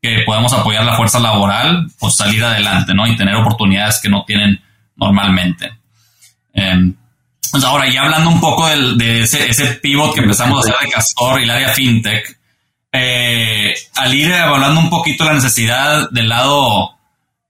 que 0.00 0.22
podamos 0.24 0.52
apoyar 0.52 0.84
la 0.84 0.96
fuerza 0.96 1.18
laboral, 1.18 1.88
pues 1.98 2.16
salir 2.16 2.42
adelante, 2.44 2.94
¿no? 2.94 3.06
Y 3.06 3.16
tener 3.16 3.34
oportunidades 3.34 4.00
que 4.00 4.08
no 4.08 4.24
tienen 4.24 4.60
normalmente. 4.96 5.72
Em, 6.52 6.94
pues 7.50 7.64
ahora, 7.64 7.90
ya 7.90 8.02
hablando 8.02 8.30
un 8.30 8.40
poco 8.40 8.68
de 8.68 9.22
ese, 9.22 9.66
pivot 9.82 10.14
que 10.14 10.20
empezamos 10.20 10.58
a 10.58 10.60
hacer 10.60 10.86
de 10.86 10.92
Castor 10.92 11.40
y 11.40 11.44
el 11.44 11.50
área 11.50 11.70
fintech, 11.70 12.38
eh, 12.92 13.74
al 13.96 14.14
ir 14.14 14.30
evaluando 14.30 14.80
un 14.80 14.90
poquito 14.90 15.24
la 15.24 15.34
necesidad 15.34 16.10
del 16.10 16.28
lado 16.28 16.94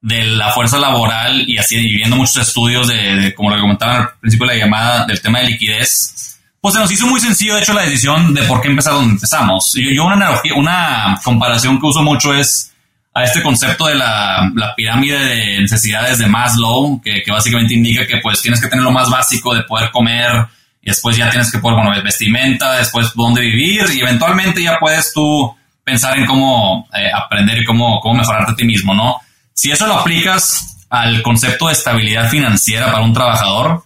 de 0.00 0.24
la 0.24 0.50
fuerza 0.52 0.78
laboral 0.78 1.48
y 1.48 1.58
así 1.58 1.76
viendo 1.76 2.16
muchos 2.16 2.36
estudios 2.36 2.86
de, 2.88 3.34
como 3.34 3.50
lo 3.50 3.60
comentaba 3.60 3.96
al 3.96 4.18
principio 4.20 4.46
de 4.46 4.54
la 4.54 4.64
llamada, 4.64 5.06
del 5.06 5.20
tema 5.20 5.40
de 5.40 5.46
liquidez, 5.48 6.37
pues 6.60 6.74
se 6.74 6.80
nos 6.80 6.90
hizo 6.90 7.06
muy 7.06 7.20
sencillo, 7.20 7.54
de 7.54 7.60
hecho, 7.60 7.72
la 7.72 7.82
decisión 7.82 8.34
de 8.34 8.42
por 8.42 8.60
qué 8.60 8.68
empezar 8.68 8.94
donde 8.94 9.12
empezamos. 9.12 9.72
Yo, 9.74 9.90
yo 9.94 10.04
una 10.04 10.16
analogía, 10.16 10.54
una 10.54 11.20
comparación 11.22 11.78
que 11.78 11.86
uso 11.86 12.02
mucho 12.02 12.34
es 12.34 12.72
a 13.14 13.24
este 13.24 13.42
concepto 13.42 13.86
de 13.86 13.94
la, 13.94 14.50
la 14.54 14.74
pirámide 14.74 15.18
de 15.18 15.60
necesidades 15.60 16.18
de 16.18 16.26
Maslow, 16.26 17.00
que, 17.02 17.22
que, 17.22 17.32
básicamente 17.32 17.74
indica 17.74 18.06
que 18.06 18.18
pues 18.18 18.40
tienes 18.42 18.60
que 18.60 18.68
tener 18.68 18.84
lo 18.84 18.92
más 18.92 19.10
básico 19.10 19.54
de 19.54 19.62
poder 19.62 19.90
comer 19.90 20.46
y 20.82 20.90
después 20.90 21.16
ya 21.16 21.30
tienes 21.30 21.50
que 21.50 21.58
poder, 21.58 21.76
bueno, 21.76 22.02
vestimenta, 22.02 22.74
después 22.74 23.12
dónde 23.14 23.40
vivir 23.40 23.86
y 23.92 24.00
eventualmente 24.00 24.62
ya 24.62 24.78
puedes 24.78 25.12
tú 25.12 25.54
pensar 25.82 26.16
en 26.18 26.26
cómo 26.26 26.88
eh, 26.92 27.10
aprender 27.12 27.58
y 27.58 27.64
cómo, 27.64 27.98
cómo 28.00 28.14
mejorarte 28.14 28.52
a 28.52 28.56
ti 28.56 28.64
mismo, 28.64 28.94
¿no? 28.94 29.16
Si 29.52 29.70
eso 29.70 29.86
lo 29.86 29.94
aplicas 29.94 30.86
al 30.90 31.22
concepto 31.22 31.66
de 31.66 31.72
estabilidad 31.72 32.28
financiera 32.28 32.86
para 32.86 33.00
un 33.00 33.12
trabajador, 33.12 33.82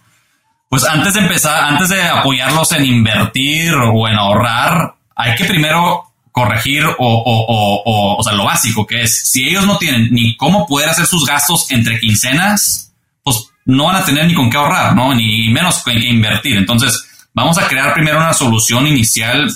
pues 0.73 0.85
antes 0.85 1.13
de 1.13 1.19
empezar, 1.19 1.65
antes 1.65 1.89
de 1.89 2.01
apoyarlos 2.01 2.71
en 2.71 2.83
invertir 2.83 3.75
o 3.75 4.07
en 4.07 4.15
ahorrar, 4.15 4.95
hay 5.15 5.35
que 5.35 5.45
primero 5.45 6.03
corregir 6.31 6.83
o, 6.83 6.95
o, 6.97 7.83
o, 7.85 8.17
o, 8.17 8.23
sea, 8.23 8.33
lo 8.33 8.45
básico 8.45 8.87
que 8.87 9.03
es, 9.03 9.29
si 9.29 9.47
ellos 9.47 9.67
no 9.67 9.77
tienen 9.77 10.07
ni 10.09 10.35
cómo 10.35 10.65
poder 10.65 10.89
hacer 10.89 11.05
sus 11.05 11.27
gastos 11.27 11.69
entre 11.69 11.99
quincenas, 11.99 12.91
pues 13.21 13.51
no 13.65 13.85
van 13.85 13.97
a 13.97 14.03
tener 14.03 14.25
ni 14.25 14.33
con 14.33 14.49
qué 14.49 14.57
ahorrar, 14.57 14.95
¿no? 14.95 15.13
Ni 15.13 15.51
menos 15.51 15.83
con 15.83 15.93
qué 15.93 16.07
invertir. 16.07 16.57
Entonces, 16.57 17.07
vamos 17.35 17.59
a 17.59 17.67
crear 17.67 17.93
primero 17.93 18.17
una 18.17 18.33
solución 18.33 18.87
inicial 18.87 19.47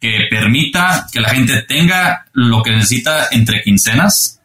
que 0.00 0.26
permita 0.28 1.06
que 1.12 1.20
la 1.20 1.28
gente 1.28 1.62
tenga 1.62 2.26
lo 2.32 2.64
que 2.64 2.72
necesita 2.72 3.28
entre 3.30 3.62
quincenas 3.62 4.40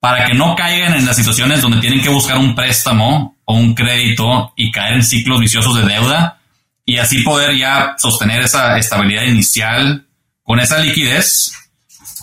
para 0.00 0.26
que 0.26 0.34
no 0.34 0.56
caigan 0.56 0.94
en 0.94 1.06
las 1.06 1.14
situaciones 1.14 1.62
donde 1.62 1.78
tienen 1.78 2.02
que 2.02 2.08
buscar 2.08 2.38
un 2.38 2.56
préstamo 2.56 3.36
o 3.50 3.54
un 3.54 3.74
crédito 3.74 4.52
y 4.54 4.70
caer 4.70 4.94
en 4.94 5.02
ciclos 5.02 5.40
viciosos 5.40 5.74
de 5.74 5.84
deuda 5.84 6.38
y 6.86 6.98
así 6.98 7.22
poder 7.22 7.56
ya 7.56 7.96
sostener 7.98 8.42
esa 8.42 8.78
estabilidad 8.78 9.24
inicial 9.24 10.06
con 10.44 10.60
esa 10.60 10.78
liquidez 10.78 11.52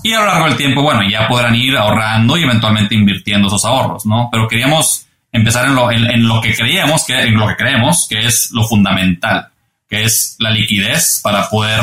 y 0.04 0.14
a 0.14 0.22
lo 0.22 0.26
largo 0.26 0.46
del 0.46 0.56
tiempo, 0.56 0.82
bueno, 0.84 1.02
ya 1.10 1.28
podrán 1.28 1.54
ir 1.56 1.76
ahorrando 1.76 2.38
y 2.38 2.44
eventualmente 2.44 2.96
invirtiendo 2.96 3.50
esos 3.50 3.66
ahorros, 3.66 4.06
¿no? 4.06 4.30
Pero 4.32 4.48
queríamos 4.48 5.06
empezar 5.34 5.66
en 5.66 5.76
lo, 5.76 5.92
en, 5.92 6.26
lo 6.26 6.40
que 6.40 6.56
creíamos, 6.56 7.04
que, 7.04 7.20
en 7.20 7.36
lo 7.36 7.46
que 7.48 7.58
creemos 7.58 8.08
que 8.10 8.26
es 8.26 8.50
lo 8.54 8.66
fundamental, 8.66 9.50
que 9.90 10.04
es 10.04 10.38
la 10.40 10.52
liquidez 10.52 11.20
para 11.22 11.50
poder 11.50 11.82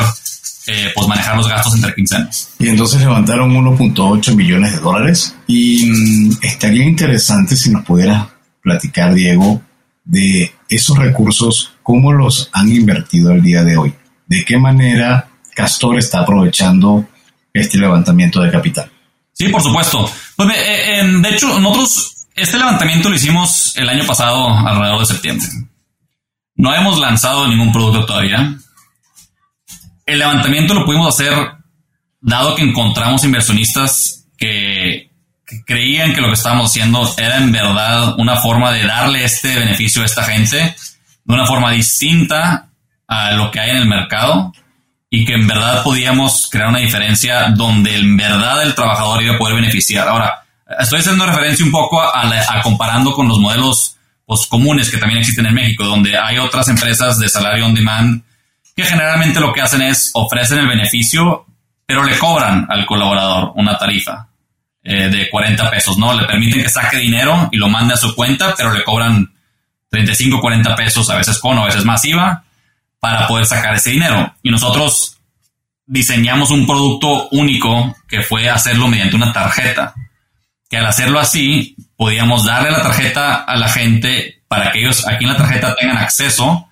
eh, 0.69 0.91
pues 0.95 1.07
manejar 1.07 1.37
los 1.37 1.49
gastos 1.49 1.75
entre 1.75 1.95
quincenas. 1.95 2.55
Y 2.59 2.69
entonces 2.69 3.03
levantaron 3.03 3.53
1.8 3.53 4.35
millones 4.35 4.73
de 4.73 4.79
dólares. 4.79 5.37
Y 5.47 5.85
mm, 5.85 6.39
estaría 6.41 6.85
interesante 6.85 7.57
si 7.57 7.71
nos 7.71 7.85
pudieras 7.85 8.34
platicar, 8.65 9.15
Diego, 9.15 9.63
de 10.05 10.53
esos 10.69 10.99
recursos, 10.99 11.75
cómo 11.83 12.13
los 12.13 12.49
han 12.53 12.71
invertido 12.71 13.31
el 13.31 13.43
día 13.43 13.63
de 13.63 13.77
hoy. 13.77 13.95
De 14.27 14.45
qué 14.45 14.59
manera 14.59 15.29
Castor 15.55 15.99
está 15.99 16.21
aprovechando 16.21 17.07
este 17.53 17.79
levantamiento 17.79 18.41
de 18.41 18.51
capital. 18.51 18.91
Sí, 19.33 19.49
por 19.49 19.63
supuesto. 19.63 20.11
Pues, 20.35 20.49
eh, 20.57 21.03
de 21.05 21.29
hecho, 21.29 21.61
nosotros 21.61 22.27
este 22.35 22.59
levantamiento 22.59 23.09
lo 23.09 23.15
hicimos 23.15 23.77
el 23.77 23.89
año 23.89 24.05
pasado, 24.07 24.49
alrededor 24.49 25.01
de 25.01 25.07
septiembre. 25.07 25.47
No 26.57 26.75
hemos 26.75 26.99
lanzado 26.99 27.47
ningún 27.47 27.73
producto 27.73 28.07
todavía. 28.07 28.57
El 30.07 30.19
levantamiento 30.19 30.75
lo 30.75 30.85
pudimos 30.85 31.15
hacer 31.15 31.33
dado 32.21 32.55
que 32.55 32.63
encontramos 32.63 33.23
inversionistas 33.25 34.27
que, 34.37 35.11
creían 35.67 36.15
que 36.15 36.21
lo 36.21 36.29
que 36.29 36.35
estábamos 36.35 36.71
haciendo 36.71 37.13
era 37.19 37.37
en 37.39 37.53
verdad 37.53 38.19
una 38.19 38.37
forma 38.37 38.73
de 38.73 38.87
darle 38.87 39.25
este 39.25 39.55
beneficio 39.59 40.03
a 40.03 40.07
esta 40.07 40.25
gente 40.25 40.75
de 41.25 41.35
una 41.35 41.47
forma 41.47 41.73
distinta 41.73 42.69
a 43.07 43.33
lo 43.33 43.51
que 43.51 43.61
hay 43.61 43.71
en 43.71 43.77
el 43.77 43.89
mercado 43.89 44.53
y 45.11 45.25
que 45.25 45.35
en 45.35 45.47
verdad 45.47 45.83
podíamos 45.83 46.49
crear 46.51 46.69
una 46.69 46.79
diferencia 46.79 47.51
donde 47.51 47.97
en 47.97 48.17
verdad 48.17 48.63
el 48.63 48.75
trabajador 48.75 49.23
iba 49.23 49.35
a 49.35 49.39
poder 49.39 49.55
beneficiar. 49.55 50.09
Ahora, 50.09 50.45
estoy 50.79 51.01
haciendo 51.01 51.27
referencia 51.27 51.65
un 51.65 51.71
poco 51.71 52.03
a, 52.03 52.61
comparando 52.63 53.13
con 53.13 53.29
los 53.29 53.39
modelos 53.39 53.97
pues, 54.27 54.47
comunes 54.47 54.91
que 54.91 54.97
también 54.97 55.21
existen 55.21 55.47
en 55.47 55.55
México, 55.55 55.85
donde 55.85 56.19
hay 56.19 56.39
otras 56.39 56.69
empresas 56.69 57.19
de 57.19 57.29
salario 57.29 57.67
on 57.67 57.75
demand 57.75 58.23
que 58.75 58.85
generalmente 58.85 59.39
lo 59.39 59.53
que 59.53 59.61
hacen 59.61 59.83
es 59.83 60.11
ofrecen 60.15 60.59
el 60.59 60.67
beneficio, 60.67 61.47
pero 61.87 62.03
le 62.03 62.19
cobran 62.19 62.67
al 62.69 62.85
colaborador 62.85 63.53
una 63.55 63.79
tarifa 63.79 64.29
eh, 64.85 65.09
de 65.09 65.31
40 65.31 65.71
pesos, 65.71 65.97
¿no? 65.97 66.13
Le 66.13 66.27
permiten 66.27 66.63
que 66.63 66.69
saque 66.69 66.99
dinero 66.99 67.49
y 67.51 67.57
lo 67.57 67.69
mande 67.69 67.95
a 67.95 67.97
su 67.97 68.15
cuenta, 68.15 68.55
pero 68.57 68.73
le 68.73 68.85
cobran 68.85 69.35
35, 69.91 70.41
40 70.41 70.77
pesos, 70.77 71.09
a 71.11 71.17
veces 71.17 71.39
con, 71.39 71.59
a 71.59 71.65
veces 71.65 71.85
masiva, 71.85 72.45
para 73.01 73.27
poder 73.27 73.47
sacar 73.47 73.75
ese 73.75 73.91
dinero. 73.91 74.35
Y 74.43 74.51
nosotros 74.51 75.19
diseñamos 75.87 76.51
un 76.51 76.67
producto 76.67 77.29
único 77.31 77.97
que 78.09 78.23
fue 78.23 78.49
hacerlo 78.49 78.89
mediante 78.89 79.17
una 79.17 79.33
tarjeta, 79.33 79.95
que 80.69 80.77
al 80.77 80.87
hacerlo 80.87 81.19
así, 81.19 81.77
podíamos 81.97 82.45
darle 82.45 82.71
la 82.71 82.83
tarjeta 82.83 83.37
a 83.37 83.57
la 83.57 83.69
gente 83.69 84.43
para 84.49 84.71
que 84.71 84.81
ellos 84.81 85.07
aquí 85.07 85.25
en 85.25 85.31
la 85.31 85.37
tarjeta 85.37 85.75
tengan 85.77 85.99
acceso 85.99 86.69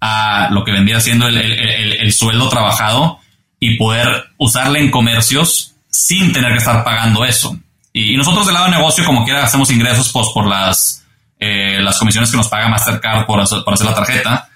a 0.00 0.48
lo 0.50 0.64
que 0.64 0.72
vendría 0.72 1.00
siendo 1.00 1.26
el, 1.28 2.12
sueldo 2.12 2.48
trabajado 2.48 3.18
y 3.58 3.76
poder 3.76 4.28
usarle 4.38 4.80
en 4.80 4.90
comercios 4.90 5.74
sin 5.98 6.32
tener 6.32 6.52
que 6.52 6.58
estar 6.58 6.84
pagando 6.84 7.24
eso. 7.24 7.58
Y, 7.92 8.16
nosotros 8.16 8.46
del 8.46 8.54
lado 8.54 8.66
de 8.66 8.76
negocio, 8.76 9.04
como 9.04 9.24
quiera, 9.24 9.42
hacemos 9.42 9.68
ingresos 9.70 10.12
pues, 10.12 10.28
por 10.32 10.46
las, 10.46 11.04
eh, 11.40 11.80
las 11.80 11.98
comisiones 11.98 12.30
que 12.30 12.36
nos 12.36 12.48
paga 12.48 12.68
Mastercard 12.68 13.26
por 13.26 13.40
hacer, 13.40 13.64
por 13.64 13.74
hacer 13.74 13.86
la 13.86 13.94
tarjeta. 13.94 14.48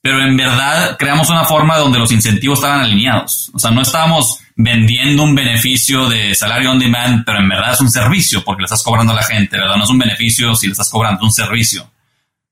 Pero 0.00 0.22
en 0.22 0.36
verdad 0.36 0.96
creamos 0.96 1.28
una 1.28 1.44
forma 1.44 1.76
donde 1.76 1.98
los 1.98 2.10
incentivos 2.12 2.60
estaban 2.60 2.80
alineados. 2.80 3.50
O 3.52 3.58
sea, 3.58 3.70
no 3.72 3.82
estábamos 3.82 4.38
vendiendo 4.54 5.22
un 5.24 5.34
beneficio 5.34 6.08
de 6.08 6.34
salario 6.34 6.70
on 6.70 6.78
demand, 6.78 7.24
pero 7.26 7.40
en 7.40 7.48
verdad 7.48 7.74
es 7.74 7.80
un 7.80 7.90
servicio 7.90 8.42
porque 8.42 8.62
le 8.62 8.66
estás 8.66 8.82
cobrando 8.82 9.12
a 9.12 9.16
la 9.16 9.22
gente, 9.22 9.58
¿verdad? 9.58 9.76
No 9.76 9.84
es 9.84 9.90
un 9.90 9.98
beneficio 9.98 10.54
si 10.54 10.66
le 10.66 10.72
estás 10.72 10.88
cobrando 10.88 11.24
un 11.24 11.32
servicio, 11.32 11.90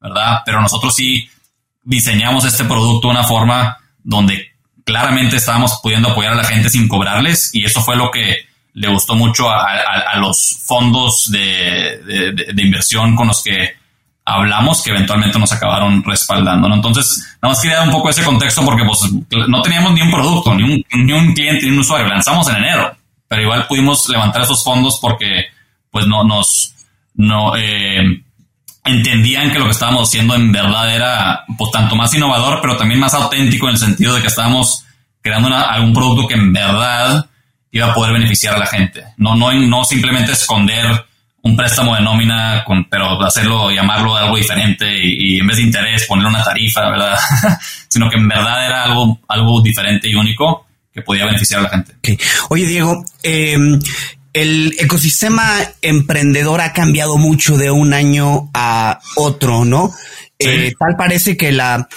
¿verdad? 0.01 0.43
Pero 0.45 0.61
nosotros 0.61 0.95
sí 0.95 1.31
diseñamos 1.83 2.45
este 2.45 2.65
producto 2.65 3.09
de 3.09 3.15
una 3.15 3.25
forma 3.25 3.79
donde 4.03 4.54
claramente 4.85 5.37
estábamos 5.37 5.81
pudiendo 5.83 6.11
apoyar 6.11 6.33
a 6.33 6.37
la 6.37 6.45
gente 6.45 6.69
sin 6.69 6.89
cobrarles 6.89 7.51
y 7.55 7.65
eso 7.65 7.81
fue 7.81 7.97
lo 7.97 8.11
que 8.11 8.47
le 8.75 8.89
gustó 8.89 9.15
mucho 9.15 9.49
a, 9.49 10.17
los 10.17 10.59
fondos 10.65 11.31
de, 11.31 12.53
inversión 12.57 13.15
con 13.15 13.29
los 13.29 13.43
que 13.43 13.77
hablamos 14.25 14.83
que 14.83 14.91
eventualmente 14.91 15.39
nos 15.39 15.53
acabaron 15.53 16.03
respaldando. 16.03 16.73
Entonces, 16.73 17.37
nada 17.41 17.53
más 17.53 17.61
quería 17.61 17.79
dar 17.79 17.87
un 17.87 17.95
poco 17.95 18.11
ese 18.11 18.25
contexto 18.25 18.65
porque 18.65 18.85
pues, 18.85 19.49
no 19.49 19.63
teníamos 19.63 19.93
ni 19.93 20.03
un 20.03 20.11
producto, 20.11 20.55
ni 20.55 20.65
un, 20.65 20.85
ni 20.93 21.13
un 21.13 21.33
cliente, 21.35 21.67
ni 21.67 21.73
un 21.73 21.79
usuario. 21.79 22.09
Lanzamos 22.09 22.49
en 22.49 22.57
enero, 22.57 22.97
pero 23.29 23.43
igual 23.43 23.67
pudimos 23.69 24.09
levantar 24.09 24.43
esos 24.43 24.65
fondos 24.65 24.99
porque 25.01 25.47
pues 25.91 26.07
no 26.07 26.25
nos... 26.25 26.73
No, 27.17 27.57
eh, 27.57 28.24
entendían 28.85 29.51
que 29.51 29.59
lo 29.59 29.65
que 29.65 29.71
estábamos 29.71 30.09
haciendo 30.09 30.35
en 30.35 30.53
verdad 30.53 30.95
era 30.95 31.45
pues 31.57 31.71
tanto 31.71 31.97
más 31.97 32.13
innovador, 32.15 32.61
pero 32.61 32.77
también 32.77 33.01
más 33.01 33.15
auténtico 33.15 33.67
en 33.67 33.73
el 33.73 33.79
sentido 33.79 34.15
de 34.15 34.21
que 34.21 34.29
estábamos 34.29 34.85
creando 35.23 35.49
algún 35.57 35.95
producto 35.95 36.29
que 36.29 36.35
en 36.35 36.53
verdad 36.53 37.27
iba 37.73 37.91
a 37.91 37.95
poder 37.95 38.13
beneficiar 38.13 38.55
a 38.55 38.59
la 38.59 38.67
gente. 38.67 39.03
No, 39.17 39.35
no, 39.35 39.53
no 39.53 39.85
simplemente 39.85 40.33
esconder 40.33 41.05
un 41.43 41.57
préstamo 41.57 41.95
de 41.95 42.03
nómina, 42.03 42.63
con, 42.65 42.85
pero 42.85 43.21
hacerlo, 43.23 43.71
llamarlo 43.71 44.17
algo 44.17 44.37
diferente 44.37 44.87
y, 45.03 45.39
en 45.41 45.47
vez 45.47 45.57
de 45.57 45.63
interés 45.63 46.07
poner 46.07 46.27
una 46.27 46.43
tarifa, 46.43 46.89
¿verdad? 46.89 47.19
Sino 47.89 48.09
que 48.09 48.17
en 48.17 48.29
verdad 48.29 48.67
era 48.67 48.85
algo, 48.85 49.21
algo 49.29 49.61
diferente 49.61 50.09
y 50.09 50.15
único 50.15 50.67
que 50.93 51.03
podía 51.03 51.27
beneficiar 51.27 51.61
a 51.61 51.65
la 51.65 51.69
gente. 51.71 51.97
Oye, 52.49 52.67
Diego, 52.67 53.05
eh, 53.23 53.59
el 54.35 54.75
ecosistema 54.79 55.49
emprendedor 55.81 56.61
ha 56.61 56.73
cambiado 56.73 57.17
mucho 57.17 57.57
de 57.57 57.71
un 57.71 57.95
año 57.95 58.51
a 58.53 59.01
otro, 59.15 59.65
¿no? 59.65 59.95
Eh, 60.41 60.75
tal 60.79 60.97
parece 60.97 61.37
que 61.37 61.53
la 61.53 61.89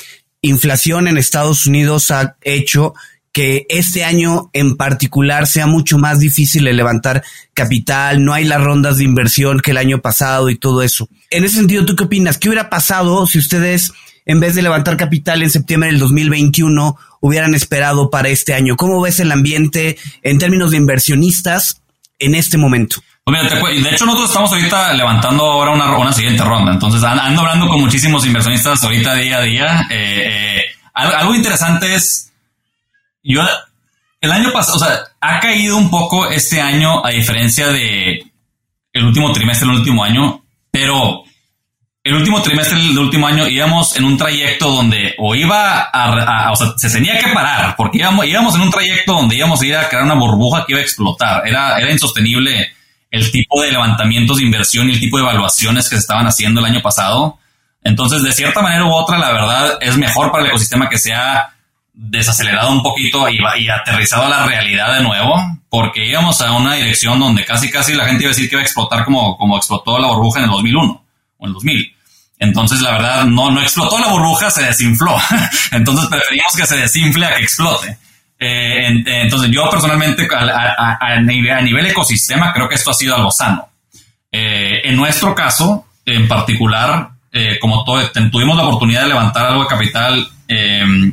inflación 0.41 1.07
en 1.07 1.17
Estados 1.17 1.65
Unidos 1.65 2.11
ha 2.11 2.37
hecho 2.43 2.93
que 3.33 3.65
este 3.69 4.03
año 4.03 4.51
en 4.53 4.77
particular 4.77 5.47
sea 5.47 5.65
mucho 5.65 5.97
más 5.97 6.19
difícil 6.19 6.63
de 6.63 6.73
levantar 6.73 7.23
capital, 7.55 8.23
no 8.23 8.33
hay 8.33 8.45
las 8.45 8.61
rondas 8.61 8.97
de 8.97 9.03
inversión 9.03 9.59
que 9.59 9.71
el 9.71 9.77
año 9.77 9.99
pasado 10.01 10.49
y 10.51 10.57
todo 10.57 10.83
eso. 10.83 11.09
En 11.31 11.43
ese 11.43 11.55
sentido, 11.55 11.85
¿tú 11.85 11.95
qué 11.95 12.03
opinas? 12.03 12.37
¿Qué 12.37 12.49
hubiera 12.49 12.69
pasado 12.69 13.25
si 13.25 13.39
ustedes, 13.39 13.93
en 14.27 14.39
vez 14.39 14.53
de 14.53 14.61
levantar 14.61 14.95
capital 14.95 15.41
en 15.41 15.49
septiembre 15.49 15.89
del 15.89 15.99
2021, 15.99 16.97
hubieran 17.19 17.55
esperado 17.55 18.11
para 18.11 18.29
este 18.29 18.53
año? 18.53 18.75
¿Cómo 18.75 19.01
ves 19.01 19.19
el 19.19 19.31
ambiente 19.31 19.97
en 20.21 20.37
términos 20.37 20.71
de 20.71 20.77
inversionistas 20.77 21.81
en 22.19 22.35
este 22.35 22.57
momento? 22.57 22.97
Pues 23.23 23.83
de 23.83 23.89
hecho, 23.89 24.05
nosotros 24.05 24.29
estamos 24.29 24.53
ahorita 24.53 24.93
levantando 24.93 25.43
ahora 25.43 25.71
una, 25.71 26.13
siguiente 26.13 26.43
ronda. 26.45 26.71
Entonces, 26.71 27.03
ando 27.03 27.41
hablando 27.41 27.67
con 27.67 27.81
muchísimos 27.81 28.25
inversionistas 28.25 28.81
ahorita 28.83 29.15
día 29.15 29.37
a 29.37 29.41
día. 29.41 29.87
Eh, 29.89 30.23
eh, 30.25 30.65
algo 30.93 31.35
interesante 31.35 31.93
es, 31.93 32.31
yo, 33.21 33.41
el 34.21 34.31
año 34.31 34.53
pasado, 34.53 34.77
o 34.77 34.79
sea, 34.79 34.99
ha 35.19 35.39
caído 35.41 35.75
un 35.75 35.89
poco 35.89 36.29
este 36.29 36.61
año 36.61 37.05
a 37.05 37.09
diferencia 37.09 37.67
de 37.67 38.25
el 38.93 39.05
último 39.05 39.31
trimestre 39.33 39.67
del 39.67 39.77
último 39.77 40.03
año, 40.05 40.41
pero 40.71 41.23
el 42.07 42.15
último 42.15 42.41
trimestre 42.41 42.79
del 42.79 42.97
último 42.97 43.27
año 43.27 43.47
íbamos 43.47 43.97
en 43.97 44.05
un 44.05 44.17
trayecto 44.17 44.71
donde 44.71 45.13
o 45.17 45.35
iba 45.35 45.81
a, 45.81 46.51
o 46.51 46.55
sea, 46.55 46.73
se 46.77 46.89
tenía 46.89 47.19
que 47.19 47.33
parar 47.33 47.75
porque 47.75 47.97
íbamos, 47.97 48.25
íbamos 48.25 48.55
en 48.55 48.61
un 48.61 48.71
trayecto 48.71 49.11
donde 49.13 49.35
íbamos 49.35 49.61
a 49.61 49.65
ir 49.65 49.75
a 49.75 49.89
crear 49.89 50.05
una 50.05 50.13
burbuja 50.13 50.65
que 50.65 50.71
iba 50.71 50.79
a 50.79 50.83
explotar. 50.83 51.45
Era, 51.45 51.77
era 51.77 51.91
insostenible 51.91 52.71
el 53.11 53.29
tipo 53.29 53.61
de 53.61 53.71
levantamientos 53.71 54.37
de 54.37 54.43
inversión 54.43 54.89
y 54.89 54.93
el 54.93 54.99
tipo 55.01 55.17
de 55.17 55.23
evaluaciones 55.23 55.89
que 55.89 55.95
se 55.95 56.01
estaban 56.01 56.25
haciendo 56.27 56.61
el 56.61 56.67
año 56.67 56.81
pasado. 56.81 57.39
Entonces, 57.83 58.23
de 58.23 58.31
cierta 58.31 58.61
manera 58.61 58.85
u 58.85 58.93
otra, 58.93 59.17
la 59.17 59.33
verdad 59.33 59.77
es 59.81 59.97
mejor 59.97 60.31
para 60.31 60.43
el 60.43 60.49
ecosistema 60.49 60.89
que 60.89 60.97
sea 60.97 61.55
desacelerado 61.93 62.71
un 62.71 62.83
poquito 62.83 63.27
y, 63.27 63.37
y 63.59 63.69
aterrizado 63.69 64.25
a 64.25 64.29
la 64.29 64.45
realidad 64.45 64.95
de 64.95 65.03
nuevo, 65.03 65.35
porque 65.69 66.07
íbamos 66.07 66.41
a 66.41 66.53
una 66.53 66.75
dirección 66.75 67.19
donde 67.19 67.43
casi 67.43 67.69
casi 67.69 67.93
la 67.95 68.05
gente 68.05 68.23
iba 68.23 68.31
a 68.31 68.33
decir 68.33 68.47
que 68.49 68.55
iba 68.55 68.61
a 68.61 68.65
explotar 68.65 69.03
como, 69.03 69.37
como 69.37 69.57
explotó 69.57 69.99
la 69.99 70.07
burbuja 70.07 70.39
en 70.39 70.45
el 70.45 70.51
2001 70.51 71.03
o 71.37 71.45
en 71.45 71.47
el 71.47 71.53
2000. 71.53 71.96
Entonces, 72.39 72.81
la 72.81 72.91
verdad, 72.91 73.25
no, 73.25 73.49
no 73.49 73.61
explotó 73.61 73.99
la 73.99 74.07
burbuja, 74.07 74.51
se 74.51 74.63
desinfló. 74.63 75.15
Entonces, 75.71 76.07
preferimos 76.07 76.55
que 76.55 76.65
se 76.65 76.77
desinfle 76.77 77.25
a 77.25 77.35
que 77.35 77.43
explote. 77.43 77.97
Eh, 78.39 79.03
entonces, 79.23 79.49
yo 79.49 79.67
personalmente, 79.69 80.27
a, 80.31 81.19
nivel, 81.21 81.87
ecosistema, 81.87 82.53
creo 82.53 82.69
que 82.69 82.75
esto 82.75 82.91
ha 82.91 82.93
sido 82.93 83.15
algo 83.15 83.31
sano. 83.31 83.67
Eh, 84.31 84.81
en 84.83 84.95
nuestro 84.95 85.33
caso, 85.33 85.87
en 86.05 86.27
particular, 86.27 87.09
eh, 87.31 87.57
como 87.59 87.83
tuvimos 87.83 88.55
la 88.55 88.63
oportunidad 88.63 89.01
de 89.01 89.07
levantar 89.07 89.47
algo 89.47 89.63
de 89.63 89.67
capital, 89.67 90.29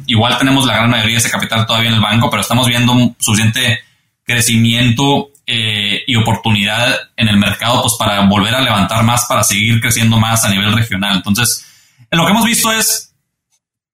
igual 0.07 0.39
tenemos 0.39 0.67
la 0.67 0.77
gran 0.77 0.91
mayoría 0.91 1.15
de 1.15 1.21
ese 1.21 1.31
capital 1.31 1.67
todavía 1.67 1.89
en 1.89 1.97
el 1.97 2.01
banco, 2.01 2.31
pero 2.31 2.43
estamos 2.43 2.69
viendo 2.69 2.93
un 2.93 3.17
suficiente 3.19 3.81
crecimiento 4.25 5.31
eh, 5.47 6.03
y 6.07 6.17
oportunidad 6.17 6.95
en 7.17 7.29
el 7.29 7.37
mercado 7.37 7.83
pues 7.83 7.95
para 7.99 8.21
volver 8.23 8.55
a 8.55 8.61
levantar 8.61 9.03
más, 9.05 9.27
para 9.27 9.45
seguir 9.45 9.81
creciendo 9.81 10.19
más 10.19 10.45
a 10.45 10.49
nivel 10.49 10.73
regional. 10.73 11.17
Entonces, 11.17 11.67
lo 12.11 12.25
que 12.25 12.31
hemos 12.31 12.45
visto 12.45 12.73
es, 12.73 13.15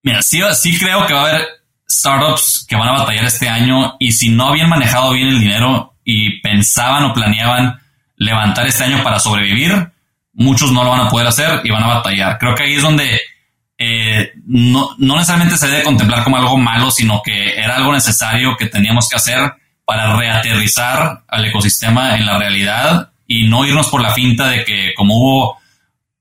mira, 0.02 0.22
sí, 0.22 0.40
sí 0.54 0.78
creo 0.78 1.06
que 1.06 1.14
va 1.14 1.22
a 1.22 1.28
haber 1.28 1.48
startups 1.88 2.66
que 2.68 2.76
van 2.76 2.88
a 2.88 3.00
batallar 3.00 3.24
este 3.24 3.48
año 3.48 3.96
y 3.98 4.12
si 4.12 4.30
no 4.30 4.48
habían 4.48 4.68
manejado 4.68 5.12
bien 5.12 5.28
el 5.28 5.40
dinero 5.40 5.94
y 6.04 6.40
pensaban 6.40 7.04
o 7.04 7.14
planeaban 7.14 7.80
levantar 8.16 8.66
este 8.66 8.84
año 8.84 9.02
para 9.02 9.18
sobrevivir, 9.18 9.90
muchos 10.34 10.70
no 10.70 10.84
lo 10.84 10.90
van 10.90 11.00
a 11.00 11.08
poder 11.08 11.26
hacer 11.26 11.62
y 11.64 11.70
van 11.70 11.82
a 11.82 11.94
batallar. 11.94 12.38
Creo 12.38 12.54
que 12.54 12.62
ahí 12.62 12.74
es 12.74 12.82
donde 12.82 13.20
eh, 13.76 14.32
no, 14.46 14.90
no 14.98 15.14
necesariamente 15.14 15.56
se 15.56 15.66
debe 15.66 15.82
contemplar 15.82 16.22
como 16.22 16.36
algo 16.36 16.56
malo, 16.56 16.90
sino 16.90 17.22
que 17.22 17.58
era 17.58 17.76
algo 17.76 17.92
necesario 17.92 18.56
que 18.56 18.66
teníamos 18.66 19.08
que 19.08 19.16
hacer 19.16 19.52
para 19.90 20.16
reaterrizar 20.16 21.24
al 21.26 21.44
ecosistema 21.46 22.14
en 22.14 22.24
la 22.24 22.38
realidad 22.38 23.10
y 23.26 23.48
no 23.48 23.66
irnos 23.66 23.88
por 23.88 24.00
la 24.00 24.14
finta 24.14 24.46
de 24.46 24.64
que 24.64 24.94
como 24.94 25.16
hubo 25.16 25.58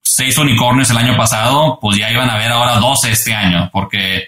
seis 0.01 0.35
unicornios 0.39 0.89
el 0.89 0.97
año 0.97 1.15
pasado, 1.15 1.77
pues 1.79 1.99
ya 1.99 2.09
iban 2.09 2.31
a 2.31 2.33
haber 2.33 2.51
ahora 2.51 2.77
12 2.77 3.11
este 3.11 3.35
año, 3.35 3.69
porque 3.71 4.25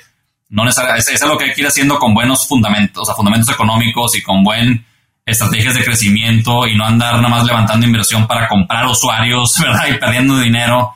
no 0.50 0.64
necesariamente, 0.64 1.12
es, 1.12 1.20
es 1.20 1.28
lo 1.28 1.40
que 1.40 1.46
hay 1.46 1.54
que 1.54 1.62
ir 1.62 1.68
haciendo 1.68 1.98
con 1.98 2.14
buenos 2.14 2.48
fundamentos, 2.48 3.02
o 3.02 3.06
sea, 3.06 3.16
fundamentos 3.16 3.50
económicos 3.50 4.16
y 4.16 4.22
con 4.22 4.44
buen 4.44 4.86
estrategias 5.26 5.74
de 5.74 5.84
crecimiento 5.84 6.68
y 6.68 6.76
no 6.76 6.86
andar 6.86 7.16
nada 7.16 7.30
más 7.30 7.44
levantando 7.44 7.88
inversión 7.88 8.28
para 8.28 8.48
comprar 8.48 8.86
usuarios, 8.86 9.58
¿verdad? 9.60 9.88
Y 9.90 9.98
perdiendo 9.98 10.38
dinero. 10.38 10.94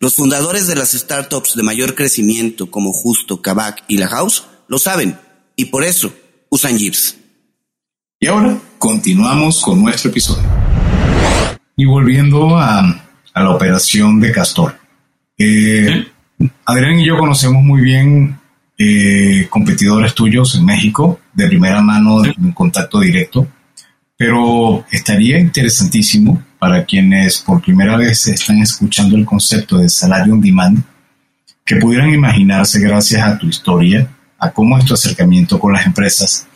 Los 0.00 0.14
fundadores 0.14 0.66
de 0.66 0.74
las 0.74 0.90
startups 0.90 1.54
de 1.54 1.62
mayor 1.62 1.94
crecimiento 1.94 2.70
como 2.70 2.92
Justo, 2.92 3.42
Kavak 3.42 3.84
y 3.86 3.98
La 3.98 4.08
House 4.08 4.44
lo 4.66 4.78
saben 4.78 5.18
y 5.54 5.66
por 5.66 5.84
eso 5.84 6.12
usan 6.50 6.78
Jeeps. 6.78 7.16
Y 8.18 8.26
ahora 8.26 8.56
continuamos 8.78 9.60
con 9.62 9.82
nuestro 9.82 10.10
episodio. 10.10 10.48
Y 11.76 11.84
volviendo 11.84 12.56
a, 12.56 13.02
la 13.34 13.50
operación 13.50 14.20
de 14.20 14.32
Castor. 14.32 14.78
Eh, 15.38 16.06
Adrián 16.64 16.98
y 16.98 17.06
yo 17.06 17.18
conocemos 17.18 17.62
muy 17.62 17.82
bien 17.82 18.38
eh, 18.78 19.46
competidores 19.50 20.14
tuyos 20.14 20.54
en 20.54 20.64
México, 20.64 21.20
de 21.34 21.46
primera 21.46 21.82
mano, 21.82 22.22
de 22.22 22.34
un 22.38 22.52
contacto 22.52 23.00
directo 23.00 23.46
pero 24.16 24.84
estaría 24.90 25.38
interesantísimo 25.38 26.42
para 26.58 26.84
quienes 26.84 27.38
por 27.38 27.60
primera 27.60 27.96
vez 27.96 28.26
están 28.28 28.58
escuchando 28.58 29.16
el 29.16 29.26
concepto 29.26 29.78
de 29.78 29.88
salario 29.88 30.32
on 30.32 30.40
demand, 30.40 30.82
que 31.64 31.76
pudieran 31.76 32.10
imaginarse 32.10 32.80
gracias 32.80 33.22
a 33.22 33.38
tu 33.38 33.46
historia, 33.46 34.08
a 34.38 34.50
cómo 34.50 34.78
es 34.78 34.84
tu 34.86 34.94
acercamiento 34.94 35.58
con 35.58 35.72
las 35.72 35.84
empresas, 35.84 36.46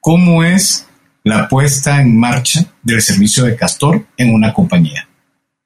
cómo 0.00 0.42
es 0.42 0.86
la 1.24 1.48
puesta 1.48 2.00
en 2.00 2.18
marcha 2.18 2.64
del 2.82 3.02
servicio 3.02 3.44
de 3.44 3.56
Castor 3.56 4.06
en 4.16 4.34
una 4.34 4.52
compañía. 4.52 5.08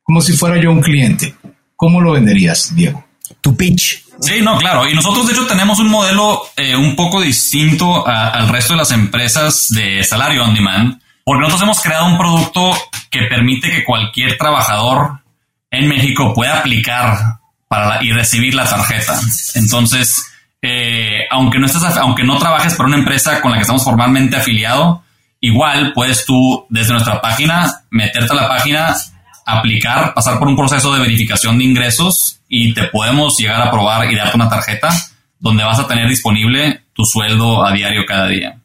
Como 0.02 0.20
si 0.20 0.34
fuera 0.34 0.60
yo 0.60 0.70
un 0.70 0.82
cliente. 0.82 1.34
¿Cómo 1.76 2.00
lo 2.00 2.12
venderías, 2.12 2.74
Diego? 2.74 3.04
Tu 3.40 3.56
pitch. 3.56 4.04
Sí, 4.20 4.40
no, 4.42 4.58
claro. 4.58 4.88
Y 4.88 4.94
nosotros, 4.94 5.26
de 5.26 5.32
hecho, 5.32 5.46
tenemos 5.46 5.78
un 5.80 5.88
modelo 5.88 6.42
eh, 6.56 6.76
un 6.76 6.94
poco 6.94 7.20
distinto 7.20 8.06
al 8.06 8.48
resto 8.48 8.74
de 8.74 8.78
las 8.78 8.92
empresas 8.92 9.68
de 9.70 10.02
salario 10.04 10.44
on 10.44 10.54
demand 10.54 11.00
porque 11.24 11.40
nosotros 11.40 11.62
hemos 11.62 11.80
creado 11.80 12.06
un 12.06 12.18
producto 12.18 12.76
que 13.10 13.22
permite 13.22 13.70
que 13.70 13.84
cualquier 13.84 14.36
trabajador 14.36 15.20
en 15.70 15.88
México 15.88 16.34
pueda 16.34 16.58
aplicar 16.58 17.38
para 17.66 18.04
y 18.04 18.12
recibir 18.12 18.54
la 18.54 18.68
tarjeta. 18.68 19.18
Entonces, 19.54 20.22
eh, 20.60 21.22
aunque 21.30 21.58
no 21.58 21.66
estés, 21.66 21.82
aunque 21.96 22.24
no 22.24 22.38
trabajes 22.38 22.74
para 22.74 22.88
una 22.88 22.98
empresa 22.98 23.40
con 23.40 23.50
la 23.50 23.56
que 23.56 23.62
estamos 23.62 23.82
formalmente 23.82 24.36
afiliado, 24.36 25.02
igual 25.44 25.92
puedes 25.92 26.24
tú 26.24 26.66
desde 26.68 26.92
nuestra 26.92 27.20
página 27.20 27.84
meterte 27.90 28.32
a 28.32 28.36
la 28.36 28.48
página, 28.48 28.96
aplicar, 29.46 30.14
pasar 30.14 30.38
por 30.38 30.48
un 30.48 30.56
proceso 30.56 30.92
de 30.94 31.00
verificación 31.00 31.58
de 31.58 31.64
ingresos 31.64 32.40
y 32.48 32.72
te 32.72 32.84
podemos 32.84 33.36
llegar 33.38 33.60
a 33.60 33.70
probar 33.70 34.10
y 34.10 34.16
darte 34.16 34.36
una 34.36 34.48
tarjeta 34.48 34.90
donde 35.38 35.64
vas 35.64 35.78
a 35.78 35.86
tener 35.86 36.08
disponible 36.08 36.84
tu 36.94 37.04
sueldo 37.04 37.64
a 37.64 37.72
diario 37.72 38.06
cada 38.06 38.26
día. 38.26 38.58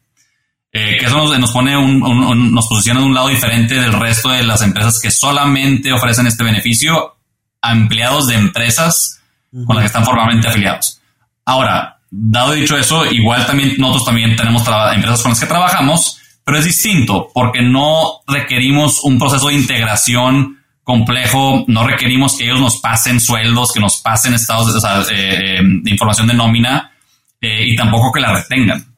Eh, 0.72 0.96
que 0.98 1.06
eso 1.06 1.36
nos, 1.36 1.50
pone 1.50 1.76
un, 1.76 2.54
nos 2.54 2.68
posiciona 2.68 3.00
de 3.00 3.06
un 3.06 3.14
lado 3.14 3.28
diferente 3.28 3.74
del 3.74 3.92
resto 3.92 4.30
de 4.30 4.44
las 4.44 4.62
empresas 4.62 5.00
que 5.00 5.10
solamente 5.10 5.92
ofrecen 5.92 6.28
este 6.28 6.44
beneficio 6.44 7.16
a 7.60 7.72
empleados 7.72 8.28
de 8.28 8.36
empresas 8.36 9.20
con 9.66 9.74
las 9.74 9.82
que 9.82 9.86
están 9.86 10.04
formalmente 10.04 10.48
afiliados. 10.48 11.00
Ahora, 11.44 11.98
dado 12.08 12.52
dicho 12.52 12.78
eso, 12.78 13.04
igual 13.04 13.44
también 13.46 13.74
nosotros 13.78 14.06
también 14.06 14.36
tenemos 14.36 14.62
empresas 14.94 15.22
con 15.22 15.32
las 15.32 15.40
que 15.40 15.46
trabajamos, 15.46 16.19
pero 16.44 16.58
es 16.58 16.64
distinto 16.64 17.30
porque 17.32 17.62
no 17.62 18.20
requerimos 18.26 19.02
un 19.04 19.18
proceso 19.18 19.48
de 19.48 19.54
integración 19.54 20.58
complejo, 20.82 21.64
no 21.68 21.86
requerimos 21.86 22.36
que 22.36 22.44
ellos 22.44 22.60
nos 22.60 22.78
pasen 22.78 23.20
sueldos, 23.20 23.72
que 23.72 23.80
nos 23.80 23.98
pasen 23.98 24.34
estados 24.34 24.72
de, 24.72 25.14
eh, 25.14 25.58
eh, 25.58 25.62
información 25.86 26.26
de 26.26 26.34
nómina 26.34 26.92
y 27.40 27.74
tampoco 27.74 28.12
que 28.12 28.20
la 28.20 28.34
retengan. 28.34 28.90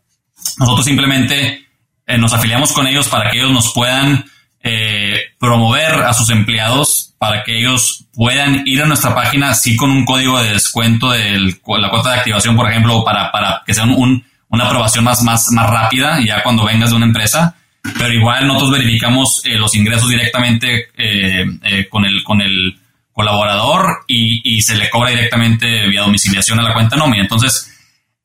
Nosotros 0.58 0.84
simplemente 0.84 1.66
eh, 2.06 2.18
nos 2.18 2.32
afiliamos 2.32 2.72
con 2.72 2.86
ellos 2.86 3.08
para 3.08 3.30
que 3.30 3.38
ellos 3.38 3.52
nos 3.52 3.72
puedan 3.72 4.24
eh, 4.62 5.20
promover 5.38 5.94
a 5.94 6.12
sus 6.12 6.30
empleados, 6.30 7.14
para 7.18 7.42
que 7.44 7.58
ellos 7.58 8.04
puedan 8.12 8.66
ir 8.66 8.82
a 8.82 8.86
nuestra 8.86 9.14
página, 9.14 9.50
así 9.50 9.76
con 9.76 9.90
un 9.90 10.04
código 10.04 10.40
de 10.40 10.52
descuento 10.52 11.10
de 11.10 11.38
la 11.38 11.90
cuota 11.90 12.10
de 12.10 12.18
activación, 12.18 12.56
por 12.56 12.70
ejemplo, 12.70 13.04
para, 13.04 13.30
para 13.30 13.62
que 13.64 13.74
sea 13.74 13.84
un, 13.84 14.24
una 14.52 14.66
aprobación 14.66 15.04
más, 15.04 15.22
más, 15.22 15.50
más 15.50 15.68
rápida, 15.68 16.20
ya 16.24 16.42
cuando 16.42 16.64
vengas 16.64 16.90
de 16.90 16.96
una 16.96 17.06
empresa. 17.06 17.56
Pero 17.98 18.12
igual 18.12 18.46
nosotros 18.46 18.78
verificamos 18.78 19.42
eh, 19.44 19.58
los 19.58 19.74
ingresos 19.74 20.08
directamente 20.08 20.86
con, 21.90 22.04
el, 22.04 22.22
con 22.22 22.40
el 22.40 22.78
colaborador 23.12 24.04
y 24.06 24.62
se 24.62 24.76
le 24.76 24.88
cobra 24.88 25.10
directamente 25.10 25.88
vía 25.88 26.02
domiciliación 26.02 26.60
a 26.60 26.62
la 26.62 26.74
cuenta 26.74 26.96
nómina. 26.96 27.24
Entonces, 27.24 27.72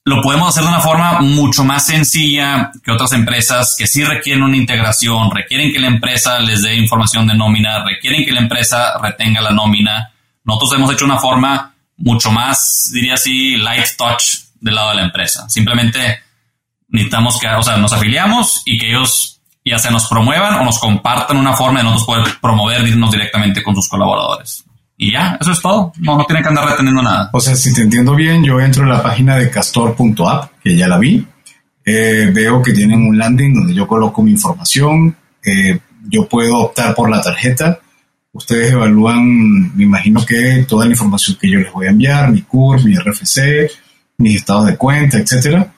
lo 0.08 0.22
podemos 0.22 0.48
hacer 0.48 0.64
de 0.64 0.70
una 0.70 0.80
forma 0.80 1.20
mucho 1.20 1.66
más 1.66 1.86
sencilla 1.86 2.72
que 2.82 2.92
otras 2.92 3.12
empresas 3.12 3.76
que 3.78 3.88
sí 3.88 4.06
requieren 4.06 4.42
una 4.42 4.56
integración, 4.56 5.30
requieren 5.36 5.74
que 5.74 5.80
la 5.80 5.88
empresa 5.88 6.40
les 6.40 6.62
dé 6.64 6.76
información 6.76 7.28
de 7.28 7.36
nómina, 7.36 7.84
requieren 7.84 8.24
que 8.24 8.32
la 8.32 8.40
empresa 8.40 8.98
retenga 9.04 9.42
la 9.42 9.52
nómina. 9.52 10.14
Nosotros 10.46 10.76
hemos 10.76 10.94
hecho 10.94 11.04
una 11.04 11.20
forma 11.20 11.76
mucho 11.98 12.32
más, 12.32 12.90
diría 12.94 13.16
así, 13.16 13.58
light 13.58 13.86
touch 13.98 14.47
del 14.60 14.76
lado 14.76 14.90
de 14.90 14.96
la 14.96 15.04
empresa. 15.04 15.48
Simplemente 15.50 16.00
necesitamos 16.90 17.40
que, 17.40 17.48
o 17.48 17.64
sea, 17.64 17.78
nos 17.78 17.94
afiliamos 17.94 18.64
y 18.66 18.78
que 18.78 18.90
ellos 18.90 19.42
ya 19.64 19.78
se 19.78 19.92
nos 19.92 20.08
promuevan 20.08 20.56
o 20.56 20.64
nos 20.64 20.80
compartan 20.80 21.38
una 21.38 21.54
forma 21.54 21.80
de 21.80 21.86
nosotros 21.86 22.06
poder 22.06 22.40
promover, 22.42 22.88
irnos 22.88 23.12
directamente 23.12 23.62
con 23.62 23.76
sus 23.76 23.90
colaboradores. 23.90 24.64
Y 24.96 25.12
ya, 25.12 25.38
eso 25.40 25.52
es 25.52 25.62
todo. 25.62 25.94
No, 26.00 26.18
no 26.18 26.26
tiene 26.26 26.42
que 26.42 26.48
andar 26.48 26.68
reteniendo 26.68 27.04
nada. 27.04 27.30
O 27.32 27.40
sea, 27.40 27.56
si 27.56 27.74
te 27.74 27.82
entiendo 27.82 28.16
bien, 28.16 28.44
yo 28.44 28.60
entro 28.60 28.84
en 28.84 28.90
la 28.90 29.04
página 29.04 29.36
de 29.36 29.50
castor.app, 29.50 30.52
que 30.64 30.76
ya 30.76 30.88
la 30.88 30.98
vi. 30.98 31.26
Eh, 31.86 32.32
veo 32.34 32.62
que 32.62 32.74
tienen 32.74 33.06
un 33.06 33.18
landing 33.18 33.54
donde 33.54 33.74
yo 33.74 33.88
coloco 33.88 34.24
mi 34.24 34.32
información. 34.32 35.16
Eh, 35.44 35.80
yo 36.10 36.28
puedo 36.28 36.58
optar 36.58 36.96
por 36.96 37.10
la 37.10 37.22
tarjeta. 37.22 37.80
Ustedes 38.32 38.72
evalúan, 38.72 39.76
me 39.76 39.84
imagino 39.84 40.26
que 40.26 40.66
toda 40.68 40.86
la 40.86 40.92
información 40.92 41.38
que 41.40 41.50
yo 41.50 41.60
les 41.60 41.72
voy 41.72 41.88
a 41.88 41.92
enviar, 41.92 42.32
mi 42.32 42.42
CUR, 42.42 42.84
mi 42.84 42.96
RFC, 42.96 43.70
mis 44.18 44.36
estados 44.36 44.68
de 44.68 44.78
cuenta, 44.78 45.18
etcétera. 45.18 45.74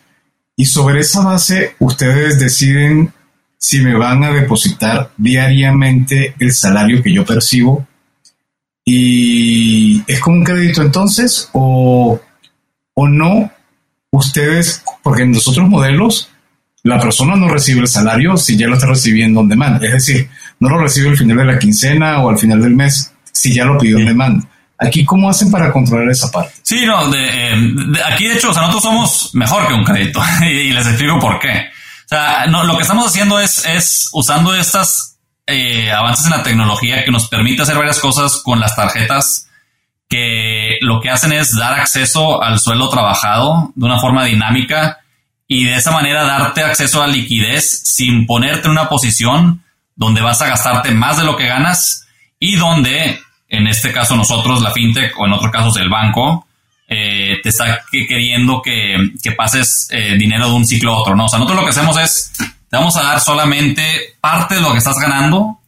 Y 0.56 0.66
sobre 0.66 1.02
esa 1.02 1.24
base, 1.24 1.76
ustedes 1.80 2.40
deciden 2.40 3.14
si 3.58 3.82
me 3.82 3.96
van 3.96 4.24
a 4.24 4.32
depositar 4.32 5.12
diariamente 5.18 6.34
el 6.40 6.54
salario 6.54 7.04
que 7.04 7.14
yo 7.14 7.26
percibo. 7.26 7.86
Y 8.86 10.02
es 10.08 10.20
como 10.20 10.38
un 10.38 10.44
crédito 10.44 10.82
entonces, 10.82 11.50
o, 11.54 12.20
o 12.94 13.08
no, 13.08 13.52
ustedes, 14.12 14.84
porque 15.04 15.24
en 15.24 15.34
los 15.34 15.48
otros 15.48 15.68
modelos, 15.70 16.30
la 16.84 17.00
persona 17.00 17.36
no 17.36 17.50
recibe 17.50 17.82
el 17.82 17.88
salario 17.88 18.38
si 18.38 18.58
ya 18.58 18.68
lo 18.68 18.76
está 18.76 18.88
recibiendo 18.88 19.42
en 19.42 19.50
demanda. 19.50 19.86
Es 19.86 19.94
decir, 19.94 20.30
no 20.60 20.70
lo 20.70 20.80
recibe 20.80 21.10
al 21.10 21.18
final 21.18 21.38
de 21.38 21.46
la 21.46 21.60
quincena 21.60 22.24
o 22.24 22.30
al 22.30 22.38
final 22.38 22.62
del 22.62 22.76
mes 22.76 23.14
si 23.32 23.54
ya 23.54 23.66
lo 23.66 23.78
pidió 23.78 24.00
en 24.00 24.06
demanda. 24.06 24.48
Aquí, 24.80 25.03
¿cómo 25.03 25.30
hacen 25.30 25.51
para 25.51 25.71
controlar 25.71 26.09
esa 26.09 26.32
parte? 26.32 26.53
Sí, 26.63 26.86
no, 26.86 27.09
de, 27.09 27.25
eh, 27.25 27.73
aquí 28.05 28.27
de 28.27 28.36
hecho, 28.36 28.51
o 28.51 28.53
sea, 28.53 28.61
nosotros 28.63 28.84
somos 28.84 29.30
mejor 29.34 29.67
que 29.67 29.73
un 29.73 29.84
crédito 29.84 30.21
y 30.41 30.71
les 30.71 30.88
explico 30.88 31.19
por 31.19 31.39
qué. 31.39 31.69
O 32.05 32.07
sea, 32.07 32.45
no, 32.47 32.63
lo 32.63 32.77
que 32.77 32.84
estamos 32.84 33.07
haciendo 33.07 33.39
es, 33.39 33.65
es 33.65 34.09
usando 34.13 34.55
estas 34.55 35.17
eh, 35.45 35.91
avances 35.91 36.25
en 36.25 36.32
la 36.32 36.43
tecnología 36.43 37.03
que 37.03 37.11
nos 37.11 37.27
permite 37.27 37.63
hacer 37.63 37.75
varias 37.75 37.99
cosas 37.99 38.41
con 38.43 38.59
las 38.59 38.75
tarjetas 38.75 39.49
que 40.07 40.77
lo 40.82 41.01
que 41.01 41.09
hacen 41.09 41.34
es 41.34 41.55
dar 41.55 41.80
acceso 41.80 42.41
al 42.41 42.59
sueldo 42.59 42.89
trabajado 42.89 43.71
de 43.75 43.86
una 43.86 43.99
forma 43.99 44.25
dinámica 44.25 44.99
y 45.47 45.65
de 45.65 45.75
esa 45.75 45.91
manera 45.91 46.23
darte 46.23 46.63
acceso 46.63 47.03
a 47.03 47.07
liquidez 47.07 47.82
sin 47.84 48.25
ponerte 48.25 48.67
en 48.67 48.71
una 48.71 48.89
posición 48.89 49.63
donde 49.95 50.21
vas 50.21 50.41
a 50.41 50.47
gastarte 50.47 50.91
más 50.91 51.17
de 51.17 51.25
lo 51.25 51.36
que 51.36 51.47
ganas 51.47 52.07
y 52.39 52.55
donde 52.55 53.19
en 53.50 53.68
este 53.68 53.91
caso 53.91 54.16
nosotros, 54.16 54.62
la 54.62 54.72
fintech, 54.72 55.20
o 55.20 55.26
en 55.26 55.34
otros 55.34 55.52
casos 55.52 55.76
el 55.78 55.89
banco, 55.89 56.47
eh, 56.88 57.38
te 57.43 57.50
está 57.50 57.84
queriendo 57.91 58.62
que, 58.62 59.12
pases 59.36 59.88
eh, 59.91 60.16
dinero 60.18 60.47
de 60.47 60.54
un 60.54 60.66
ciclo 60.66 60.93
a 60.93 61.00
otro, 61.00 61.16
¿no? 61.16 61.26
O 61.26 61.30
sea, 61.30 61.39
nosotros 61.39 61.60
lo 61.60 61.66
que 61.66 61.72
hacemos 61.72 61.97
es, 61.97 62.32
te 62.38 62.78
vamos 62.78 62.95
a 62.97 63.04
dar 63.04 63.20
solamente 63.20 64.16
parte 64.22 64.56
de 64.56 64.62
lo 64.62 64.72
que 64.72 64.78
estás 64.78 64.97
ganando 64.97 65.60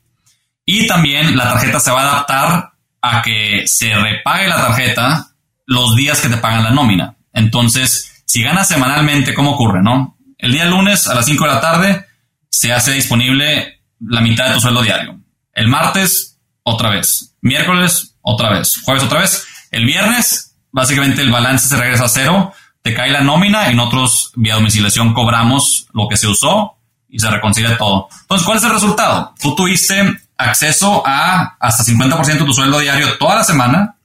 y 0.66 0.88
también 0.88 1.36
la 1.36 1.50
tarjeta 1.50 1.80
se 1.80 1.92
va 1.92 2.02
a 2.02 2.12
adaptar 2.12 2.72
a 3.02 3.22
que 3.22 3.64
se 3.66 3.94
repague 3.96 4.48
la 4.48 4.58
tarjeta 4.58 5.28
los 5.66 5.96
días 5.96 6.22
que 6.22 6.30
te 6.30 6.38
pagan 6.38 6.64
la 6.64 6.72
nómina. 6.72 7.16
Entonces, 7.34 8.24
si 8.26 8.44
ganas 8.44 8.68
semanalmente, 8.68 9.34
¿cómo 9.34 9.52
ocurre, 9.52 9.82
no? 9.82 10.18
El 10.38 10.54
día 10.54 10.66
lunes 10.66 11.08
a 11.08 11.16
las 11.16 11.26
5 11.26 11.44
de 11.44 11.50
la 11.52 11.62
tarde 11.62 12.06
se 12.50 12.74
hace 12.74 12.94
disponible 12.94 13.82
la 14.00 14.22
mitad 14.22 14.48
de 14.48 14.56
tu 14.56 14.62
sueldo 14.62 14.82
diario. 14.82 15.20
El 15.54 15.68
martes, 15.68 16.31
otra 16.64 16.90
vez 16.90 17.32
miércoles 17.42 18.16
otra 18.22 18.52
vez, 18.52 18.82
jueves 18.84 19.04
otra 19.04 19.22
vez. 19.22 19.48
El 19.72 19.86
viernes, 19.86 20.56
básicamente 20.72 21.22
el 21.22 21.32
balance 21.32 21.68
se 21.68 21.78
regresa 21.78 22.06
a 22.06 22.10
cero, 22.10 22.54
te 22.82 22.94
cae 22.94 23.12
la 23.12 23.22
nómina 23.22 23.72
y 23.72 23.76
nosotros 23.76 24.32
vía 24.36 24.56
domiciliación 24.56 25.14
cobramos 25.14 25.88
lo 25.94 26.08
que 26.08 26.18
se 26.18 26.28
usó 26.28 26.78
y 27.10 27.20
se 27.20 27.30
reconcilia 27.30 27.78
todo. 27.78 28.08
Entonces, 28.22 28.46
¿cuál 28.46 28.58
es 28.58 28.64
el 28.64 28.72
resultado? 28.72 29.34
Tú 29.42 29.56
tuviste 29.56 30.20
acceso 30.38 31.04
a 31.06 31.58
hasta 31.60 31.84
50% 31.84 32.26
de 32.26 32.46
tu 32.46 32.54
sueldo 32.54 32.80
diario 32.80 33.18
toda 33.18 33.36
la 33.36 33.44
semana. 33.44 33.96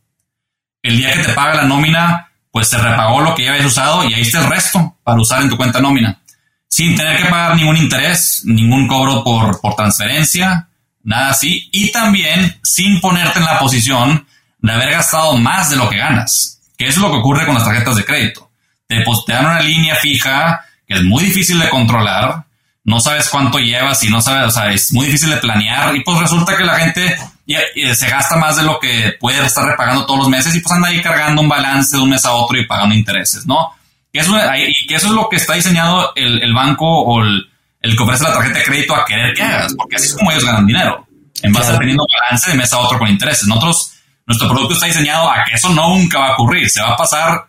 El 0.83 0.99
día 0.99 1.13
que 1.15 1.23
te 1.23 1.33
paga 1.33 1.55
la 1.55 1.65
nómina, 1.65 2.33
pues 2.51 2.69
se 2.69 2.79
repagó 2.79 3.21
lo 3.21 3.35
que 3.35 3.45
ya 3.45 3.51
habías 3.51 3.67
usado 3.67 4.05
y 4.05 4.15
ahí 4.15 4.23
está 4.23 4.41
el 4.41 4.51
resto 4.51 4.97
para 5.03 5.21
usar 5.21 5.43
en 5.43 5.51
tu 5.51 5.57
cuenta 5.57 5.81
nómina. 5.81 6.21
Sin 6.69 6.97
tener 6.97 7.17
que 7.23 7.29
pagar 7.29 7.57
ningún 7.57 7.77
interés, 7.77 8.43
ningún 8.45 8.89
cobro 8.89 9.23
por, 9.25 9.61
por 9.61 9.75
transferencia, 9.75 10.69
nada 11.07 11.31
así, 11.31 11.69
y 11.73 11.91
también 11.93 12.59
sin 12.63 13.01
ponerte 13.01 13.39
en 13.39 13.45
la 13.45 13.59
posición 13.59 14.27
de 14.59 14.73
haber 14.73 14.91
gastado 14.91 15.37
más 15.39 15.71
de 15.71 15.77
lo 15.77 15.89
que 15.89 15.97
ganas, 15.97 16.61
que 16.77 16.89
es 16.89 16.97
lo 16.97 17.11
que 17.11 17.19
ocurre 17.19 17.47
con 17.47 17.55
las 17.55 17.65
tarjetas 17.65 17.97
de 17.97 18.05
crédito. 18.05 18.51
Te, 18.89 19.03
pues, 19.03 19.21
dan 19.27 19.47
una 19.47 19.61
línea 19.61 19.95
fija 19.95 20.65
que 20.87 20.95
es 20.95 21.03
muy 21.03 21.25
difícil 21.25 21.59
de 21.61 21.69
controlar, 21.69 22.45
no 22.85 23.01
sabes 23.01 23.29
cuánto 23.29 23.59
llevas 23.59 24.03
y 24.05 24.11
no 24.11 24.21
sabes, 24.21 24.49
o 24.49 24.51
sea, 24.51 24.73
es 24.73 24.93
muy 24.93 25.07
difícil 25.07 25.31
de 25.31 25.39
planear 25.39 25.97
y 25.97 26.05
pues 26.05 26.19
resulta 26.19 26.57
que 26.57 26.65
la 26.65 26.77
gente 26.77 27.17
se 27.47 28.09
gasta 28.09 28.37
más 28.37 28.57
de 28.57 28.63
lo 28.63 28.79
que 28.79 29.17
puede 29.19 29.45
estar 29.45 29.65
repagando 29.65 30.07
todos 30.07 30.21
los 30.21 30.29
meses 30.29 30.55
y 30.55 30.61
pues 30.61 30.73
anda 30.73 30.89
ahí 30.89 31.03
cargando 31.03 31.41
un 31.41 31.49
balance 31.49 31.97
de 31.97 32.03
un 32.03 32.11
mes 32.11 32.25
a 32.25 32.33
otro 32.33 32.59
y 32.59 32.67
pagando 32.67 32.95
intereses, 32.95 33.45
¿no? 33.47 33.73
Y 34.13 34.19
eso, 34.19 34.37
eso 34.39 35.07
es 35.07 35.13
lo 35.13 35.29
que 35.29 35.37
está 35.37 35.55
diseñado 35.55 36.13
el, 36.15 36.43
el 36.43 36.55
banco 36.55 36.87
o 36.87 37.23
el, 37.23 37.49
el 37.87 37.97
que 37.97 38.03
ofrece 38.03 38.25
la 38.25 38.33
tarjeta 38.33 38.59
de 38.59 38.65
crédito 38.65 38.95
a 38.97 39.05
querer 39.05 39.35
que 39.35 39.43
hagas, 39.43 39.75
porque 39.77 39.97
así 39.97 40.07
es 40.07 40.15
como 40.15 40.31
ellos 40.31 40.45
ganan 40.45 40.67
dinero, 40.67 41.07
en 41.43 41.53
base 41.53 41.73
a 41.73 41.79
teniendo 41.79 42.05
balance 42.21 42.51
de 42.51 42.57
mes 42.57 42.73
a 42.73 42.79
otro 42.79 42.99
con 42.99 43.09
intereses. 43.09 43.47
Nosotros, 43.47 43.93
nuestro 44.27 44.49
producto 44.49 44.75
está 44.75 44.87
diseñado 44.87 45.31
a 45.31 45.45
que 45.45 45.55
eso 45.55 45.71
nunca 45.71 46.19
va 46.19 46.29
a 46.29 46.33
ocurrir, 46.33 46.69
se 46.69 46.83
va 46.83 46.91
a 46.91 46.97
pasar, 46.97 47.47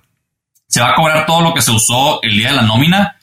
se 0.68 0.82
va 0.82 0.90
a 0.90 0.96
cobrar 0.96 1.26
todo 1.26 1.42
lo 1.42 1.54
que 1.54 1.62
se 1.62 1.72
usó 1.72 2.22
el 2.22 2.38
día 2.38 2.50
de 2.50 2.58
la 2.58 2.62
nómina 2.62 3.18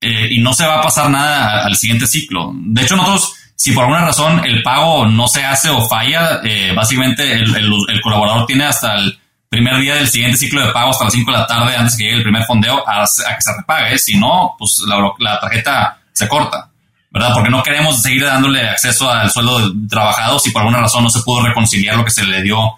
eh, 0.00 0.28
y 0.30 0.40
no 0.40 0.52
se 0.52 0.66
va 0.66 0.78
a 0.78 0.82
pasar 0.82 1.10
nada 1.10 1.64
al 1.64 1.76
siguiente 1.76 2.06
ciclo. 2.06 2.52
De 2.54 2.82
hecho, 2.82 2.96
nosotros, 2.96 3.34
si 3.54 3.72
por 3.72 3.84
alguna 3.84 4.06
razón 4.06 4.44
el 4.44 4.62
pago 4.62 5.06
no 5.06 5.28
se 5.28 5.44
hace 5.44 5.68
o 5.68 5.86
falla, 5.86 6.40
eh, 6.42 6.72
básicamente 6.74 7.32
el, 7.32 7.54
el, 7.54 8.00
colaborador 8.00 8.46
tiene 8.46 8.64
hasta 8.64 8.96
el 8.96 9.18
primer 9.48 9.78
día 9.80 9.94
del 9.96 10.08
siguiente 10.08 10.38
ciclo 10.38 10.64
de 10.64 10.72
pago 10.72 10.90
hasta 10.90 11.04
las 11.04 11.12
5 11.12 11.30
de 11.30 11.38
la 11.38 11.46
tarde 11.46 11.76
antes 11.76 11.96
que 11.96 12.04
llegue 12.04 12.16
el 12.16 12.22
primer 12.22 12.44
fondeo 12.44 12.82
a, 12.88 13.02
que 13.02 13.42
se 13.42 13.56
repague. 13.56 13.98
Si 13.98 14.16
no, 14.16 14.56
pues 14.58 14.82
la, 14.86 15.12
la 15.18 15.38
tarjeta 15.38 15.99
se 16.12 16.28
corta, 16.28 16.70
¿verdad? 17.10 17.32
Porque 17.34 17.50
no 17.50 17.62
queremos 17.62 18.00
seguir 18.02 18.24
dándole 18.24 18.68
acceso 18.68 19.10
al 19.10 19.30
sueldo 19.30 19.72
trabajado 19.88 20.38
si 20.38 20.50
por 20.50 20.62
alguna 20.62 20.80
razón 20.80 21.04
no 21.04 21.10
se 21.10 21.22
pudo 21.22 21.44
reconciliar 21.46 21.96
lo 21.96 22.04
que 22.04 22.10
se 22.10 22.24
le 22.24 22.42
dio 22.42 22.74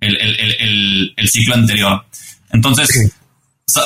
el, 0.00 0.16
el, 0.16 1.14
el, 1.16 1.28
ciclo 1.28 1.54
anterior. 1.54 2.04
Entonces, 2.50 3.12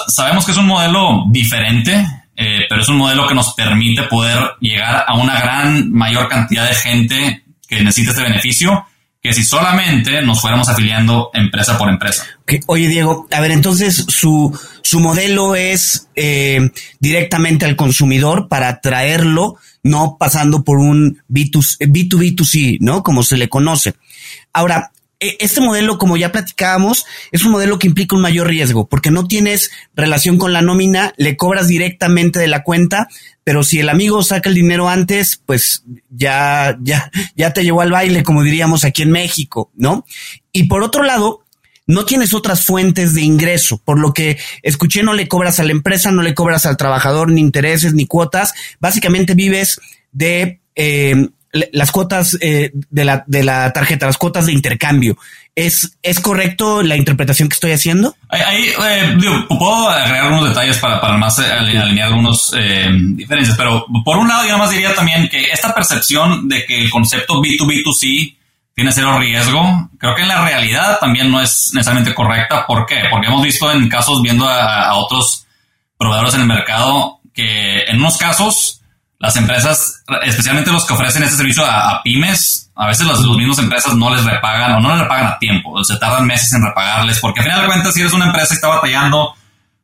sabemos 0.08 0.44
que 0.44 0.52
es 0.52 0.58
un 0.58 0.66
modelo 0.66 1.24
diferente, 1.30 2.06
eh, 2.34 2.66
pero 2.68 2.80
es 2.80 2.88
un 2.88 2.96
modelo 2.96 3.26
que 3.26 3.34
nos 3.34 3.54
permite 3.54 4.04
poder 4.04 4.38
llegar 4.60 5.04
a 5.06 5.14
una 5.14 5.38
gran 5.38 5.92
mayor 5.92 6.28
cantidad 6.28 6.66
de 6.68 6.74
gente 6.74 7.44
que 7.68 7.82
necesita 7.82 8.12
este 8.12 8.22
beneficio 8.22 8.86
que 9.26 9.34
si 9.34 9.44
solamente 9.44 10.22
nos 10.22 10.40
fuéramos 10.40 10.68
afiliando 10.68 11.30
empresa 11.34 11.76
por 11.76 11.88
empresa. 11.88 12.24
Oye, 12.66 12.88
Diego, 12.88 13.26
a 13.30 13.40
ver, 13.40 13.50
entonces 13.50 14.04
su, 14.08 14.56
su 14.82 15.00
modelo 15.00 15.54
es 15.56 16.08
eh, 16.14 16.70
directamente 17.00 17.64
al 17.64 17.76
consumidor 17.76 18.48
para 18.48 18.80
traerlo, 18.80 19.56
no 19.82 20.16
pasando 20.18 20.62
por 20.62 20.78
un 20.78 21.22
B2, 21.28 21.78
B2B2C, 21.80 22.78
¿no? 22.80 23.02
Como 23.02 23.22
se 23.22 23.36
le 23.36 23.48
conoce. 23.48 23.94
Ahora, 24.52 24.92
este 25.20 25.60
modelo, 25.60 25.98
como 25.98 26.16
ya 26.16 26.32
platicábamos, 26.32 27.06
es 27.32 27.44
un 27.44 27.52
modelo 27.52 27.78
que 27.78 27.86
implica 27.86 28.16
un 28.16 28.22
mayor 28.22 28.48
riesgo, 28.48 28.86
porque 28.86 29.10
no 29.10 29.26
tienes 29.26 29.70
relación 29.94 30.38
con 30.38 30.52
la 30.52 30.62
nómina, 30.62 31.14
le 31.16 31.36
cobras 31.36 31.68
directamente 31.68 32.38
de 32.38 32.48
la 32.48 32.62
cuenta, 32.62 33.08
pero 33.44 33.62
si 33.62 33.78
el 33.78 33.88
amigo 33.88 34.22
saca 34.22 34.48
el 34.48 34.54
dinero 34.54 34.88
antes, 34.88 35.40
pues 35.46 35.84
ya, 36.10 36.76
ya, 36.82 37.10
ya 37.34 37.52
te 37.52 37.62
llevó 37.64 37.80
al 37.80 37.92
baile, 37.92 38.24
como 38.24 38.42
diríamos 38.42 38.84
aquí 38.84 39.02
en 39.02 39.12
México, 39.12 39.70
¿no? 39.74 40.04
Y 40.52 40.64
por 40.64 40.82
otro 40.82 41.02
lado, 41.02 41.44
no 41.86 42.04
tienes 42.04 42.34
otras 42.34 42.64
fuentes 42.64 43.14
de 43.14 43.22
ingreso, 43.22 43.78
por 43.78 43.98
lo 43.98 44.12
que 44.12 44.38
escuché 44.62 45.02
no 45.02 45.14
le 45.14 45.28
cobras 45.28 45.60
a 45.60 45.64
la 45.64 45.72
empresa, 45.72 46.10
no 46.10 46.22
le 46.22 46.34
cobras 46.34 46.66
al 46.66 46.76
trabajador 46.76 47.30
ni 47.30 47.40
intereses 47.40 47.94
ni 47.94 48.06
cuotas, 48.06 48.52
básicamente 48.80 49.34
vives 49.34 49.80
de 50.10 50.60
eh, 50.74 51.28
las 51.72 51.92
cuotas 51.92 52.36
eh, 52.40 52.70
de, 52.90 53.04
la, 53.04 53.24
de 53.26 53.42
la 53.42 53.72
tarjeta, 53.72 54.06
las 54.06 54.18
cuotas 54.18 54.46
de 54.46 54.52
intercambio. 54.52 55.16
¿Es, 55.54 55.96
¿Es 56.02 56.20
correcto 56.20 56.82
la 56.82 56.96
interpretación 56.96 57.48
que 57.48 57.54
estoy 57.54 57.72
haciendo? 57.72 58.14
Ahí, 58.28 58.68
eh, 58.68 59.16
puedo 59.48 59.88
agregar 59.88 60.26
algunos 60.26 60.50
detalles 60.50 60.76
para, 60.78 61.00
para 61.00 61.16
más 61.16 61.38
eh, 61.38 61.50
alinear 61.50 62.08
algunos 62.08 62.52
eh, 62.54 62.90
diferencias, 62.92 63.56
pero 63.56 63.86
por 64.04 64.18
un 64.18 64.28
lado 64.28 64.46
yo 64.46 64.58
más 64.58 64.70
diría 64.70 64.94
también 64.94 65.28
que 65.30 65.44
esta 65.46 65.74
percepción 65.74 66.46
de 66.46 66.66
que 66.66 66.78
el 66.84 66.90
concepto 66.90 67.40
B2B2C 67.40 68.36
tiene 68.74 68.92
cero 68.92 69.18
riesgo, 69.18 69.88
creo 69.98 70.14
que 70.14 70.22
en 70.22 70.28
la 70.28 70.44
realidad 70.44 70.98
también 71.00 71.30
no 71.30 71.40
es 71.40 71.70
necesariamente 71.72 72.14
correcta. 72.14 72.66
¿Por 72.66 72.84
qué? 72.84 73.04
Porque 73.10 73.28
hemos 73.28 73.42
visto 73.42 73.72
en 73.72 73.88
casos 73.88 74.20
viendo 74.20 74.46
a 74.46 74.94
otros 74.96 75.46
proveedores 75.96 76.34
en 76.34 76.42
el 76.42 76.46
mercado 76.46 77.20
que 77.32 77.84
en 77.84 77.96
unos 77.96 78.18
casos 78.18 78.82
las 79.18 79.36
empresas, 79.36 80.04
especialmente 80.24 80.70
los 80.70 80.84
que 80.84 80.92
ofrecen 80.92 81.22
este 81.22 81.36
servicio 81.36 81.64
a, 81.64 82.02
pymes, 82.02 82.70
a 82.74 82.86
veces 82.88 83.06
las, 83.06 83.20
mismas 83.20 83.58
empresas 83.58 83.94
no 83.94 84.14
les 84.14 84.24
repagan 84.24 84.72
o 84.72 84.80
no 84.80 84.90
les 84.90 85.00
repagan 85.00 85.26
a 85.26 85.38
tiempo, 85.38 85.82
se 85.84 85.96
tardan 85.96 86.26
meses 86.26 86.52
en 86.52 86.62
repagarles, 86.62 87.18
porque 87.20 87.40
al 87.40 87.46
final 87.46 87.60
de 87.62 87.66
cuentas, 87.66 87.94
si 87.94 88.00
eres 88.00 88.12
una 88.12 88.26
empresa 88.26 88.52
y 88.52 88.56
está 88.56 88.68
batallando, 88.68 89.34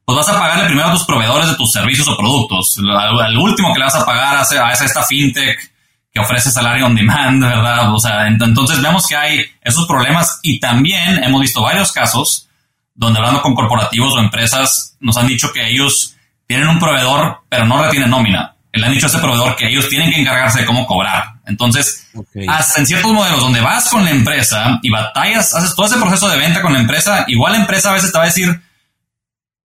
pues 0.04 0.16
vas 0.16 0.28
a 0.28 0.38
pagarle 0.38 0.66
primero 0.66 0.88
a 0.88 0.92
tus 0.92 1.04
proveedores 1.04 1.48
de 1.48 1.54
tus 1.54 1.72
servicios 1.72 2.06
o 2.08 2.16
productos. 2.16 2.76
Al, 2.78 3.36
último 3.38 3.72
que 3.72 3.78
le 3.78 3.86
vas 3.86 3.94
a 3.94 4.04
pagar 4.04 4.36
a, 4.36 4.68
a 4.68 4.72
esta 4.72 5.02
fintech 5.02 5.72
que 6.12 6.20
ofrece 6.20 6.50
salario 6.50 6.84
on 6.84 6.94
demand, 6.94 7.42
¿verdad? 7.42 7.94
O 7.94 7.98
sea, 7.98 8.26
entonces 8.26 8.82
vemos 8.82 9.06
que 9.06 9.16
hay 9.16 9.40
esos 9.62 9.86
problemas 9.86 10.40
y 10.42 10.60
también 10.60 11.24
hemos 11.24 11.40
visto 11.40 11.62
varios 11.62 11.90
casos 11.92 12.48
donde 12.94 13.18
hablando 13.18 13.40
con 13.40 13.54
corporativos 13.54 14.12
o 14.12 14.18
empresas 14.18 14.96
nos 15.00 15.16
han 15.16 15.26
dicho 15.26 15.50
que 15.52 15.66
ellos 15.66 16.14
tienen 16.46 16.68
un 16.68 16.78
proveedor 16.78 17.38
pero 17.48 17.64
no 17.64 17.82
retienen 17.82 18.10
nómina 18.10 18.54
le 18.80 18.86
han 18.86 18.92
dicho 18.92 19.06
a 19.06 19.08
ese 19.08 19.18
proveedor 19.18 19.54
que 19.56 19.68
ellos 19.68 19.88
tienen 19.88 20.10
que 20.10 20.20
encargarse 20.20 20.60
de 20.60 20.66
cómo 20.66 20.86
cobrar. 20.86 21.24
Entonces, 21.46 22.08
hasta 22.48 22.80
en 22.80 22.86
ciertos 22.86 23.12
modelos 23.12 23.40
donde 23.40 23.60
vas 23.60 23.88
con 23.88 24.04
la 24.04 24.10
empresa 24.10 24.78
y 24.82 24.90
batallas, 24.90 25.54
haces 25.54 25.74
todo 25.74 25.86
ese 25.86 25.96
proceso 25.96 26.28
de 26.28 26.38
venta 26.38 26.62
con 26.62 26.72
la 26.72 26.80
empresa, 26.80 27.24
igual 27.28 27.52
la 27.52 27.58
empresa 27.58 27.90
a 27.90 27.94
veces 27.94 28.10
te 28.10 28.18
va 28.18 28.24
a 28.24 28.28
decir, 28.28 28.60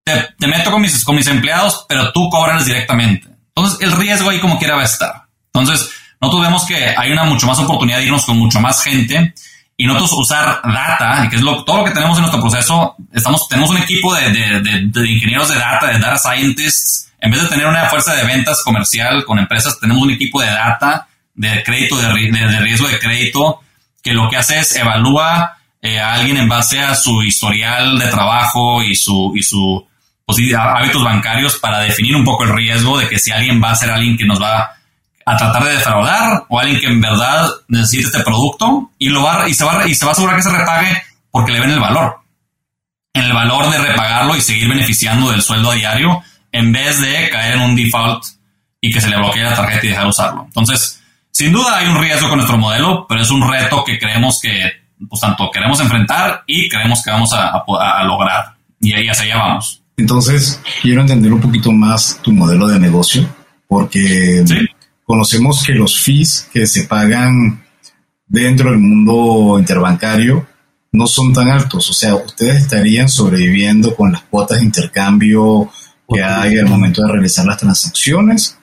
te, 0.04 0.48
meto 0.48 0.72
con 0.72 0.82
mis, 0.82 1.04
con 1.04 1.16
mis 1.16 1.28
empleados, 1.28 1.86
pero 1.88 2.12
tú 2.12 2.30
cobras 2.30 2.66
directamente. 2.66 3.28
Entonces, 3.56 3.80
el 3.82 3.92
riesgo 3.94 4.30
ahí 4.30 4.40
como 4.40 4.60
quiera 4.60 4.76
va 4.76 4.82
a 4.82 4.86
estar. 4.86 5.24
Entonces, 5.54 5.90
nosotros 6.20 6.44
vemos 6.44 6.66
que 6.66 6.96
hay 6.98 7.12
una 7.12 7.24
mucho 7.24 7.48
más 7.48 7.60
oportunidad 7.60 8.00
de 8.00 8.06
irnos 8.06 8.26
con 8.26 8.38
mucho 8.38 8.60
más 8.60 8.84
gente 8.84 9.34
y 9.76 9.86
nosotros 9.86 10.14
usar 10.14 10.62
data, 10.64 11.28
que 11.30 11.36
es 11.36 11.42
lo, 11.42 11.64
todo 11.64 11.78
lo 11.78 11.86
que 11.86 11.92
tenemos 11.92 12.18
en 12.18 12.24
nuestro 12.24 12.42
proceso. 12.42 12.96
Estamos, 13.14 13.48
tenemos 13.48 13.70
un 13.70 13.78
equipo 13.78 14.14
de, 14.16 14.32
de, 14.32 14.62
de, 14.62 15.10
ingenieros 15.10 15.50
de 15.50 15.56
data, 15.56 15.88
de 15.88 16.00
data 16.00 16.18
scientists. 16.18 17.07
En 17.20 17.32
vez 17.32 17.42
de 17.42 17.48
tener 17.48 17.66
una 17.66 17.90
fuerza 17.90 18.14
de 18.14 18.26
ventas 18.26 18.62
comercial 18.64 19.26
con 19.26 19.40
empresas, 19.40 19.80
tenemos 19.80 20.04
un 20.04 20.12
equipo 20.12 20.42
de 20.42 20.48
data, 20.48 21.08
de 21.34 21.64
crédito, 21.64 21.98
de, 21.98 22.12
riesgo 22.14 22.88
de 22.88 23.00
crédito, 23.00 23.62
que 24.04 24.14
lo 24.14 24.30
que 24.30 24.38
hace 24.38 24.60
es 24.60 24.76
evalúa 24.76 25.58
eh, 25.82 26.00
a 26.00 26.14
alguien 26.14 26.38
en 26.38 26.50
base 26.50 26.80
a 26.80 26.96
su 26.96 27.24
historial 27.24 27.98
de 27.98 28.08
trabajo 28.08 28.84
y 28.84 28.96
su, 28.96 29.34
y 29.36 29.42
su 29.42 29.88
pues, 30.26 30.38
hábitos 30.56 31.04
bancarios 31.04 31.58
para 31.58 31.80
definir 31.80 32.16
un 32.16 32.24
poco 32.24 32.44
el 32.44 32.54
riesgo 32.56 32.98
de 32.98 33.08
que 33.08 33.18
si 33.18 33.32
alguien 33.32 33.62
va 33.64 33.72
a 33.72 33.76
ser 33.76 33.90
alguien 33.90 34.18
que 34.18 34.26
nos 34.26 34.42
va 34.42 34.72
a 35.26 35.38
tratar 35.38 35.64
de 35.64 35.74
defraudar 35.74 36.46
o 36.48 36.60
alguien 36.60 36.80
que 36.80 36.88
en 36.88 37.02
verdad 37.02 37.50
necesita 37.68 38.08
este 38.08 38.24
producto 38.24 38.92
y 38.98 39.10
lo 39.10 39.24
va 39.24 39.48
y 39.50 39.54
se 39.54 39.66
va 39.66 39.88
y 39.88 39.94
se 39.94 40.06
va 40.06 40.12
a 40.12 40.14
asegurar 40.14 40.38
que 40.38 40.44
se 40.44 40.58
repague 40.58 41.04
porque 41.32 41.52
le 41.52 41.60
ven 41.60 41.72
el 41.72 41.80
valor. 41.80 42.18
El 43.14 43.34
valor 43.34 43.70
de 43.70 43.78
repagarlo 43.78 44.36
y 44.36 44.42
seguir 44.42 44.70
beneficiando 44.70 45.32
del 45.32 45.42
sueldo 45.42 45.72
diario 45.72 46.22
en 46.58 46.72
vez 46.72 47.00
de 47.02 47.30
caer 47.30 47.56
en 47.56 47.62
un 47.62 47.76
default 47.76 48.24
y 48.82 48.92
que 48.92 49.02
se 49.02 49.10
le 49.10 49.18
bloquee 49.18 49.44
la 49.44 49.56
tarjeta 49.56 49.86
y 49.86 49.90
dejar 49.90 50.08
usarlo. 50.08 50.46
Entonces, 50.46 51.02
sin 51.32 51.52
duda 51.52 51.78
hay 51.78 51.88
un 51.88 52.00
riesgo 52.00 52.30
con 52.30 52.38
nuestro 52.38 52.58
modelo, 52.58 53.06
pero 53.08 53.22
es 53.22 53.30
un 53.32 53.50
reto 53.50 53.84
que 53.84 54.00
creemos 54.00 54.40
que, 54.42 54.72
pues 55.08 55.22
tanto 55.22 55.50
queremos 55.52 55.80
enfrentar 55.80 56.44
y 56.48 56.70
creemos 56.70 57.04
que 57.04 57.12
vamos 57.12 57.34
a, 57.34 57.52
a 57.58 58.04
lograr. 58.04 58.56
Y 58.80 58.94
ahí 58.94 59.08
hacia 59.08 59.26
allá 59.26 59.38
vamos. 59.38 59.82
Entonces, 59.98 60.62
quiero 60.82 61.02
entender 61.02 61.34
un 61.34 61.42
poquito 61.42 61.72
más 61.72 62.20
tu 62.22 62.32
modelo 62.32 62.68
de 62.68 62.80
negocio, 62.80 63.28
porque 63.68 64.44
¿Sí? 64.46 64.68
Conocemos 65.08 65.64
que 65.66 65.72
los 65.72 66.02
fees 66.02 66.50
que 66.52 66.68
se 66.68 66.84
pagan 66.84 67.64
dentro 68.28 68.72
del 68.72 68.80
mundo 68.80 69.58
interbancario 69.58 70.46
no 70.92 71.08
son 71.08 71.32
tan 71.32 71.48
altos. 71.48 71.90
O 71.90 71.94
sea, 71.94 72.16
ustedes 72.16 72.64
estarían 72.64 73.08
sobreviviendo 73.08 73.96
con 73.96 74.12
las 74.12 74.24
cuotas 74.24 74.60
de 74.60 74.66
intercambio 74.66 75.72
que 76.08 76.24
hay 76.24 76.58
al 76.58 76.68
momento 76.68 77.02
de 77.02 77.12
realizar 77.12 77.46
las 77.46 77.58
transacciones 77.58 78.58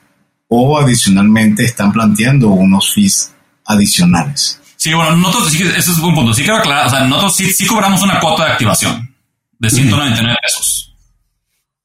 o 0.47 0.77
adicionalmente 0.79 1.63
están 1.63 1.91
planteando 1.91 2.49
unos 2.49 2.93
fees 2.93 3.33
adicionales. 3.65 4.59
Sí, 4.77 4.93
bueno, 4.93 5.15
nosotros, 5.15 5.53
ese 5.53 5.77
es 5.77 5.97
un 5.97 6.13
punto. 6.13 6.33
Sí 6.33 6.43
quiero 6.43 6.57
aclarar, 6.57 6.87
o 6.87 6.89
sea, 6.89 7.01
nosotros 7.05 7.35
sí, 7.35 7.65
cobramos 7.65 8.01
una 8.03 8.19
cuota 8.19 8.45
de 8.45 8.51
activación 8.51 9.15
de 9.57 9.69
199 9.69 10.37
pesos. 10.41 10.93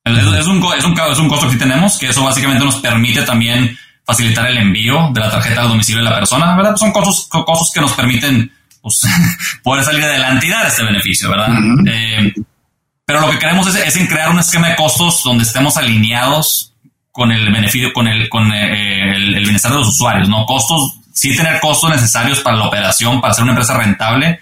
Es, 0.04 0.18
es, 0.18 0.46
un, 0.46 0.62
es, 0.76 0.84
un, 0.84 0.98
es 0.98 1.18
un 1.18 1.28
costo 1.28 1.48
que 1.48 1.56
tenemos, 1.56 1.98
que 1.98 2.08
eso 2.08 2.24
básicamente 2.24 2.64
nos 2.64 2.76
permite 2.76 3.22
también 3.22 3.76
facilitar 4.04 4.48
el 4.48 4.58
envío 4.58 5.10
de 5.12 5.20
la 5.20 5.30
tarjeta 5.30 5.62
al 5.62 5.68
domicilio 5.68 6.02
de 6.02 6.10
la 6.10 6.16
persona, 6.16 6.56
¿verdad? 6.56 6.70
Pues 6.70 6.80
son 6.80 6.92
cosas, 6.92 7.28
cosas 7.30 7.70
que 7.72 7.80
nos 7.80 7.92
permiten 7.92 8.50
pues, 8.82 9.02
poder 9.62 9.84
salir 9.84 10.04
adelante 10.04 10.46
y 10.46 10.50
dar 10.50 10.66
este 10.66 10.82
beneficio, 10.82 11.30
¿verdad? 11.30 11.48
Eh, 11.86 12.32
pero 13.10 13.22
lo 13.22 13.30
que 13.32 13.40
queremos 13.40 13.66
es, 13.66 13.96
en 13.96 14.06
crear 14.06 14.30
un 14.30 14.38
esquema 14.38 14.68
de 14.68 14.76
costos 14.76 15.24
donde 15.24 15.42
estemos 15.42 15.76
alineados 15.76 16.74
con 17.10 17.32
el 17.32 17.50
beneficio, 17.50 17.92
con 17.92 18.06
el, 18.06 18.28
con 18.28 18.52
eh, 18.52 19.16
el, 19.16 19.42
bienestar 19.42 19.72
de 19.72 19.78
los 19.78 19.88
usuarios, 19.88 20.28
¿no? 20.28 20.46
Costos, 20.46 20.92
sí 21.12 21.36
tener 21.36 21.58
costos 21.58 21.90
necesarios 21.90 22.38
para 22.38 22.56
la 22.56 22.66
operación, 22.66 23.20
para 23.20 23.34
ser 23.34 23.42
una 23.42 23.54
empresa 23.54 23.76
rentable, 23.76 24.38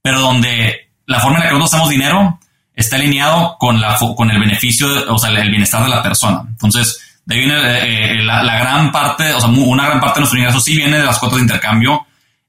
pero 0.00 0.20
donde 0.20 0.90
la 1.06 1.18
forma 1.18 1.38
en 1.38 1.42
la 1.42 1.48
que 1.48 1.54
nosotros 1.54 1.72
hacemos 1.72 1.90
dinero 1.90 2.38
está 2.72 2.94
alineado 2.94 3.56
con, 3.58 3.80
la, 3.80 3.98
con 3.98 4.30
el 4.30 4.38
beneficio, 4.38 4.86
o 5.12 5.18
sea, 5.18 5.30
el 5.30 5.50
bienestar 5.50 5.82
de 5.82 5.88
la 5.88 6.00
persona. 6.00 6.42
Entonces, 6.48 7.18
de 7.24 7.34
ahí 7.34 7.40
viene 7.40 7.58
eh, 7.58 8.12
eh, 8.12 8.22
la, 8.22 8.44
gran 8.44 8.92
parte, 8.92 9.34
o 9.34 9.40
sea, 9.40 9.48
una 9.48 9.86
gran 9.86 10.00
parte 10.00 10.18
de 10.18 10.20
nuestro 10.20 10.38
ingreso 10.38 10.60
sí 10.60 10.76
viene 10.76 10.98
de 10.98 11.04
las 11.04 11.18
cuotas 11.18 11.38
de 11.38 11.42
intercambio. 11.42 12.06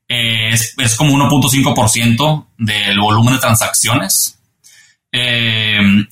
Eh, 0.07 0.49
es, 0.51 0.75
es, 0.77 0.95
como 0.95 1.13
1.5% 1.13 2.45
del 2.59 2.99
volumen 2.99 3.33
de 3.33 3.39
transacciones. 3.39 4.34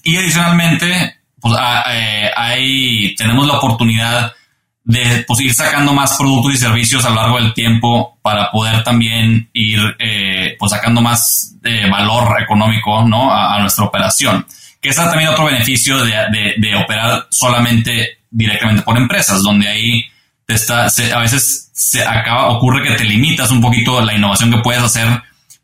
Y 0.04 0.18
adicionalmente, 0.18 1.18
pues 1.40 1.56
hay, 1.58 3.16
tenemos 3.16 3.48
la 3.48 3.58
oportunidad 3.58 4.34
de 4.86 5.24
pues, 5.28 5.40
ir 5.42 5.54
sacando 5.54 5.94
más 5.94 6.18
productos 6.18 6.54
y 6.54 6.58
servicios 6.58 7.06
a 7.06 7.10
lo 7.10 7.16
largo 7.16 7.40
del 7.40 7.54
tiempo 7.54 8.18
para 8.22 8.52
poder 8.52 8.84
también 8.84 9.50
ir 9.54 9.80
pues, 10.58 10.72
sacando 10.72 11.02
más 11.02 11.56
valor 11.90 12.42
económico 12.42 13.06
¿no? 13.08 13.34
a, 13.34 13.60
nuestra 13.60 13.86
operación. 13.86 14.46
Que 14.82 14.90
es 14.90 14.96
también 14.96 15.30
otro 15.30 15.46
beneficio 15.46 16.04
de, 16.04 16.56
de, 16.58 16.76
operar 16.76 17.28
solamente 17.30 18.20
directamente 18.30 18.82
por 18.82 18.98
empresas, 18.98 19.42
donde 19.42 19.68
ahí 19.68 20.04
te 20.46 20.56
está, 20.56 20.86
a 20.86 21.20
veces 21.20 21.72
se 21.74 22.04
acaba, 22.04 22.50
ocurre 22.50 22.84
que 22.84 22.96
te 22.96 23.04
limitas 23.06 23.52
un 23.52 23.62
poquito 23.62 24.02
la 24.02 24.14
innovación 24.14 24.52
que 24.52 24.58
puedes 24.58 24.84
hacer 24.84 25.08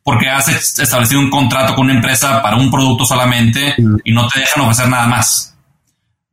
porque 0.04 0.30
has 0.30 0.48
establecido 0.80 1.20
un 1.20 1.30
contrato 1.30 1.76
con 1.76 1.86
una 1.86 1.94
empresa 1.94 2.42
para 2.42 2.58
un 2.58 2.72
producto 2.72 3.06
solamente 3.06 3.76
y 4.04 4.12
no 4.12 4.28
te 4.28 4.40
dejan 4.40 4.64
ofrecer 4.64 4.90
nada 4.90 5.08
más. 5.08 5.56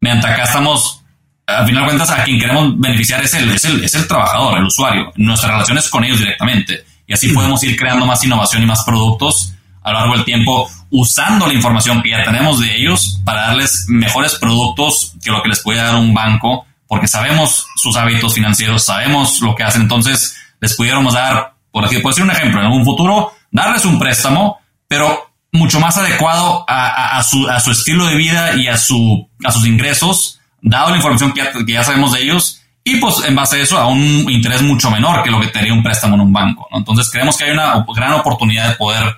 Mientras 0.01 0.33
acá 0.33 0.45
estamos, 0.45 1.03
al 1.47 1.67
final 1.67 1.83
de 1.83 1.87
cuentas, 1.89 2.11
a 2.11 2.25
quien 2.25 2.39
queremos 2.39 2.79
beneficiar 2.79 3.23
es 3.23 3.35
el, 3.35 3.51
es 3.51 3.64
el, 3.64 3.85
es 3.85 3.95
el 3.95 4.07
trabajador, 4.07 4.59
el 4.59 4.64
usuario, 4.64 5.12
nuestras 5.17 5.53
relaciones 5.53 5.89
con 5.89 6.05
ellos 6.05 6.19
directamente. 6.19 6.85
Y 7.07 7.12
así 7.12 7.29
podemos 7.29 7.62
ir 7.64 7.77
creando 7.77 8.07
más 8.07 8.25
innovación 8.25 8.62
y 8.62 8.67
más 8.67 8.83
productos 8.85 9.53
a 9.83 9.93
lo 9.93 9.99
largo 10.01 10.14
del 10.17 10.25
tiempo 10.25 10.69
usando 10.91 11.47
la 11.47 11.55
información 11.55 12.03
que 12.03 12.11
ya 12.11 12.25
tenemos 12.25 12.61
de 12.61 12.77
ellos 12.77 13.21
para 13.25 13.49
darles 13.49 13.87
mejores 13.89 14.35
productos 14.35 15.14
que 15.23 15.31
lo 15.31 15.43
que 15.43 15.49
les 15.49 15.61
puede 15.62 15.79
dar 15.79 15.95
un 15.95 16.12
banco, 16.12 16.67
porque 16.89 17.07
sabemos 17.07 17.67
sus 17.77 17.97
hábitos 17.97 18.35
financieros, 18.35 18.85
sabemos 18.85 19.41
lo 19.41 19.55
que 19.55 19.62
hacen, 19.62 19.83
entonces 19.83 20.37
les 20.61 20.75
pudiéramos 20.75 21.14
dar, 21.14 21.55
por 21.71 21.85
así 21.85 21.99
puede 21.99 22.14
ser 22.14 22.25
un 22.25 22.31
ejemplo, 22.31 22.61
en 22.61 22.67
algún 22.67 22.85
futuro, 22.85 23.33
darles 23.57 23.84
un 23.84 23.98
préstamo, 23.98 24.61
pero 24.86 25.30
mucho 25.50 25.80
más 25.80 25.96
adecuado 25.96 26.64
a, 26.68 27.22
su, 27.22 27.48
estilo 27.70 28.07
de 28.07 28.14
vida 28.14 28.54
y 28.54 28.68
a, 28.68 28.76
su, 28.76 29.28
a 29.42 29.50
sus 29.50 29.66
ingresos, 29.66 30.38
dado 30.61 30.90
la 30.90 30.96
información 30.96 31.32
que 31.32 31.42
ya, 31.66 31.82
sabemos 31.82 32.12
de 32.12 32.22
ellos, 32.22 32.61
y 32.84 32.96
pues 32.96 33.24
en 33.24 33.34
base 33.34 33.57
a 33.57 33.62
eso 33.62 33.78
a 33.78 33.86
un 33.86 34.30
interés 34.30 34.62
mucho 34.62 34.90
menor 34.90 35.22
que 35.22 35.30
lo 35.30 35.40
que 35.40 35.48
tendría 35.48 35.72
un 35.72 35.82
préstamo 35.82 36.14
en 36.14 36.20
un 36.20 36.32
banco. 36.32 36.68
Entonces 36.70 37.11
creemos 37.11 37.36
que 37.36 37.44
hay 37.44 37.50
una 37.50 37.84
gran 37.94 38.12
oportunidad 38.12 38.68
de 38.68 38.76
poder 38.76 39.16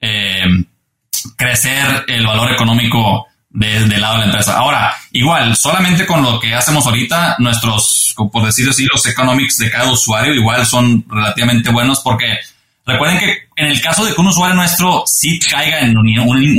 eh, 0.00 0.44
crecer 1.36 2.04
el 2.06 2.26
valor 2.26 2.52
económico 2.52 3.26
del 3.48 4.00
lado 4.00 4.14
de 4.14 4.20
la 4.20 4.26
empresa. 4.26 4.58
Ahora, 4.58 4.94
igual, 5.12 5.56
solamente 5.56 6.06
con 6.06 6.22
lo 6.22 6.38
que 6.38 6.54
hacemos 6.54 6.86
ahorita, 6.86 7.36
nuestros, 7.38 8.14
por 8.14 8.44
decirlo 8.44 8.70
así, 8.70 8.84
los 8.84 9.04
economics 9.06 9.58
de 9.58 9.70
cada 9.70 9.90
usuario 9.90 10.34
igual 10.34 10.66
son 10.66 11.04
relativamente 11.08 11.70
buenos 11.70 12.00
porque 12.00 12.38
recuerden 12.88 13.18
que 13.18 13.48
en 13.56 13.66
el 13.66 13.80
caso 13.80 14.04
de 14.04 14.14
que 14.14 14.20
un 14.20 14.28
usuario 14.28 14.56
nuestro 14.56 15.04
sí 15.06 15.38
caiga 15.38 15.80
en 15.80 15.96
un, 15.96 16.08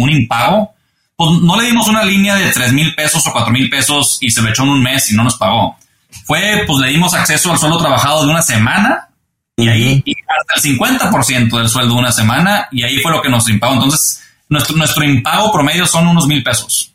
impago, 0.09 0.73
pues 1.15 1.31
no 1.41 1.59
le 1.59 1.67
dimos 1.67 1.87
una 1.87 2.03
línea 2.03 2.35
de 2.35 2.51
3 2.51 2.71
mil 2.71 2.93
pesos 2.95 3.25
o 3.27 3.31
4 3.31 3.51
mil 3.51 3.69
pesos 3.69 4.19
y 4.21 4.29
se 4.29 4.41
lo 4.41 4.49
echó 4.49 4.63
en 4.63 4.69
un 4.69 4.83
mes 4.83 5.11
y 5.11 5.15
no 5.15 5.23
nos 5.23 5.37
pagó. 5.37 5.77
Fue, 6.25 6.63
pues 6.65 6.79
le 6.79 6.91
dimos 6.91 7.13
acceso 7.13 7.51
al 7.51 7.57
sueldo 7.57 7.79
trabajado 7.79 8.25
de 8.25 8.31
una 8.31 8.41
semana 8.41 9.09
y 9.57 9.67
ahí 9.67 10.03
hasta 10.27 10.67
el 10.67 10.77
50% 10.77 11.57
del 11.57 11.69
sueldo 11.69 11.95
de 11.95 11.99
una 11.99 12.11
semana 12.11 12.67
y 12.71 12.83
ahí 12.83 12.99
fue 12.99 13.11
lo 13.11 13.21
que 13.21 13.29
nos 13.29 13.49
impagó. 13.49 13.73
Entonces, 13.73 14.21
nuestro, 14.47 14.75
nuestro 14.77 15.03
impago 15.03 15.51
promedio 15.51 15.85
son 15.85 16.07
unos 16.07 16.27
mil 16.27 16.43
pesos. 16.43 16.93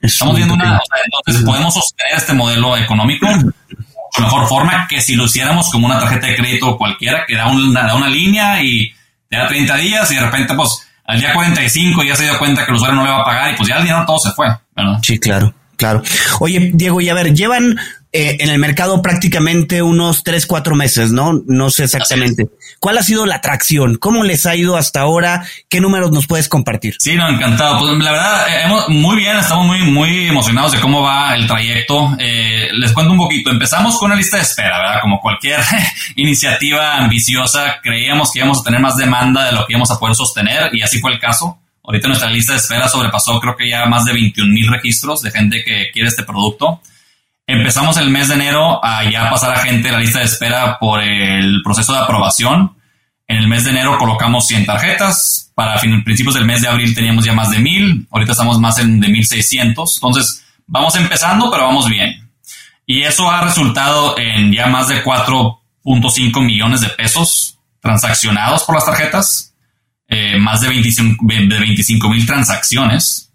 Estamos 0.00 0.36
viendo 0.36 0.54
una, 0.54 0.80
entonces 1.04 1.44
podemos 1.44 1.74
sostener 1.74 2.18
este 2.18 2.32
modelo 2.32 2.76
económico 2.76 3.26
mejor 4.20 4.48
forma 4.48 4.86
que 4.88 5.00
si 5.00 5.14
lo 5.14 5.24
hiciéramos 5.24 5.70
como 5.70 5.86
una 5.86 5.98
tarjeta 5.98 6.26
de 6.26 6.36
crédito 6.36 6.76
cualquiera 6.76 7.24
que 7.26 7.36
da 7.36 7.48
una, 7.48 7.82
da 7.82 7.94
una 7.94 8.08
línea 8.08 8.62
y 8.62 8.92
te 9.28 9.36
da 9.36 9.46
30 9.46 9.76
días 9.76 10.10
y 10.12 10.14
de 10.16 10.20
repente 10.22 10.54
pues 10.54 10.86
al 11.04 11.20
día 11.20 11.32
45 11.32 12.04
ya 12.04 12.14
se 12.14 12.24
dio 12.24 12.38
cuenta 12.38 12.64
que 12.64 12.70
el 12.70 12.76
usuario 12.76 12.96
no 12.96 13.04
le 13.04 13.10
va 13.10 13.22
a 13.22 13.24
pagar 13.24 13.52
y 13.52 13.56
pues 13.56 13.68
ya 13.68 13.76
el 13.76 13.84
dinero 13.84 14.04
todo 14.06 14.18
se 14.18 14.30
fue. 14.32 14.46
Sí, 15.02 15.18
claro, 15.18 15.54
claro. 15.76 16.02
Oye, 16.40 16.70
Diego, 16.74 17.00
y 17.00 17.08
a 17.08 17.14
ver, 17.14 17.34
llevan 17.34 17.78
eh, 18.10 18.38
en 18.40 18.48
el 18.48 18.58
mercado 18.58 19.02
prácticamente 19.02 19.82
unos 19.82 20.24
tres, 20.24 20.46
cuatro 20.46 20.74
meses, 20.74 21.12
¿no? 21.12 21.42
No 21.46 21.68
sé 21.70 21.84
exactamente. 21.84 22.48
¿Cuál 22.80 22.96
ha 22.96 23.02
sido 23.02 23.26
la 23.26 23.36
atracción? 23.36 23.96
¿Cómo 23.96 24.24
les 24.24 24.46
ha 24.46 24.56
ido 24.56 24.78
hasta 24.78 25.00
ahora? 25.00 25.44
¿Qué 25.68 25.80
números 25.80 26.10
nos 26.10 26.26
puedes 26.26 26.48
compartir? 26.48 26.94
Sí, 26.98 27.16
no, 27.16 27.28
encantado. 27.28 27.80
Pues 27.80 28.02
la 28.02 28.12
verdad, 28.12 28.48
eh, 28.48 28.62
hemos, 28.64 28.88
muy 28.88 29.16
bien, 29.16 29.36
estamos 29.36 29.66
muy, 29.66 29.82
muy 29.82 30.28
emocionados 30.28 30.72
de 30.72 30.80
cómo 30.80 31.02
va 31.02 31.34
el 31.34 31.46
trayecto. 31.46 32.16
Eh, 32.18 32.68
les 32.72 32.92
cuento 32.92 33.12
un 33.12 33.18
poquito. 33.18 33.50
Empezamos 33.50 33.98
con 33.98 34.06
una 34.06 34.16
lista 34.16 34.38
de 34.38 34.44
espera, 34.44 34.78
¿verdad? 34.78 35.00
Como 35.02 35.20
cualquier 35.20 35.60
iniciativa 36.16 36.96
ambiciosa, 36.96 37.76
creíamos 37.82 38.32
que 38.32 38.38
íbamos 38.38 38.60
a 38.60 38.62
tener 38.62 38.80
más 38.80 38.96
demanda 38.96 39.44
de 39.44 39.52
lo 39.52 39.66
que 39.66 39.74
íbamos 39.74 39.90
a 39.90 39.98
poder 39.98 40.14
sostener 40.14 40.74
y 40.74 40.80
así 40.80 40.98
fue 40.98 41.12
el 41.12 41.20
caso. 41.20 41.58
Ahorita 41.84 42.08
nuestra 42.08 42.30
lista 42.30 42.52
de 42.52 42.58
espera 42.58 42.88
sobrepasó 42.88 43.38
creo 43.38 43.54
que 43.54 43.68
ya 43.68 43.84
más 43.84 44.04
de 44.06 44.14
21 44.14 44.50
mil 44.50 44.68
registros 44.70 45.20
de 45.20 45.30
gente 45.30 45.62
que 45.62 45.90
quiere 45.92 46.08
este 46.08 46.22
producto. 46.22 46.80
Empezamos 47.50 47.96
el 47.96 48.10
mes 48.10 48.28
de 48.28 48.34
enero 48.34 48.78
a 48.84 49.10
ya 49.10 49.30
pasar 49.30 49.54
a 49.54 49.60
gente 49.60 49.90
la 49.90 49.98
lista 49.98 50.18
de 50.18 50.26
espera 50.26 50.78
por 50.78 51.02
el 51.02 51.62
proceso 51.64 51.94
de 51.94 51.98
aprobación. 51.98 52.76
En 53.26 53.38
el 53.38 53.48
mes 53.48 53.64
de 53.64 53.70
enero 53.70 53.96
colocamos 53.96 54.46
100 54.48 54.66
tarjetas. 54.66 55.50
Para 55.54 55.78
fin, 55.78 56.04
principios 56.04 56.34
del 56.34 56.44
mes 56.44 56.60
de 56.60 56.68
abril 56.68 56.94
teníamos 56.94 57.24
ya 57.24 57.32
más 57.32 57.50
de 57.50 57.58
1000. 57.58 58.08
Ahorita 58.10 58.32
estamos 58.32 58.60
más 58.60 58.78
en 58.80 59.00
de 59.00 59.08
1600. 59.08 59.94
Entonces, 59.96 60.44
vamos 60.66 60.94
empezando, 60.96 61.50
pero 61.50 61.64
vamos 61.64 61.88
bien. 61.88 62.30
Y 62.84 63.04
eso 63.04 63.30
ha 63.30 63.40
resultado 63.40 64.18
en 64.18 64.52
ya 64.52 64.66
más 64.66 64.88
de 64.88 65.02
4.5 65.02 66.44
millones 66.44 66.82
de 66.82 66.90
pesos 66.90 67.58
transaccionados 67.80 68.64
por 68.64 68.74
las 68.74 68.84
tarjetas. 68.84 69.54
Eh, 70.06 70.38
más 70.38 70.60
de 70.60 70.68
25 70.68 72.10
mil 72.10 72.26
transacciones 72.26 73.32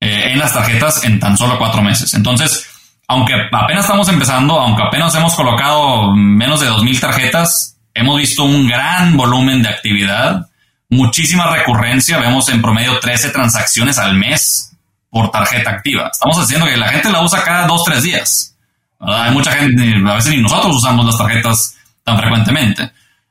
eh, 0.00 0.30
en 0.32 0.38
las 0.38 0.54
tarjetas 0.54 1.04
en 1.04 1.20
tan 1.20 1.36
solo 1.36 1.58
cuatro 1.58 1.82
meses. 1.82 2.14
Entonces, 2.14 2.66
aunque 3.08 3.34
apenas 3.50 3.84
estamos 3.84 4.08
empezando, 4.08 4.60
aunque 4.60 4.82
apenas 4.82 5.14
hemos 5.14 5.34
colocado 5.34 6.12
menos 6.14 6.60
de 6.60 6.68
2.000 6.68 7.00
tarjetas, 7.00 7.78
hemos 7.94 8.18
visto 8.18 8.44
un 8.44 8.68
gran 8.68 9.16
volumen 9.16 9.62
de 9.62 9.70
actividad, 9.70 10.46
muchísima 10.90 11.50
recurrencia, 11.50 12.18
vemos 12.18 12.48
en 12.50 12.60
promedio 12.62 13.00
13 13.00 13.30
transacciones 13.30 13.98
al 13.98 14.14
mes 14.14 14.76
por 15.10 15.30
tarjeta 15.30 15.70
activa. 15.70 16.10
Estamos 16.12 16.38
haciendo 16.38 16.66
que 16.66 16.76
la 16.76 16.88
gente 16.88 17.10
la 17.10 17.22
usa 17.22 17.42
cada 17.42 17.66
dos, 17.66 17.82
tres 17.84 18.02
días. 18.02 18.54
Hay 19.00 19.32
mucha 19.32 19.52
gente, 19.52 19.94
a 20.06 20.14
veces 20.14 20.34
ni 20.34 20.42
nosotros 20.42 20.76
usamos 20.76 21.06
las 21.06 21.16
tarjetas 21.16 21.76
tan 22.04 22.18
frecuentemente. 22.18 22.90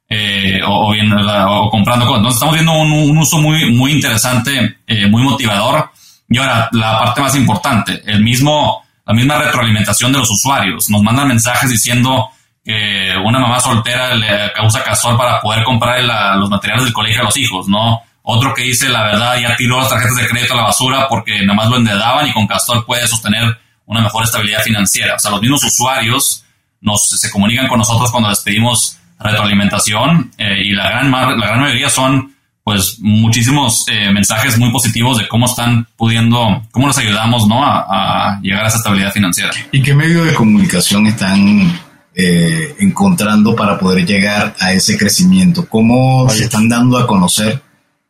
Eh, 0.10 0.62
o 0.66 1.70
comprando 1.70 2.06
cosas. 2.06 2.20
Entonces 2.20 2.36
estamos 2.36 2.54
viendo 2.56 2.72
un, 2.72 3.18
uso 3.18 3.40
muy, 3.40 3.76
muy 3.76 3.92
interesante, 3.92 4.78
eh, 4.88 5.06
muy 5.08 5.22
motivador. 5.22 5.92
Y 6.30 6.38
ahora, 6.38 6.70
la 6.72 6.98
parte 7.00 7.22
más 7.22 7.36
importante, 7.36 8.02
el 8.06 8.24
mismo, 8.24 8.84
la 9.08 9.14
misma 9.14 9.38
retroalimentación 9.38 10.12
de 10.12 10.20
los 10.20 10.30
usuarios. 10.30 10.90
Nos 10.90 11.02
mandan 11.02 11.30
mensajes 11.30 11.70
diciendo, 11.70 12.30
que 12.68 13.14
una 13.24 13.40
mamá 13.40 13.62
soltera 13.62 14.14
le 14.14 14.52
causa 14.52 14.84
castor 14.84 15.18
para 15.18 15.40
poder 15.40 15.64
comprar 15.64 16.02
los 16.38 16.50
materiales 16.50 16.84
del 16.84 16.94
colegio 16.94 17.22
a 17.22 17.24
los 17.24 17.38
hijos, 17.38 17.70
¿no? 17.70 18.02
Otro 18.24 18.54
que 18.54 18.64
dice, 18.64 18.90
la 18.90 19.04
verdad, 19.04 19.40
ya 19.40 19.56
tiró 19.56 19.80
las 19.80 19.88
tarjetas 19.88 20.18
de 20.18 20.28
crédito 20.28 20.54
a 20.54 20.58
la 20.58 20.64
basura 20.64 21.08
porque 21.08 21.40
nada 21.44 21.54
más 21.54 21.70
lo 21.70 21.78
endedaban 21.78 22.28
y 22.28 22.34
con 22.34 22.46
Castor 22.46 22.86
puede 22.86 23.08
sostener 23.08 23.58
una 23.86 24.02
mejor 24.02 24.26
estabilidad 24.26 24.62
financiera. 24.64 25.16
O 25.16 25.20
sea, 25.20 25.32
los 25.32 25.42
mismos 25.42 25.64
usuarios 25.64 26.44
nos, 26.82 27.08
se 27.08 27.32
comunican 27.32 27.70
con 27.70 27.78
nosotros 27.78 28.12
cuando 28.12 28.28
les 28.28 28.42
pedimos 28.42 28.98
retroalimentación 29.18 30.34
eh, 30.38 30.64
y 30.66 30.74
la 30.74 30.90
gran, 30.90 31.10
la 31.10 31.48
gran 31.48 31.62
mayoría 31.62 31.90
son 31.90 32.36
pues 32.68 33.00
muchísimos 33.00 33.86
eh, 33.88 34.12
mensajes 34.12 34.60
muy 34.60 34.70
positivos 34.74 35.20
de 35.20 35.28
cómo 35.30 35.46
están 35.46 35.88
pudiendo, 35.96 36.68
cómo 36.70 36.88
les 36.88 36.98
ayudamos 36.98 37.48
¿no? 37.48 37.64
a, 37.64 37.86
a 37.88 38.42
llegar 38.42 38.66
a 38.66 38.68
esa 38.68 38.80
estabilidad 38.80 39.14
financiera. 39.14 39.52
¿Y 39.72 39.82
qué 39.82 39.94
medio 39.94 40.26
de 40.26 40.34
comunicación 40.34 41.08
están 41.08 41.80
eh, 42.14 42.76
encontrando 42.80 43.56
para 43.56 43.80
poder 43.80 44.06
llegar 44.06 44.54
a 44.60 44.74
ese 44.74 44.98
crecimiento? 44.98 45.66
¿Cómo 45.70 46.30
se 46.30 46.44
están 46.44 46.68
dando 46.68 46.98
a 46.98 47.08
conocer 47.08 47.62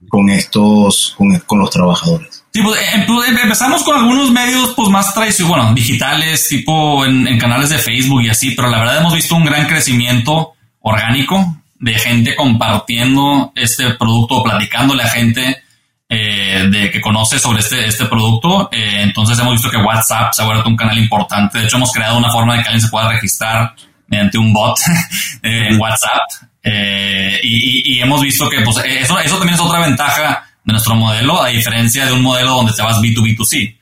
con 0.09 0.27
estos, 0.31 1.15
con, 1.45 1.59
los 1.59 1.69
trabajadores? 1.69 2.43
Sí, 2.51 2.59
pues, 2.63 2.79
eh, 2.79 3.03
pues, 3.05 3.29
empezamos 3.29 3.83
con 3.83 3.95
algunos 3.95 4.31
medios 4.31 4.73
pues 4.75 4.89
más 4.89 5.13
tradicionales, 5.13 5.55
bueno, 5.55 5.75
digitales, 5.75 6.47
tipo 6.49 7.05
en, 7.05 7.37
canales 7.37 7.69
de 7.69 7.77
Facebook 7.77 8.23
y 8.23 8.29
así, 8.29 8.55
pero 8.55 8.71
la 8.71 8.79
verdad 8.79 9.01
hemos 9.01 9.13
visto 9.13 9.35
un 9.35 9.45
gran 9.45 9.67
crecimiento 9.67 10.53
orgánico 10.81 11.57
de 11.80 11.93
gente 11.93 12.36
compartiendo 12.36 13.51
este 13.55 13.91
producto, 13.95 14.43
platicándole 14.43 15.03
a 15.03 15.09
gente 15.09 15.63
eh, 16.09 16.67
de 16.71 16.89
que 16.89 17.01
conoce 17.01 17.38
sobre 17.38 17.59
este, 17.59 17.86
este 17.86 18.05
producto. 18.05 18.69
entonces 18.71 19.38
hemos 19.39 19.53
visto 19.53 19.69
que 19.69 19.78
WhatsApp 19.78 20.34
se 20.34 20.41
ha 20.41 20.45
vuelto 20.45 20.69
un 20.69 20.78
canal 20.78 20.97
importante. 20.97 21.59
De 21.59 21.65
hecho, 21.65 21.78
hemos 21.78 21.91
creado 21.91 22.17
una 22.17 22.32
forma 22.32 22.55
de 22.55 22.61
que 22.61 22.69
alguien 22.69 22.82
se 22.82 22.89
pueda 22.89 23.09
registrar 23.09 23.75
mediante 24.07 24.38
un 24.38 24.53
bot 24.53 24.80
en 25.43 25.80
WhatsApp. 25.80 26.21
Eh, 26.63 27.39
y, 27.43 27.99
hemos 27.99 28.21
visto 28.21 28.49
que 28.49 28.61
pues, 28.61 28.78
eso, 28.78 29.17
eso 29.19 29.38
también 29.38 29.55
es 29.55 29.61
otra 29.61 29.80
ventaja 29.80 30.45
de 30.63 30.73
nuestro 30.73 30.95
modelo, 30.95 31.41
a 31.41 31.47
diferencia 31.47 32.05
de 32.05 32.11
un 32.11 32.21
modelo 32.21 32.55
donde 32.55 32.73
te 32.73 32.82
vas 32.82 32.99
B2B2C. 32.99 33.78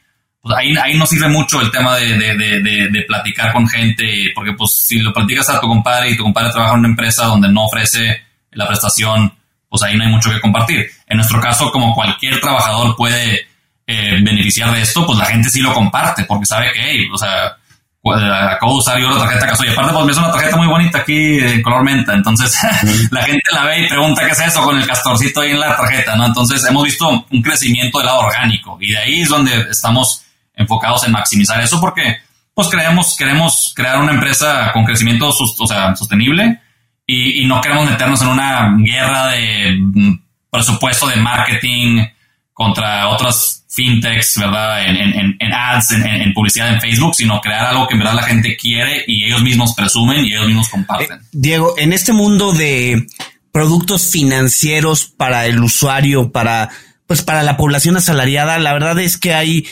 Pues 0.46 0.60
ahí, 0.60 0.78
ahí 0.78 0.96
no 0.96 1.08
sirve 1.08 1.28
mucho 1.28 1.60
el 1.60 1.72
tema 1.72 1.96
de, 1.96 2.20
de, 2.20 2.62
de, 2.62 3.02
platicar 3.08 3.52
con 3.52 3.68
gente, 3.68 4.26
porque 4.36 4.54
pues 4.54 4.76
si 4.76 5.00
lo 5.00 5.12
platicas 5.12 5.50
a 5.50 5.60
tu 5.60 5.68
compadre 5.68 6.12
y 6.12 6.16
tu 6.16 6.22
compadre 6.22 6.52
trabaja 6.52 6.74
en 6.74 6.82
una 6.82 6.89
empresa 6.89 7.26
donde 7.26 7.50
no 7.50 7.66
ofrece 7.66 8.22
la 8.52 8.68
prestación, 8.68 9.34
pues 9.68 9.82
ahí 9.82 9.98
no 9.98 10.04
hay 10.04 10.12
mucho 10.12 10.30
que 10.30 10.39
compartir. 10.39 10.88
En 11.08 11.18
nuestro 11.18 11.41
caso, 11.41 11.72
como 11.72 11.96
cualquier 11.96 12.39
trabajador 12.39 12.96
puede 12.96 13.48
eh, 13.88 14.20
beneficiar 14.22 14.72
de 14.72 14.84
esto, 14.84 15.04
pues 15.08 15.18
la 15.18 15.26
gente 15.26 15.50
sí 15.50 15.62
lo 15.62 15.74
comparte, 15.74 16.26
porque 16.26 16.46
sabe 16.46 16.72
que, 16.74 16.80
hey, 16.80 17.08
o 17.12 17.18
sea, 17.18 17.58
pues, 18.04 18.22
acabo 18.22 18.74
de 18.74 18.78
usar 18.78 19.00
yo 19.00 19.10
la 19.10 19.18
tarjeta 19.18 19.48
Castor 19.48 19.66
y 19.66 19.72
aparte 19.72 19.93
pues 19.93 20.06
me 20.06 20.12
es 20.12 20.18
una 20.20 20.32
tarjeta 20.32 20.58
muy 20.58 20.68
bonita 20.68 21.00
aquí 21.00 21.39
en 21.39 21.64
color 21.64 21.84
menta, 21.84 22.14
entonces 22.14 22.56
la 23.10 23.24
gente 23.24 23.41
la 23.52 23.66
ve 23.66 23.80
y 23.80 23.89
pregunta 23.89 24.24
qué 24.24 24.32
es 24.32 24.41
eso 24.41 24.62
con 24.62 24.78
el 24.78 24.86
castorcito 24.86 25.41
ahí 25.41 25.54
en 25.54 25.60
la 25.60 25.76
tarjeta, 25.76 26.16
¿no? 26.16 26.28
Entonces 26.28 26.64
hemos 26.66 26.84
visto 26.84 27.26
un 27.32 27.41
crecimiento 27.41 27.98
del 27.98 28.06
lado 28.06 28.20
orgánico 28.20 28.78
y 28.80 28.91
de 28.91 28.98
ahí 29.00 29.22
es 29.22 29.30
donde 29.30 29.60
estamos 29.72 30.24
enfocados 30.56 31.06
en 31.06 31.12
maximizar 31.12 31.62
eso 31.62 31.80
porque 31.80 32.18
pues 32.53 32.70
creemos, 32.70 33.16
queremos 33.18 33.74
crear 33.76 33.99
una 33.99 34.14
empresa 34.14 34.72
con 34.74 34.86
crecimiento 34.86 35.28
o 35.28 35.34
sostenible 35.34 36.62
y, 37.08 37.45
no 37.45 37.62
queremos 37.62 37.89
meternos 37.89 38.22
en 38.22 38.30
una 38.30 38.76
guerra 38.80 39.28
de 39.28 39.78
mm, 39.78 40.20
presupuesto 40.49 41.08
de 41.08 41.18
marketing 41.18 42.06
contra 42.51 43.10
otras 43.10 43.66
fintechs, 43.70 44.38
¿verdad? 44.39 44.88
En, 44.88 45.53
ads, 45.53 45.91
en, 45.91 46.34
publicidad 46.34 46.74
en 46.74 46.80
Facebook, 46.80 47.14
sino 47.14 47.41
crear 47.41 47.66
algo 47.66 47.88
que 47.88 47.93
en 47.93 47.99
verdad 47.99 48.16
la 48.16 48.24
gente 48.24 48.56
quiere 48.56 49.03
y 49.06 49.26
ellos 49.26 49.41
mismos 49.41 49.74
presumen 49.76 50.26
y 50.26 50.34
ellos 50.34 50.47
mismos 50.47 50.70
comparten. 50.70 51.20
Eh, 51.20 51.24
Diego, 51.34 51.76
en 51.78 51.91
este 51.91 52.14
mundo 52.14 52.53
de 52.53 53.06
productos 53.51 54.10
financieros 54.10 55.06
para 55.06 55.45
el 55.45 55.62
usuario, 55.62 56.32
para, 56.32 56.70
pues 57.08 57.22
para 57.22 57.43
la 57.43 57.58
población 57.58 57.97
asalariada, 57.97 58.58
la 58.58 58.74
verdad 58.74 58.97
es 58.99 59.18
que 59.18 59.34
hay, 59.34 59.68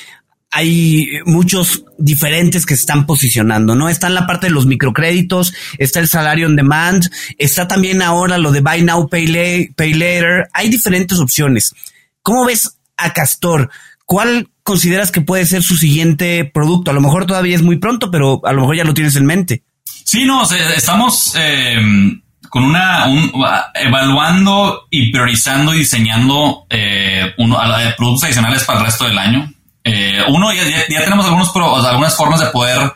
hay 0.54 1.08
muchos 1.26 1.84
diferentes 1.98 2.66
que 2.66 2.76
se 2.76 2.82
están 2.82 3.06
posicionando, 3.06 3.76
¿no? 3.76 3.90
Está 3.90 4.08
en 4.08 4.16
la 4.16 4.28
parte 4.28 4.48
de 4.48 4.54
los 4.54 4.66
microcréditos, 4.66 5.54
está 5.78 6.00
el 6.00 6.08
salario 6.08 6.48
on 6.48 6.56
demand, 6.56 7.10
está 7.38 7.68
también 7.68 8.02
ahora 8.02 8.38
lo 8.38 8.52
de 8.52 8.62
buy 8.62 8.84
now, 8.84 9.10
pay, 9.10 9.70
pay 9.76 9.94
later. 9.94 10.48
Hay 10.54 10.70
diferentes 10.70 11.20
opciones. 11.20 11.74
¿Cómo 12.22 12.46
ves 12.46 12.78
a 12.98 13.12
Castor? 13.12 13.70
¿cuál 14.06 14.50
consideras 14.64 15.12
que 15.12 15.22
puede 15.22 15.46
ser 15.46 15.64
su 15.64 15.76
siguiente 15.76 16.50
producto? 16.54 16.92
A 16.92 16.94
lo 16.94 17.02
mejor 17.02 17.26
todavía 17.26 17.56
es 17.56 17.62
muy 17.62 17.78
pronto, 17.78 18.12
pero 18.12 18.42
a 18.46 18.54
lo 18.54 18.62
mejor 18.62 18.78
ya 18.78 18.84
lo 18.84 18.94
tienes 18.94 19.16
en 19.16 19.26
mente. 19.26 19.64
Sí, 19.84 20.26
no, 20.26 20.44
estamos 20.76 21.34
eh, 21.38 21.78
con 22.50 22.64
una 22.64 23.06
evaluando 23.74 24.88
y 24.90 25.12
priorizando 25.12 25.74
y 25.74 25.80
diseñando 25.80 26.66
eh, 26.70 27.34
productos 27.98 28.26
adicionales 28.26 28.64
para 28.66 28.80
el 28.80 28.86
resto 28.86 29.06
del 29.06 29.18
año. 29.18 29.52
Eh, 29.84 30.24
uno, 30.30 30.54
ya, 30.54 30.64
tenemos 31.04 31.26
algunas 31.26 32.16
formas 32.16 32.40
de 32.40 32.48
poder 32.48 32.94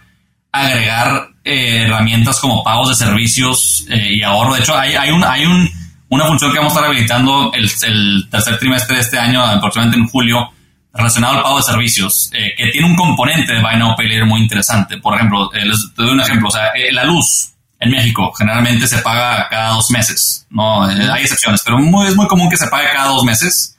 agregar 0.51 1.29
herramientas 1.43 2.39
como 2.39 2.63
pagos 2.63 2.89
de 2.89 2.95
servicios 2.95 3.85
y 3.89 4.23
ahorro. 4.23 4.55
De 4.55 4.61
hecho, 4.61 4.77
hay, 4.77 4.95
hay, 4.95 5.11
un, 5.11 5.23
hay 5.23 5.45
un, 5.45 5.69
una 6.09 6.25
función 6.25 6.51
que 6.51 6.57
vamos 6.57 6.73
a 6.73 6.75
estar 6.75 6.89
habilitando 6.89 7.51
el, 7.53 8.29
tercer 8.29 8.57
trimestre 8.59 8.95
de 8.95 9.01
este 9.01 9.19
año, 9.19 9.41
aproximadamente 9.43 9.99
en 9.99 10.07
julio, 10.07 10.49
relacionado 10.93 11.37
al 11.37 11.43
pago 11.43 11.57
de 11.57 11.63
servicios, 11.63 12.31
eh, 12.33 12.53
que 12.55 12.67
tiene 12.67 12.87
un 12.87 12.95
componente 12.95 13.53
de 13.53 13.61
Buy 13.61 13.77
Now 13.77 13.95
Pay 13.95 14.07
Later 14.07 14.25
muy 14.25 14.41
interesante. 14.41 14.97
Por 14.97 15.15
ejemplo, 15.15 15.53
eh, 15.53 15.63
te 15.95 16.03
doy 16.03 16.11
un 16.11 16.21
ejemplo, 16.21 16.47
o 16.47 16.51
sea, 16.51 16.67
eh, 16.69 16.91
la 16.91 17.03
luz 17.03 17.53
en 17.79 17.91
México 17.91 18.31
generalmente 18.33 18.87
se 18.87 18.99
paga 18.99 19.47
cada 19.49 19.69
dos 19.69 19.91
meses, 19.91 20.47
¿no? 20.49 20.83
hay 20.83 21.21
excepciones, 21.21 21.61
pero 21.63 21.77
es 21.77 22.15
muy 22.15 22.27
común 22.27 22.49
que 22.49 22.57
se 22.57 22.67
pague 22.67 22.87
cada 22.91 23.09
dos 23.09 23.23
meses. 23.23 23.77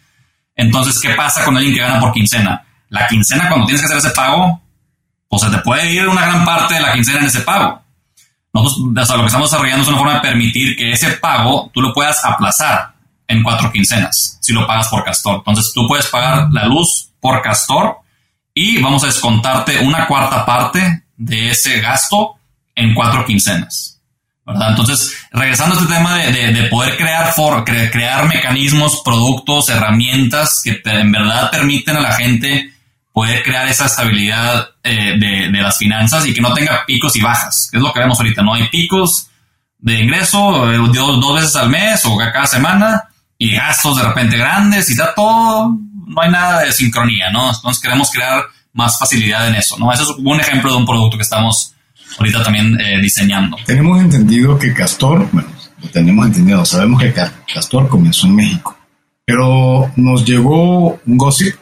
Entonces, 0.54 1.00
¿qué 1.00 1.10
pasa 1.10 1.44
con 1.44 1.56
alguien 1.56 1.74
que 1.74 1.80
gana 1.80 1.98
por 1.98 2.12
quincena? 2.12 2.64
La 2.88 3.06
quincena, 3.06 3.48
cuando 3.48 3.66
tienes 3.66 3.82
que 3.82 3.86
hacer 3.86 3.98
ese 3.98 4.10
pago, 4.10 4.60
pues 5.28 5.42
se 5.42 5.50
te 5.50 5.58
puede 5.58 5.92
ir 5.92 6.08
una 6.08 6.22
gran 6.22 6.44
parte 6.44 6.74
de 6.74 6.80
la 6.80 6.92
quincena 6.92 7.20
en 7.20 7.26
ese 7.26 7.40
pago. 7.40 7.82
Nosotros, 8.52 9.10
o 9.10 9.16
lo 9.16 9.22
que 9.22 9.26
estamos 9.26 9.50
desarrollando 9.50 9.82
es 9.82 9.88
una 9.88 9.98
forma 9.98 10.14
de 10.14 10.20
permitir 10.20 10.76
que 10.76 10.90
ese 10.90 11.12
pago 11.12 11.70
tú 11.72 11.82
lo 11.82 11.92
puedas 11.92 12.24
aplazar 12.24 12.94
en 13.26 13.42
cuatro 13.42 13.70
quincenas 13.70 14.38
si 14.40 14.52
lo 14.52 14.66
pagas 14.66 14.88
por 14.88 15.04
Castor. 15.04 15.36
Entonces 15.46 15.72
tú 15.74 15.86
puedes 15.86 16.06
pagar 16.06 16.48
la 16.50 16.64
luz 16.64 17.10
por 17.20 17.42
Castor 17.42 17.98
y 18.54 18.80
vamos 18.80 19.04
a 19.04 19.06
descontarte 19.06 19.78
una 19.80 20.06
cuarta 20.06 20.46
parte 20.46 21.04
de 21.16 21.50
ese 21.50 21.80
gasto 21.80 22.36
en 22.74 22.94
cuatro 22.94 23.24
quincenas. 23.26 24.00
Entonces, 24.46 25.14
regresando 25.30 25.74
a 25.74 25.78
este 25.78 25.92
tema 25.92 26.16
de, 26.16 26.68
poder 26.70 26.96
crear, 26.96 27.32
for, 27.34 27.64
crear 27.64 28.26
mecanismos, 28.26 29.02
productos, 29.04 29.68
herramientas 29.68 30.62
que 30.64 30.80
en 30.84 31.12
verdad 31.12 31.50
permiten 31.50 31.96
a 31.96 32.00
la 32.00 32.12
gente 32.12 32.72
poder 33.18 33.42
crear 33.42 33.66
esa 33.66 33.86
estabilidad 33.86 34.68
eh, 34.84 35.18
de, 35.18 35.60
las 35.60 35.76
finanzas 35.76 36.24
y 36.24 36.32
que 36.32 36.40
no 36.40 36.54
tenga 36.54 36.84
picos 36.86 37.16
y 37.16 37.20
bajas, 37.20 37.68
que 37.68 37.78
es 37.78 37.82
lo 37.82 37.92
que 37.92 37.98
vemos 37.98 38.16
ahorita. 38.16 38.42
No 38.42 38.54
hay 38.54 38.68
picos 38.68 39.26
de 39.76 39.98
ingreso 40.04 40.70
eh, 40.70 40.78
dos 40.94 41.34
veces 41.34 41.56
al 41.56 41.68
mes 41.68 42.00
o 42.04 42.16
cada 42.16 42.46
semana 42.46 43.08
y 43.36 43.56
gastos 43.56 43.96
de 43.96 44.04
repente 44.04 44.36
grandes 44.36 44.88
y 44.90 44.94
da 44.94 45.12
todo, 45.16 45.76
no 46.06 46.22
hay 46.22 46.30
nada 46.30 46.60
de 46.60 46.72
sincronía, 46.72 47.28
¿no? 47.32 47.52
Entonces 47.52 47.82
queremos 47.82 48.08
crear 48.12 48.44
más 48.72 48.96
facilidad 48.96 49.48
en 49.48 49.56
eso, 49.56 49.76
¿no? 49.80 49.92
Eso 49.92 50.04
es 50.04 50.10
un 50.16 50.38
ejemplo 50.38 50.70
de 50.70 50.76
un 50.76 50.86
producto 50.86 51.16
que 51.16 51.24
estamos 51.24 51.74
ahorita 52.20 52.44
también 52.44 52.80
eh, 52.80 53.00
diseñando. 53.02 53.56
Tenemos 53.66 54.00
entendido 54.00 54.56
que 54.56 54.72
Castor, 54.72 55.28
bueno, 55.32 55.48
lo 55.82 55.88
tenemos 55.88 56.24
entendido. 56.24 56.64
Sabemos 56.64 57.02
que 57.02 57.12
Castor 57.52 57.88
comenzó 57.88 58.28
en 58.28 58.36
México, 58.36 58.78
pero 59.24 59.90
nos 59.96 60.24
llegó 60.24 61.00
un 61.04 61.16
gossip 61.16 61.56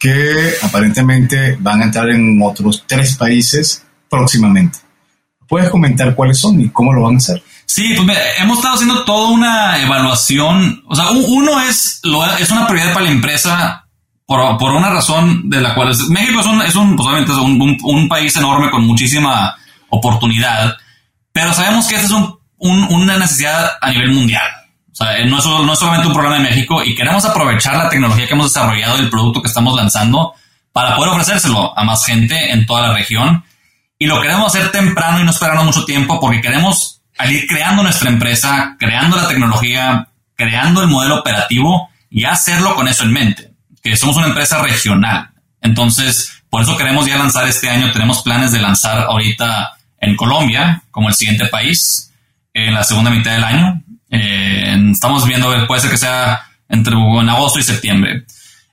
que 0.00 0.54
aparentemente 0.62 1.58
van 1.60 1.82
a 1.82 1.84
entrar 1.84 2.08
en 2.08 2.40
otros 2.42 2.84
tres 2.86 3.16
países 3.16 3.84
próximamente. 4.08 4.78
¿Puedes 5.46 5.68
comentar 5.68 6.14
cuáles 6.14 6.38
son 6.38 6.58
y 6.60 6.70
cómo 6.70 6.92
lo 6.92 7.02
van 7.02 7.14
a 7.14 7.18
hacer? 7.18 7.42
Sí, 7.66 7.94
pues 7.94 8.18
hemos 8.38 8.58
estado 8.58 8.74
haciendo 8.74 9.04
toda 9.04 9.28
una 9.28 9.80
evaluación. 9.80 10.82
O 10.88 10.96
sea, 10.96 11.10
uno 11.10 11.60
es, 11.60 12.00
lo, 12.02 12.24
es 12.36 12.50
una 12.50 12.66
prioridad 12.66 12.94
para 12.94 13.04
la 13.04 13.12
empresa 13.12 13.86
por, 14.24 14.56
por, 14.58 14.72
una 14.72 14.90
razón 14.90 15.50
de 15.50 15.60
la 15.60 15.74
cual 15.74 15.94
México 16.08 16.40
es 16.40 16.46
un, 16.46 16.62
es 16.62 16.74
un, 16.74 16.96
pues 16.96 17.06
obviamente 17.06 17.32
es 17.32 17.38
un, 17.38 17.78
un, 17.82 18.08
país 18.08 18.34
enorme 18.36 18.70
con 18.70 18.86
muchísima 18.86 19.54
oportunidad, 19.90 20.76
pero 21.32 21.52
sabemos 21.52 21.86
que 21.86 21.96
este 21.96 22.06
es 22.06 22.12
un, 22.12 22.38
una 22.58 23.18
necesidad 23.18 23.72
a 23.80 23.90
nivel 23.90 24.12
mundial. 24.12 24.48
Sea, 25.00 25.24
no 25.24 25.38
es, 25.38 25.46
no 25.46 25.72
es 25.72 25.78
solamente 25.78 26.08
un 26.08 26.12
problema 26.12 26.36
de 26.36 26.50
México 26.50 26.84
y 26.84 26.94
queremos 26.94 27.24
aprovechar 27.24 27.76
la 27.76 27.88
tecnología 27.88 28.26
que 28.26 28.34
hemos 28.34 28.52
desarrollado 28.52 28.98
y 28.98 29.00
el 29.00 29.10
producto 29.10 29.40
que 29.40 29.48
estamos 29.48 29.74
lanzando 29.74 30.34
para 30.72 30.94
poder 30.94 31.12
ofrecérselo 31.12 31.76
a 31.76 31.84
más 31.84 32.04
gente 32.04 32.52
en 32.52 32.66
toda 32.66 32.88
la 32.88 32.94
región. 32.94 33.44
Y 33.98 34.06
lo 34.06 34.20
queremos 34.20 34.54
hacer 34.54 34.70
temprano 34.70 35.20
y 35.20 35.24
no 35.24 35.30
esperando 35.30 35.64
mucho 35.64 35.84
tiempo 35.84 36.20
porque 36.20 36.40
queremos 36.40 37.02
ir 37.28 37.46
creando 37.46 37.82
nuestra 37.82 38.10
empresa, 38.10 38.76
creando 38.78 39.16
la 39.16 39.28
tecnología, 39.28 40.08
creando 40.34 40.82
el 40.82 40.88
modelo 40.88 41.20
operativo 41.20 41.90
y 42.08 42.24
hacerlo 42.24 42.74
con 42.74 42.88
eso 42.88 43.04
en 43.04 43.12
mente, 43.12 43.52
que 43.82 43.96
somos 43.96 44.16
una 44.16 44.26
empresa 44.26 44.62
regional. 44.62 45.30
Entonces, 45.60 46.42
por 46.48 46.62
eso 46.62 46.76
queremos 46.76 47.06
ya 47.06 47.16
lanzar 47.16 47.46
este 47.46 47.68
año, 47.68 47.92
tenemos 47.92 48.22
planes 48.22 48.52
de 48.52 48.60
lanzar 48.60 48.98
ahorita 49.04 49.76
en 50.00 50.16
Colombia 50.16 50.82
como 50.90 51.08
el 51.08 51.14
siguiente 51.14 51.46
país 51.46 52.12
en 52.54 52.74
la 52.74 52.84
segunda 52.84 53.10
mitad 53.10 53.32
del 53.32 53.44
año. 53.44 53.82
Eh, 54.10 54.76
estamos 54.90 55.26
viendo, 55.26 55.66
puede 55.66 55.80
ser 55.80 55.90
que 55.90 55.96
sea 55.96 56.48
entre 56.68 56.94
en 56.94 57.28
agosto 57.28 57.58
y 57.58 57.62
septiembre. 57.62 58.24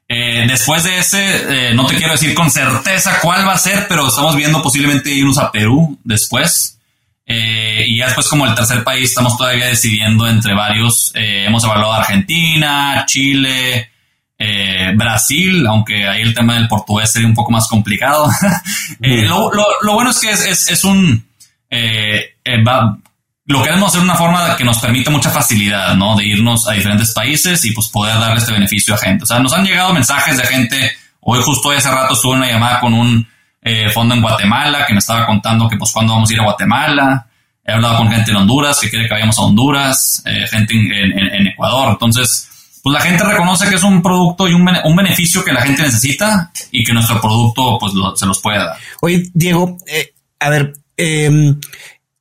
Eh, 0.09 0.45
después 0.47 0.83
de 0.83 0.97
ese, 0.99 1.69
eh, 1.69 1.73
no 1.73 1.85
te 1.85 1.95
quiero 1.95 2.13
decir 2.13 2.33
con 2.33 2.49
certeza 2.49 3.19
cuál 3.21 3.47
va 3.47 3.53
a 3.53 3.57
ser, 3.57 3.87
pero 3.87 4.07
estamos 4.07 4.35
viendo 4.35 4.61
posiblemente 4.61 5.11
irnos 5.11 5.37
a 5.37 5.51
Perú 5.51 5.99
después. 6.03 6.73
y 7.29 7.97
ya 7.97 8.05
después 8.05 8.29
como 8.29 8.45
el 8.45 8.55
tercer 8.55 8.83
país 8.85 9.09
estamos 9.09 9.37
todavía 9.37 9.65
decidiendo 9.67 10.27
entre 10.27 10.53
varios. 10.53 11.11
hemos 11.13 11.63
evaluado 11.63 11.93
Argentina, 11.93 13.03
Chile, 13.05 13.89
Brasil, 14.95 15.67
aunque 15.67 16.07
ahí 16.07 16.21
el 16.21 16.33
tema 16.33 16.55
del 16.55 16.69
portugués 16.69 17.11
sería 17.11 17.27
un 17.27 17.33
poco 17.35 17.51
más 17.51 17.67
complicado. 17.67 18.29
lo, 18.99 19.51
lo, 19.81 19.93
bueno 19.93 20.11
es 20.11 20.19
que 20.19 20.29
es, 20.31 20.69
es, 20.69 20.83
un... 20.85 21.25
Va, 22.65 22.97
lo 23.47 23.63
queremos 23.63 23.87
hacer 23.87 24.01
de 24.01 24.07
una 24.07 24.15
forma 24.15 24.55
que 24.57 24.65
nos 24.65 24.77
permita 24.79 25.09
mucha 25.09 25.29
facilidad, 25.29 25.95
¿no? 25.95 26.17
De 26.17 26.25
irnos 26.25 26.67
a 26.67 26.73
diferentes 26.73 27.13
países 27.13 27.63
y 27.63 27.71
pues 27.71 27.87
poder 27.87 28.19
darle 28.19 28.39
este 28.39 28.51
beneficio 28.51 28.93
a 28.93 28.97
gente. 28.97 29.23
O 29.23 29.25
sea, 29.25 29.39
nos 29.39 29.53
han 29.53 29.65
llegado 29.65 29.93
mensajes 29.93 30.35
de 30.35 30.43
gente, 30.43 30.91
hoy 31.21 31.41
justo 31.41 31.71
hace 31.71 31.89
rato 31.89 32.13
estuve 32.13 32.35
una 32.35 32.51
llamada 32.51 32.81
con 32.81 32.93
un 32.93 33.25
eh, 33.61 33.89
fondo 33.89 34.15
en 34.15 34.21
Guatemala 34.21 34.85
que 34.85 34.93
me 34.93 34.99
estaba 34.99 35.25
contando 35.25 35.69
que 35.69 35.77
pues 35.77 35.93
cuándo 35.93 36.13
vamos 36.13 36.29
a 36.29 36.33
ir 36.33 36.41
a 36.41 36.43
Guatemala. 36.43 37.27
He 37.63 37.71
hablado 37.71 37.97
con 37.97 38.11
gente 38.11 38.31
en 38.31 38.37
Honduras 38.37 38.79
que 38.81 38.89
quiere 38.89 39.07
que 39.07 39.13
vayamos 39.13 39.37
a 39.39 39.41
Honduras, 39.41 40.23
eh, 40.25 40.45
gente 40.49 40.73
en, 40.73 41.47
Ecuador. 41.47 41.91
Entonces, 41.91 42.49
pues 42.83 42.93
la 42.93 42.99
gente 42.99 43.23
reconoce 43.23 43.69
que 43.69 43.75
es 43.75 43.83
un 43.83 44.01
producto 44.01 44.47
y 44.49 44.53
un, 44.53 44.69
un 44.83 44.95
beneficio 44.95 45.43
que 45.43 45.53
la 45.53 45.61
gente 45.61 45.83
necesita 45.83 46.51
y 46.71 46.83
que 46.83 46.93
nuestro 46.93 47.21
producto 47.21 47.77
pues 47.79 47.93
se 48.15 48.25
los 48.25 48.41
puede 48.41 48.57
dar. 48.57 48.75
Oye, 49.01 49.29
Diego, 49.33 49.77
eh, 49.87 50.13
a 50.39 50.49
ver, 50.49 50.73
eh, 50.97 51.55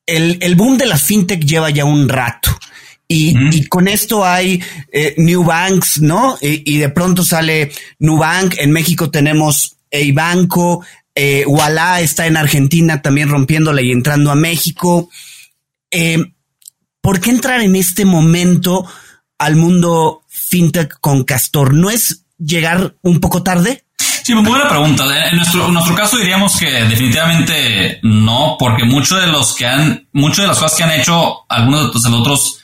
el, 0.06 0.54
boom 0.54 0.78
de 0.78 0.86
la 0.86 0.96
fintech 0.96 1.44
lleva 1.44 1.70
ya 1.70 1.84
un 1.84 2.08
rato. 2.08 2.50
Y, 3.08 3.66
con 3.66 3.86
esto 3.86 4.24
hay 4.24 4.60
eh, 4.92 5.14
New 5.16 5.44
Banks, 5.44 6.00
¿no? 6.00 6.38
Y, 6.40 6.78
de 6.78 6.88
pronto 6.88 7.24
sale 7.24 7.70
Nubank. 7.98 8.54
En 8.58 8.72
México 8.72 9.10
tenemos 9.10 9.76
Eibanco. 9.90 10.84
Eh, 11.14 11.44
Walla 11.46 12.00
está 12.00 12.26
en 12.26 12.36
Argentina 12.36 13.00
también 13.00 13.28
rompiéndola 13.28 13.80
y 13.80 13.92
entrando 13.92 14.30
a 14.30 14.34
México. 14.34 15.08
Eh, 15.90 16.18
¿Por 17.00 17.20
qué 17.20 17.30
entrar 17.30 17.60
en 17.60 17.76
este 17.76 18.04
momento 18.04 18.84
al 19.38 19.56
mundo 19.56 20.24
fintech 20.28 20.98
con 21.00 21.24
Castor? 21.24 21.74
¿No 21.74 21.90
es 21.90 22.24
llegar 22.38 22.96
un 23.02 23.20
poco 23.20 23.42
tarde? 23.42 23.85
Sí, 24.26 24.34
muy 24.34 24.42
buena 24.42 24.68
pregunta. 24.68 25.04
En 25.30 25.36
nuestro, 25.36 25.68
nuestro 25.70 25.94
caso 25.94 26.16
diríamos 26.16 26.58
que 26.58 26.68
definitivamente 26.68 28.00
no, 28.02 28.56
porque 28.58 28.84
muchos 28.84 29.20
de 29.20 29.28
los 29.28 29.54
que 29.54 29.64
han, 29.64 30.08
muchas 30.12 30.38
de 30.38 30.46
las 30.48 30.58
cosas 30.58 30.76
que 30.76 30.82
han 30.82 30.90
hecho 30.90 31.48
algunos 31.48 32.02
de 32.02 32.10
los 32.10 32.20
otros 32.20 32.58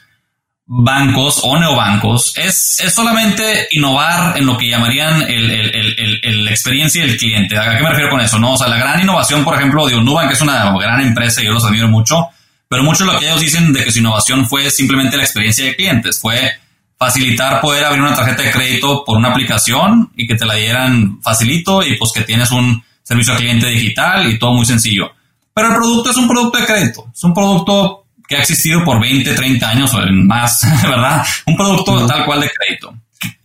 bancos 0.67 1.39
o 1.45 1.57
neobancos 1.61 2.37
es, 2.37 2.81
es 2.81 2.93
solamente 2.93 3.69
innovar 3.71 4.37
en 4.37 4.47
lo 4.47 4.59
que 4.59 4.69
llamarían 4.69 5.23
el, 5.23 5.51
el, 5.53 6.21
el, 6.21 6.45
la 6.45 6.51
experiencia 6.51 7.03
del 7.07 7.17
cliente. 7.17 7.57
¿A 7.57 7.77
qué 7.77 7.83
me 7.85 7.91
refiero 7.91 8.11
con 8.11 8.21
eso? 8.21 8.41
No, 8.41 8.55
o 8.55 8.59
sea, 8.59 8.67
la 8.67 8.79
gran 8.79 9.01
innovación, 9.01 9.45
por 9.45 9.55
ejemplo, 9.55 9.87
de 9.87 10.03
Nubank 10.03 10.33
es 10.33 10.41
una 10.41 10.73
gran 10.81 11.01
empresa 11.01 11.43
y 11.43 11.45
yo 11.45 11.53
los 11.53 11.65
admiro 11.65 11.87
mucho, 11.87 12.27
pero 12.67 12.83
mucho 12.83 13.05
de 13.07 13.13
lo 13.13 13.21
que 13.21 13.27
ellos 13.27 13.41
dicen 13.41 13.73
de 13.73 13.85
que 13.85 13.93
su 13.93 14.01
innovación 14.01 14.49
fue 14.49 14.69
simplemente 14.69 15.17
la 15.17 15.23
experiencia 15.23 15.65
de 15.65 15.77
clientes, 15.77 16.19
fue 16.21 16.59
facilitar 17.03 17.61
poder 17.61 17.85
abrir 17.85 18.01
una 18.01 18.15
tarjeta 18.15 18.45
de 18.45 18.53
crédito 18.53 19.05
por 19.05 19.19
una 19.19 19.31
aplicación 19.31 20.13
y 20.15 20.25
que 20.25 20.37
te 20.37 20.47
la 20.47 20.55
dieran 20.55 21.21
facilito 21.21 21.83
y 21.83 21.97
pues 21.97 22.13
que 22.13 22.23
tienes 22.23 22.53
un 22.53 22.81
servicio 23.03 23.33
al 23.33 23.41
cliente 23.41 23.67
digital 23.67 24.31
y 24.31 24.39
todo 24.39 24.53
muy 24.53 24.65
sencillo. 24.65 25.11
Pero 25.53 25.69
el 25.69 25.75
producto 25.75 26.11
es 26.13 26.17
un 26.17 26.29
producto 26.29 26.59
de 26.59 26.65
crédito, 26.65 27.07
es 27.13 27.25
un 27.25 27.35
producto 27.35 28.05
que 28.29 28.37
ha 28.37 28.39
existido 28.39 28.85
por 28.85 29.01
20, 29.01 29.35
30 29.35 29.69
años 29.69 29.93
o 29.95 30.01
más, 30.13 30.61
¿verdad? 30.85 31.27
Un 31.47 31.57
producto 31.57 32.07
tal 32.07 32.25
cual 32.25 32.41
de 32.41 32.51
crédito. 32.51 32.95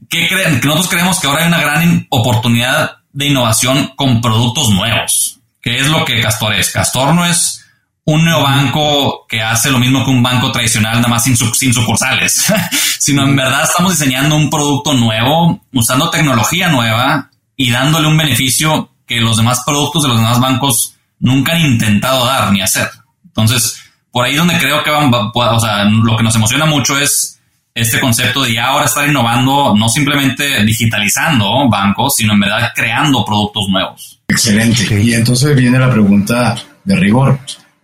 ¿Qué 0.07 0.27
creen? 0.27 0.61
Que 0.61 0.67
nosotros 0.67 0.89
creemos 0.91 1.19
que 1.19 1.27
ahora 1.27 1.41
hay 1.41 1.47
una 1.47 1.59
gran 1.59 2.05
oportunidad 2.09 2.97
de 3.11 3.25
innovación 3.25 3.93
con 3.95 4.21
productos 4.21 4.69
nuevos, 4.69 5.39
que 5.63 5.79
es 5.79 5.87
lo 5.87 6.05
que 6.05 6.21
Castor 6.21 6.53
es. 6.53 6.71
Castor 6.71 7.15
no 7.15 7.25
es 7.25 7.65
un 8.07 8.23
neobanco 8.23 9.25
que 9.27 9.41
hace 9.41 9.69
lo 9.69 9.79
mismo 9.79 10.05
que 10.05 10.11
un 10.11 10.23
banco 10.23 10.49
tradicional, 10.49 10.95
nada 10.95 11.09
más 11.09 11.25
sin, 11.25 11.35
sin 11.35 11.73
sucursales, 11.73 12.45
sino 12.99 13.23
en 13.23 13.35
verdad 13.35 13.63
estamos 13.63 13.99
diseñando 13.99 14.37
un 14.37 14.49
producto 14.49 14.93
nuevo, 14.93 15.61
usando 15.73 16.09
tecnología 16.09 16.69
nueva 16.69 17.29
y 17.57 17.69
dándole 17.69 18.07
un 18.07 18.17
beneficio 18.17 18.91
que 19.05 19.19
los 19.19 19.35
demás 19.35 19.61
productos 19.65 20.03
de 20.03 20.09
los 20.09 20.17
demás 20.17 20.39
bancos 20.39 20.95
nunca 21.19 21.51
han 21.51 21.61
intentado 21.61 22.25
dar 22.25 22.49
ni 22.53 22.61
hacer. 22.61 22.89
Entonces, 23.25 23.77
por 24.09 24.23
ahí 24.23 24.35
donde 24.35 24.57
creo 24.57 24.81
que 24.85 24.89
van, 24.89 25.11
o 25.13 25.59
sea, 25.59 25.83
lo 25.83 26.15
que 26.15 26.23
nos 26.23 26.35
emociona 26.35 26.65
mucho 26.65 26.97
es 26.97 27.41
este 27.75 27.99
concepto 27.99 28.41
de 28.43 28.53
ya 28.53 28.67
ahora 28.67 28.85
estar 28.85 29.05
innovando, 29.05 29.75
no 29.75 29.89
simplemente 29.89 30.63
digitalizando 30.63 31.67
bancos, 31.69 32.15
sino 32.15 32.33
en 32.33 32.39
verdad 32.39 32.71
creando 32.73 33.25
productos 33.25 33.65
nuevos. 33.69 34.21
Excelente. 34.29 35.03
Y 35.03 35.13
entonces 35.13 35.53
viene 35.57 35.77
la 35.77 35.91
pregunta 35.91 36.55
de 36.85 36.95
rigor. 36.95 37.37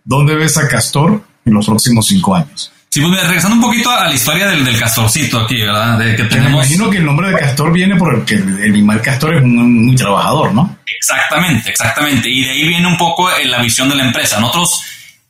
¿Dónde 0.04 0.34
ves 0.34 0.58
a 0.58 0.68
Castor 0.68 1.24
en 1.44 1.54
los 1.54 1.66
próximos 1.66 2.06
cinco 2.06 2.34
años? 2.34 2.70
Sí, 2.94 3.00
pues 3.00 3.26
regresando 3.26 3.56
un 3.56 3.62
poquito 3.62 3.90
a 3.90 4.06
la 4.06 4.14
historia 4.14 4.46
del, 4.46 4.64
del 4.64 4.78
castorcito 4.78 5.40
aquí, 5.40 5.60
¿verdad? 5.60 5.98
De 5.98 6.14
que 6.14 6.22
tenemos... 6.24 6.52
Me 6.52 6.58
imagino 6.58 6.88
que 6.88 6.98
el 6.98 7.04
nombre 7.04 7.28
de 7.28 7.36
castor 7.36 7.72
viene 7.72 7.96
porque 7.96 8.36
el 8.36 8.62
animal 8.62 9.02
castor 9.02 9.34
es 9.34 9.42
un, 9.42 9.86
muy 9.86 9.96
trabajador, 9.96 10.54
¿no? 10.54 10.78
Exactamente, 10.86 11.70
exactamente. 11.70 12.30
Y 12.30 12.44
de 12.44 12.50
ahí 12.52 12.68
viene 12.68 12.86
un 12.86 12.96
poco 12.96 13.28
la 13.46 13.60
visión 13.60 13.88
de 13.88 13.96
la 13.96 14.04
empresa. 14.04 14.38
Nosotros 14.38 14.80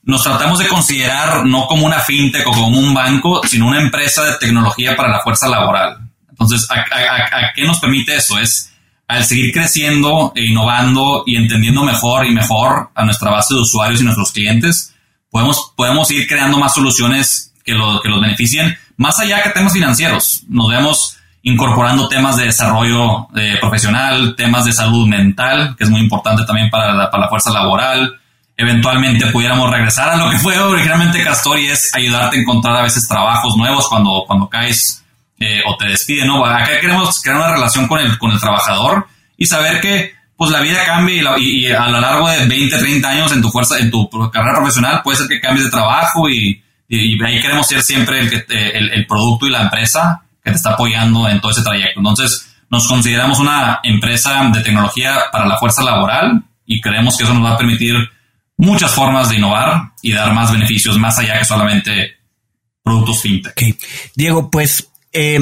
nos 0.03 0.23
tratamos 0.23 0.59
de 0.59 0.69
considerar 0.69 1.47
no 1.47 1.67
como 1.67 1.87
una 1.87 2.01
fintech 2.01 2.47
o 2.47 2.53
como 2.53 2.79
un 2.79 2.93
banco, 2.93 3.41
sino 3.47 3.69
una 3.69 3.81
empresa 3.81 4.25
de 4.25 4.37
tecnología 4.37 4.95
para 4.95 5.09
la 5.09 5.21
fuerza 5.21 5.49
laboral. 5.49 6.01
Entonces, 6.29 6.69
¿a, 6.71 6.81
a 6.81 7.53
qué 7.55 7.65
nos 7.65 7.79
permite 7.79 8.15
eso? 8.17 8.39
Es 8.39 8.74
al 9.07 9.25
seguir 9.25 9.53
creciendo 9.53 10.33
e 10.35 10.47
innovando 10.47 11.25
y 11.27 11.37
entendiendo 11.37 11.85
mejor 11.85 12.27
y 12.27 12.33
mejor 12.33 12.91
a 12.95 13.05
nuestra 13.05 13.31
base 13.31 13.55
de 13.55 13.61
usuarios 13.61 14.01
y 14.01 14.05
nuestros 14.05 14.33
clientes, 14.33 14.95
podemos, 15.31 15.73
podemos 15.77 16.11
ir 16.11 16.27
creando 16.27 16.59
más 16.59 16.75
soluciones 16.75 17.53
que, 17.65 17.73
lo, 17.73 18.01
que 18.01 18.09
los 18.09 18.21
beneficien, 18.21 18.77
más 18.97 19.19
allá 19.19 19.43
que 19.43 19.51
temas 19.51 19.73
financieros. 19.73 20.45
Nos 20.49 20.71
vemos 20.71 21.17
incorporando 21.43 22.09
temas 22.09 22.37
de 22.37 22.47
desarrollo 22.47 23.29
eh, 23.37 23.59
profesional, 23.61 24.35
temas 24.37 24.65
de 24.65 24.73
salud 24.73 25.07
mental, 25.07 25.77
que 25.77 25.85
es 25.85 25.91
muy 25.91 26.01
importante 26.01 26.45
también 26.47 26.71
para 26.71 26.95
la, 26.95 27.11
para 27.11 27.25
la 27.25 27.29
fuerza 27.29 27.51
laboral. 27.51 28.19
Eventualmente 28.57 29.27
pudiéramos 29.27 29.71
regresar 29.71 30.09
a 30.11 30.17
lo 30.17 30.31
que 30.31 30.39
fue 30.39 30.59
originalmente 30.59 31.23
Castor 31.23 31.59
y 31.59 31.67
es 31.67 31.95
ayudarte 31.95 32.39
a 32.39 32.41
encontrar 32.41 32.77
a 32.77 32.83
veces 32.83 33.07
trabajos 33.07 33.57
nuevos 33.57 33.89
cuando, 33.89 34.25
cuando 34.27 34.49
caes 34.49 35.04
eh, 35.45 35.63
o 35.67 35.77
te 35.77 35.87
despiden, 35.87 36.29
¿no? 36.29 36.45
Acá 36.45 36.81
queremos 36.81 37.21
crear 37.21 37.37
una 37.37 37.53
relación 37.53 37.87
con 37.87 38.01
el, 38.01 38.17
con 38.17 38.33
el 38.33 38.41
trabajador 38.41 39.07
y 39.37 39.45
saber 39.47 39.81
que 39.81 40.15
pues 40.37 40.51
la 40.51 40.61
vida 40.61 40.85
cambia 40.85 41.39
y, 41.39 41.67
a 41.71 41.89
lo 41.89 42.01
largo 42.01 42.29
de 42.29 42.47
20, 42.47 42.79
30 42.79 43.09
años 43.09 43.33
en 43.33 43.43
tu 43.43 43.51
fuerza, 43.51 43.79
en 43.79 43.91
tu 43.91 44.09
carrera 44.33 44.57
profesional 44.57 45.03
puede 45.03 45.19
ser 45.19 45.29
que 45.29 45.41
cambies 45.41 45.67
de 45.67 45.71
trabajo 45.71 46.29
y, 46.29 46.63
ahí 46.91 47.41
queremos 47.41 47.67
ser 47.67 47.83
siempre 47.83 48.21
el, 48.21 48.31
que 48.31 48.45
el, 48.49 49.07
producto 49.07 49.47
y 49.47 49.51
la 49.51 49.63
empresa 49.63 50.23
que 50.43 50.51
te 50.51 50.57
está 50.57 50.71
apoyando 50.71 51.29
en 51.29 51.41
todo 51.41 51.53
ese 51.53 51.63
trayecto. 51.63 52.01
Entonces, 52.01 52.55
nos 52.71 52.87
consideramos 52.89 53.39
una 53.39 53.81
empresa 53.83 54.51
de 54.53 54.61
tecnología 54.63 55.25
para 55.31 55.47
la 55.47 55.59
fuerza 55.59 55.83
laboral 55.83 56.43
y 56.67 56.81
creemos 56.81 57.17
que 57.17 57.25
eso 57.25 57.35
nos 57.35 57.45
va 57.45 57.55
a 57.55 57.59
permitir 57.59 57.95
muchas 58.57 58.93
formas 58.93 59.29
de 59.29 59.37
innovar 59.37 59.93
y 60.03 60.13
dar 60.13 60.33
más 60.35 60.53
beneficios 60.53 60.99
más 60.99 61.19
allá 61.19 61.39
que 61.39 61.45
solamente 61.45 62.17
productos 62.83 63.23
fintech. 63.23 63.77
Diego, 64.15 64.51
pues 64.51 64.89
eh, 65.15 65.39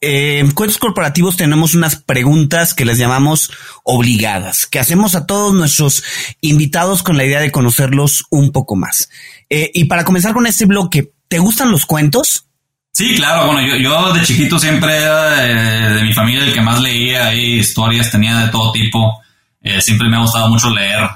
eh, 0.00 0.38
en 0.40 0.50
Cuentos 0.50 0.78
Corporativos 0.78 1.36
tenemos 1.36 1.74
unas 1.74 1.96
preguntas 1.96 2.74
que 2.74 2.84
las 2.84 2.98
llamamos 2.98 3.50
obligadas, 3.84 4.66
que 4.66 4.80
hacemos 4.80 5.14
a 5.14 5.24
todos 5.24 5.54
nuestros 5.54 6.02
invitados 6.40 7.02
con 7.02 7.16
la 7.16 7.24
idea 7.24 7.40
de 7.40 7.52
conocerlos 7.52 8.24
un 8.30 8.52
poco 8.52 8.76
más. 8.76 9.08
Eh, 9.48 9.70
y 9.72 9.84
para 9.84 10.04
comenzar 10.04 10.34
con 10.34 10.46
este 10.46 10.66
bloque, 10.66 11.12
¿te 11.28 11.38
gustan 11.38 11.70
los 11.70 11.86
cuentos? 11.86 12.46
Sí, 12.92 13.14
claro. 13.14 13.52
Bueno, 13.52 13.76
yo, 13.76 14.12
de 14.12 14.22
chiquito 14.22 14.58
siempre 14.58 14.96
era 14.96 15.46
eh, 15.46 15.94
de 15.94 16.02
mi 16.02 16.12
familia 16.12 16.44
el 16.44 16.52
que 16.52 16.60
más 16.60 16.80
leía 16.80 17.28
ahí 17.28 17.60
historias, 17.60 18.10
tenía 18.10 18.38
de 18.38 18.48
todo 18.48 18.72
tipo. 18.72 19.22
Eh, 19.62 19.80
siempre 19.80 20.08
me 20.08 20.16
ha 20.16 20.20
gustado 20.20 20.48
mucho 20.48 20.70
leer 20.70 21.08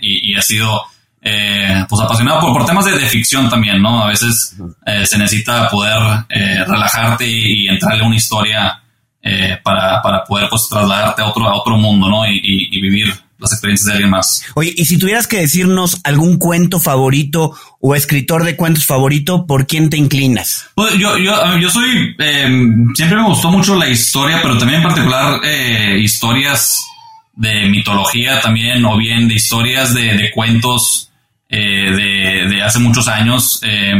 y, 0.00 0.34
ha 0.34 0.42
sido 0.42 0.82
eh, 1.22 1.84
pues 1.88 2.00
apasionado 2.00 2.40
por, 2.40 2.52
por 2.52 2.64
temas 2.64 2.84
de, 2.86 2.92
de, 2.98 3.06
ficción 3.06 3.48
también, 3.48 3.82
¿no? 3.82 4.02
A 4.04 4.08
veces 4.08 4.56
eh, 4.86 5.04
se 5.04 5.18
necesita 5.18 5.68
poder 5.68 6.24
eh, 6.28 6.64
relajarte 6.66 7.26
y, 7.26 7.64
y, 7.64 7.68
entrarle 7.68 8.04
a 8.04 8.06
una 8.06 8.16
historia 8.16 8.82
eh, 9.22 9.58
para, 9.62 10.00
para 10.00 10.24
poder 10.24 10.48
pues 10.48 10.66
trasladarte 10.70 11.20
a 11.20 11.26
otro, 11.26 11.46
a 11.46 11.54
otro 11.54 11.76
mundo, 11.76 12.08
¿no? 12.08 12.26
Y, 12.26 12.38
y, 12.42 12.68
y, 12.78 12.80
vivir 12.80 13.14
las 13.38 13.52
experiencias 13.52 13.86
de 13.86 13.92
alguien 13.92 14.10
más. 14.10 14.42
Oye, 14.54 14.72
y 14.74 14.86
si 14.86 14.96
tuvieras 14.96 15.26
que 15.26 15.38
decirnos 15.38 16.00
algún 16.04 16.38
cuento 16.38 16.80
favorito 16.80 17.54
o 17.80 17.94
escritor 17.94 18.44
de 18.44 18.56
cuentos 18.56 18.86
favorito, 18.86 19.46
¿por 19.46 19.66
quién 19.66 19.90
te 19.90 19.98
inclinas? 19.98 20.68
Pues 20.74 20.94
yo, 20.94 21.18
yo, 21.18 21.34
yo 21.58 21.68
soy, 21.68 22.16
eh, 22.18 22.48
siempre 22.94 23.18
me 23.18 23.28
gustó 23.28 23.50
mucho 23.50 23.76
la 23.76 23.88
historia, 23.88 24.40
pero 24.40 24.56
también 24.56 24.80
en 24.80 24.88
particular 24.88 25.40
eh, 25.44 25.98
historias 26.02 26.78
de 27.34 27.68
mitología 27.68 28.40
también, 28.40 28.82
o 28.86 28.96
bien 28.96 29.28
de 29.28 29.34
historias 29.34 29.92
de, 29.92 30.14
de 30.14 30.30
cuentos 30.30 31.09
eh, 31.50 31.90
de, 31.90 32.48
de, 32.48 32.62
hace 32.62 32.78
muchos 32.78 33.08
años. 33.08 33.60
Eh, 33.62 33.94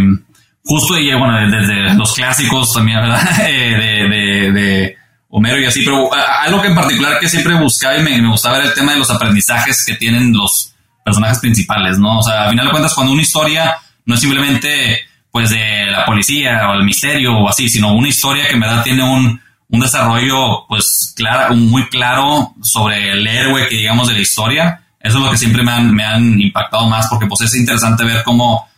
justo 0.64 0.96
y 0.98 1.12
bueno, 1.14 1.36
desde 1.50 1.94
los 1.94 2.14
clásicos 2.14 2.72
también, 2.72 3.00
¿verdad? 3.00 3.36
de, 3.46 4.08
de, 4.08 4.52
de, 4.52 4.96
Homero 5.32 5.60
y 5.60 5.64
así, 5.64 5.82
pero 5.84 6.10
algo 6.12 6.60
que 6.60 6.68
en 6.68 6.74
particular 6.74 7.20
que 7.20 7.28
siempre 7.28 7.54
buscaba 7.54 7.96
y 7.96 8.02
me, 8.02 8.20
me 8.20 8.30
gustaba 8.30 8.56
era 8.58 8.66
el 8.66 8.74
tema 8.74 8.92
de 8.92 8.98
los 8.98 9.10
aprendizajes 9.10 9.84
que 9.84 9.94
tienen 9.94 10.32
los 10.32 10.74
personajes 11.04 11.38
principales, 11.38 11.98
¿no? 11.98 12.18
O 12.18 12.22
sea, 12.22 12.46
a 12.46 12.50
final 12.50 12.66
de 12.66 12.70
cuentas, 12.72 12.94
cuando 12.94 13.12
una 13.12 13.22
historia 13.22 13.76
no 14.06 14.14
es 14.14 14.20
simplemente 14.20 14.98
pues 15.30 15.50
de 15.50 15.86
la 15.86 16.04
policía 16.04 16.68
o 16.68 16.74
el 16.74 16.84
misterio 16.84 17.36
o 17.36 17.48
así, 17.48 17.68
sino 17.68 17.94
una 17.94 18.08
historia 18.08 18.48
que 18.48 18.54
en 18.54 18.60
verdad 18.60 18.82
tiene 18.82 19.04
un, 19.04 19.40
un 19.68 19.80
desarrollo 19.80 20.66
pues 20.68 21.12
claro, 21.16 21.54
muy 21.54 21.88
claro 21.88 22.54
sobre 22.62 23.12
el 23.12 23.26
héroe 23.26 23.68
que 23.68 23.76
digamos 23.76 24.08
de 24.08 24.14
la 24.14 24.20
historia, 24.20 24.82
eso 25.00 25.18
es 25.18 25.24
lo 25.24 25.30
que 25.30 25.38
siempre 25.38 25.62
me 25.62 25.72
han, 25.72 25.94
me 25.94 26.04
han 26.04 26.40
impactado 26.40 26.86
más 26.88 27.06
porque 27.08 27.26
pues 27.26 27.40
es 27.40 27.54
interesante 27.56 28.04
ver 28.04 28.22
cómo 28.22 28.68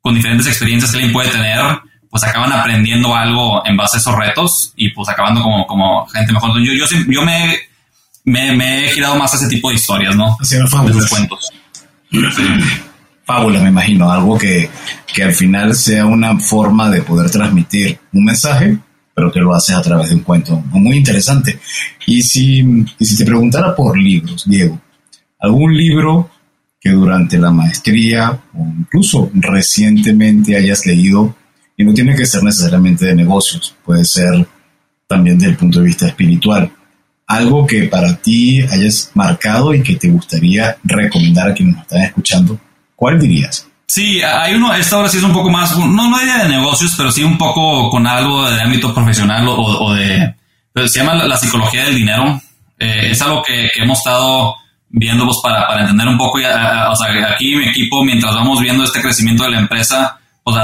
con 0.00 0.14
diferentes 0.14 0.46
experiencias 0.46 0.90
que 0.90 0.98
alguien 0.98 1.12
puede 1.12 1.30
tener, 1.30 1.60
pues 2.10 2.24
acaban 2.24 2.52
aprendiendo 2.52 3.14
algo 3.16 3.64
en 3.66 3.76
base 3.76 3.96
a 3.96 4.00
esos 4.00 4.14
retos 4.14 4.72
y 4.76 4.90
pues 4.90 5.08
acabando 5.08 5.42
como, 5.42 5.66
como 5.66 6.06
gente 6.08 6.32
mejor. 6.32 6.50
Yo, 6.60 6.72
yo, 6.74 6.84
yo 7.08 7.22
me, 7.22 7.56
me, 8.24 8.54
me, 8.54 8.84
he 8.84 8.90
girado 8.90 9.16
más 9.16 9.32
a 9.32 9.36
ese 9.36 9.48
tipo 9.48 9.70
de 9.70 9.76
historias, 9.76 10.14
¿no? 10.14 10.36
Haciendo 10.38 10.68
fábulas. 10.68 11.08
cuentos. 11.08 11.48
Fábulas, 13.24 13.62
me 13.62 13.70
imagino, 13.70 14.10
algo 14.10 14.36
que, 14.36 14.68
que 15.06 15.22
al 15.22 15.32
final 15.32 15.74
sea 15.74 16.04
una 16.04 16.38
forma 16.38 16.90
de 16.90 17.02
poder 17.02 17.30
transmitir 17.30 17.98
un 18.12 18.24
mensaje, 18.24 18.76
pero 19.14 19.32
que 19.32 19.40
lo 19.40 19.54
haces 19.54 19.76
a 19.76 19.82
través 19.82 20.10
de 20.10 20.16
un 20.16 20.22
cuento 20.22 20.56
muy 20.66 20.96
interesante. 20.96 21.60
Y 22.06 22.22
si, 22.22 22.58
y 22.98 23.04
si 23.04 23.16
te 23.16 23.24
preguntara 23.24 23.74
por 23.74 23.96
libros, 23.96 24.44
Diego, 24.46 24.78
algún 25.42 25.76
libro 25.76 26.30
que 26.80 26.90
durante 26.90 27.36
la 27.38 27.50
maestría 27.50 28.30
o 28.54 28.66
incluso 28.78 29.30
recientemente 29.34 30.56
hayas 30.56 30.86
leído 30.86 31.36
y 31.76 31.84
no 31.84 31.92
tiene 31.92 32.14
que 32.14 32.26
ser 32.26 32.42
necesariamente 32.42 33.06
de 33.06 33.14
negocios, 33.14 33.74
puede 33.84 34.04
ser 34.04 34.46
también 35.06 35.38
desde 35.38 35.52
el 35.52 35.56
punto 35.56 35.80
de 35.80 35.86
vista 35.86 36.06
espiritual. 36.06 36.70
Algo 37.26 37.66
que 37.66 37.84
para 37.84 38.16
ti 38.16 38.62
hayas 38.62 39.10
marcado 39.14 39.74
y 39.74 39.82
que 39.82 39.96
te 39.96 40.08
gustaría 40.08 40.76
recomendar 40.84 41.50
a 41.50 41.54
quienes 41.54 41.74
nos 41.74 41.84
están 41.84 42.02
escuchando, 42.02 42.58
¿cuál 42.94 43.20
dirías? 43.20 43.66
Sí, 43.86 44.22
hay 44.22 44.54
uno, 44.54 44.72
esta 44.74 44.98
hora 44.98 45.08
sí 45.08 45.18
es 45.18 45.24
un 45.24 45.32
poco 45.32 45.50
más, 45.50 45.76
no, 45.76 46.08
no 46.08 46.22
idea 46.22 46.44
de 46.44 46.48
negocios, 46.48 46.94
pero 46.96 47.10
sí 47.10 47.22
un 47.22 47.36
poco 47.36 47.90
con 47.90 48.06
algo 48.06 48.48
de 48.50 48.60
ámbito 48.60 48.94
profesional 48.94 49.46
o, 49.48 49.54
o 49.54 49.94
de, 49.94 50.34
se 50.86 51.00
llama 51.00 51.14
la, 51.14 51.26
la, 51.26 51.36
psicología 51.36 51.84
del 51.84 51.96
dinero. 51.96 52.40
Eh, 52.78 53.10
es 53.10 53.22
algo 53.22 53.42
que, 53.42 53.68
que 53.72 53.82
hemos 53.82 53.98
estado 53.98 54.56
viendo 54.92 55.24
pues, 55.24 55.38
para, 55.42 55.66
para 55.66 55.80
entender 55.82 56.06
un 56.06 56.18
poco, 56.18 56.38
ya, 56.38 56.88
o 56.90 56.94
sea, 56.94 57.08
aquí 57.32 57.56
mi 57.56 57.68
equipo, 57.68 58.04
mientras 58.04 58.34
vamos 58.34 58.60
viendo 58.60 58.84
este 58.84 59.00
crecimiento 59.00 59.44
de 59.44 59.50
la 59.50 59.58
empresa, 59.58 60.18
pues 60.44 60.56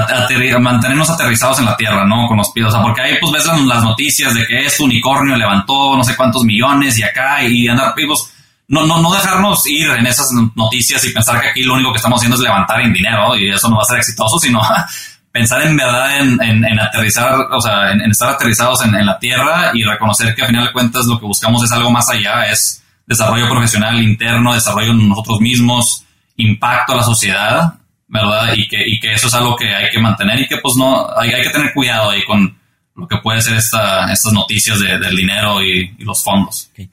mantenernos 0.61 1.09
aterrizados 1.09 1.61
en 1.61 1.65
la 1.65 1.77
tierra, 1.77 2.05
¿no? 2.05 2.27
Con 2.27 2.37
los 2.37 2.51
pies, 2.51 2.67
o 2.67 2.71
sea, 2.71 2.83
porque 2.83 3.01
ahí 3.01 3.15
pues 3.21 3.33
ves 3.33 3.47
las 3.47 3.83
noticias 3.83 4.35
de 4.35 4.47
que 4.47 4.67
este 4.67 4.83
unicornio 4.83 5.37
levantó 5.37 5.97
no 5.97 6.05
sé 6.05 6.17
cuántos 6.17 6.45
millones 6.45 6.99
y 6.99 7.03
acá 7.03 7.43
y 7.45 7.69
andar 7.69 7.95
vivos. 7.95 8.33
No, 8.67 8.85
no, 8.87 9.01
no 9.01 9.15
dejarnos 9.15 9.67
ir 9.67 9.89
en 9.89 10.07
esas 10.07 10.31
noticias 10.55 11.03
y 11.05 11.11
pensar 11.11 11.41
que 11.41 11.49
aquí 11.49 11.63
lo 11.63 11.75
único 11.75 11.91
que 11.91 11.97
estamos 11.97 12.19
haciendo 12.19 12.37
es 12.37 12.43
levantar 12.43 12.81
en 12.83 12.93
dinero 12.93 13.35
y 13.35 13.49
eso 13.51 13.71
no 13.71 13.77
va 13.77 13.83
a 13.83 13.87
ser 13.87 13.99
exitoso, 13.99 14.39
sino 14.39 14.61
pensar 15.33 15.63
en 15.63 15.77
verdad 15.77 16.19
en, 16.19 16.43
en, 16.43 16.79
aterrizar, 16.81 17.35
o 17.51 17.61
sea, 17.63 17.93
en, 17.93 18.03
en 18.03 18.11
estar 18.11 18.31
aterrizados 18.31 18.85
en, 18.85 19.07
la 19.07 19.19
tierra 19.19 19.71
y 19.73 19.85
reconocer 19.85 20.35
que 20.35 20.43
a 20.43 20.47
final 20.47 20.67
de 20.67 20.73
cuentas 20.73 21.07
lo 21.07 21.19
que 21.19 21.25
buscamos 21.25 21.63
es 21.65 21.73
algo 21.73 21.91
más 21.91 22.11
allá, 22.11 22.45
es 22.51 22.83
desarrollo 23.09 23.49
profesional 23.49 24.01
interno, 24.03 24.53
desarrollo 24.53 24.93
en 24.93 25.09
nosotros 25.09 25.41
mismos, 25.41 26.05
impacto 26.37 26.93
a 26.93 26.97
la 26.97 27.03
sociedad, 27.03 27.75
¿verdad? 28.07 28.53
Y 28.55 28.69
que, 28.69 28.87
y 28.87 29.01
que 29.01 29.15
eso 29.15 29.29
es 29.29 29.35
algo 29.35 29.57
que 29.57 29.75
hay 29.75 29.91
que 29.91 29.99
mantener 29.99 30.41
y 30.41 30.47
que 30.47 30.59
pues 30.59 30.75
no, 30.77 31.09
hay, 31.17 31.31
hay 31.31 31.43
que 31.43 31.51
tener 31.51 31.73
cuidado 31.73 32.11
ahí 32.11 32.23
con 32.25 32.57
lo 32.95 33.09
que 33.09 33.17
puede 33.17 33.41
ser 33.41 33.57
esta, 33.57 34.13
estas 34.13 34.33
noticias 34.33 34.79
de, 34.81 34.99
del 34.99 35.17
dinero 35.17 35.63
y, 35.63 35.95
y 35.99 36.05
los 36.05 36.23
fondos. 36.23 36.69
Okay. 36.73 36.91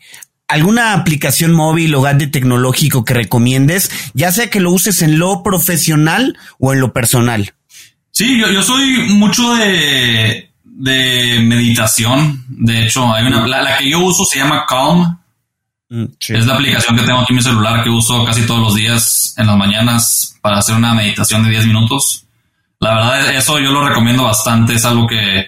¿Alguna 0.47 0.93
aplicación 0.93 1.53
móvil 1.53 1.93
o 1.95 2.01
gadget 2.01 2.31
tecnológico 2.31 3.03
que 3.03 3.13
recomiendes, 3.13 3.91
ya 4.13 4.31
sea 4.31 4.49
que 4.49 4.61
lo 4.61 4.71
uses 4.71 5.01
en 5.01 5.19
lo 5.19 5.43
profesional 5.43 6.37
o 6.59 6.71
en 6.71 6.79
lo 6.79 6.93
personal? 6.93 7.53
Sí, 8.11 8.39
yo, 8.39 8.49
yo 8.51 8.61
soy 8.61 9.09
mucho 9.09 9.55
de, 9.55 10.51
de 10.63 11.39
meditación. 11.41 12.45
De 12.47 12.85
hecho, 12.85 13.13
hay 13.13 13.25
una, 13.25 13.45
la, 13.47 13.61
la 13.63 13.77
que 13.77 13.89
yo 13.89 13.99
uso 13.99 14.23
se 14.23 14.39
llama 14.39 14.65
Calm 14.69 15.17
Sí. 15.89 16.33
Es 16.33 16.47
la 16.47 16.55
aplicación 16.55 16.95
que 16.95 17.03
tengo 17.03 17.19
aquí 17.19 17.31
en 17.31 17.37
mi 17.37 17.43
celular 17.43 17.83
que 17.83 17.89
uso 17.89 18.25
casi 18.25 18.45
todos 18.45 18.61
los 18.61 18.75
días 18.75 19.35
en 19.37 19.47
las 19.47 19.55
mañanas 19.55 20.37
para 20.41 20.57
hacer 20.57 20.75
una 20.75 20.93
meditación 20.93 21.43
de 21.43 21.51
10 21.51 21.67
minutos. 21.67 22.25
La 22.79 22.95
verdad, 22.95 23.35
eso 23.35 23.59
yo 23.59 23.71
lo 23.71 23.87
recomiendo 23.87 24.23
bastante. 24.23 24.73
Es 24.73 24.85
algo 24.85 25.05
que, 25.07 25.47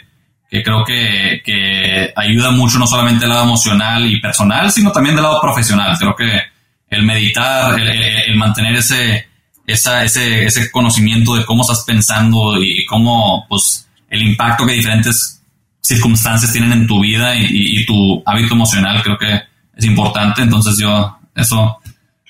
que 0.49 0.61
creo 0.61 0.83
que, 0.85 1.41
que, 1.43 2.13
ayuda 2.15 2.51
mucho, 2.51 2.77
no 2.77 2.85
solamente 2.85 3.21
del 3.21 3.29
lado 3.29 3.45
emocional 3.45 4.05
y 4.05 4.21
personal, 4.21 4.71
sino 4.71 4.91
también 4.91 5.15
del 5.15 5.23
lado 5.23 5.41
profesional. 5.41 5.97
Creo 5.97 6.15
que 6.15 6.41
el 6.89 7.03
meditar, 7.03 7.79
el, 7.79 7.89
el 7.89 8.35
mantener 8.35 8.75
ese, 8.75 9.27
ese, 9.65 10.45
ese 10.45 10.71
conocimiento 10.71 11.35
de 11.35 11.45
cómo 11.45 11.63
estás 11.63 11.83
pensando 11.85 12.61
y 12.61 12.85
cómo, 12.85 13.45
pues, 13.49 13.87
el 14.09 14.21
impacto 14.21 14.65
que 14.65 14.73
diferentes 14.73 15.41
circunstancias 15.81 16.51
tienen 16.51 16.71
en 16.73 16.87
tu 16.87 17.01
vida 17.01 17.33
y 17.35 17.85
tu 17.85 18.21
hábito 18.25 18.53
emocional, 18.53 19.01
creo 19.03 19.17
que 19.17 19.41
es 19.77 19.85
importante, 19.85 20.41
entonces 20.41 20.77
yo 20.77 21.17
eso 21.35 21.79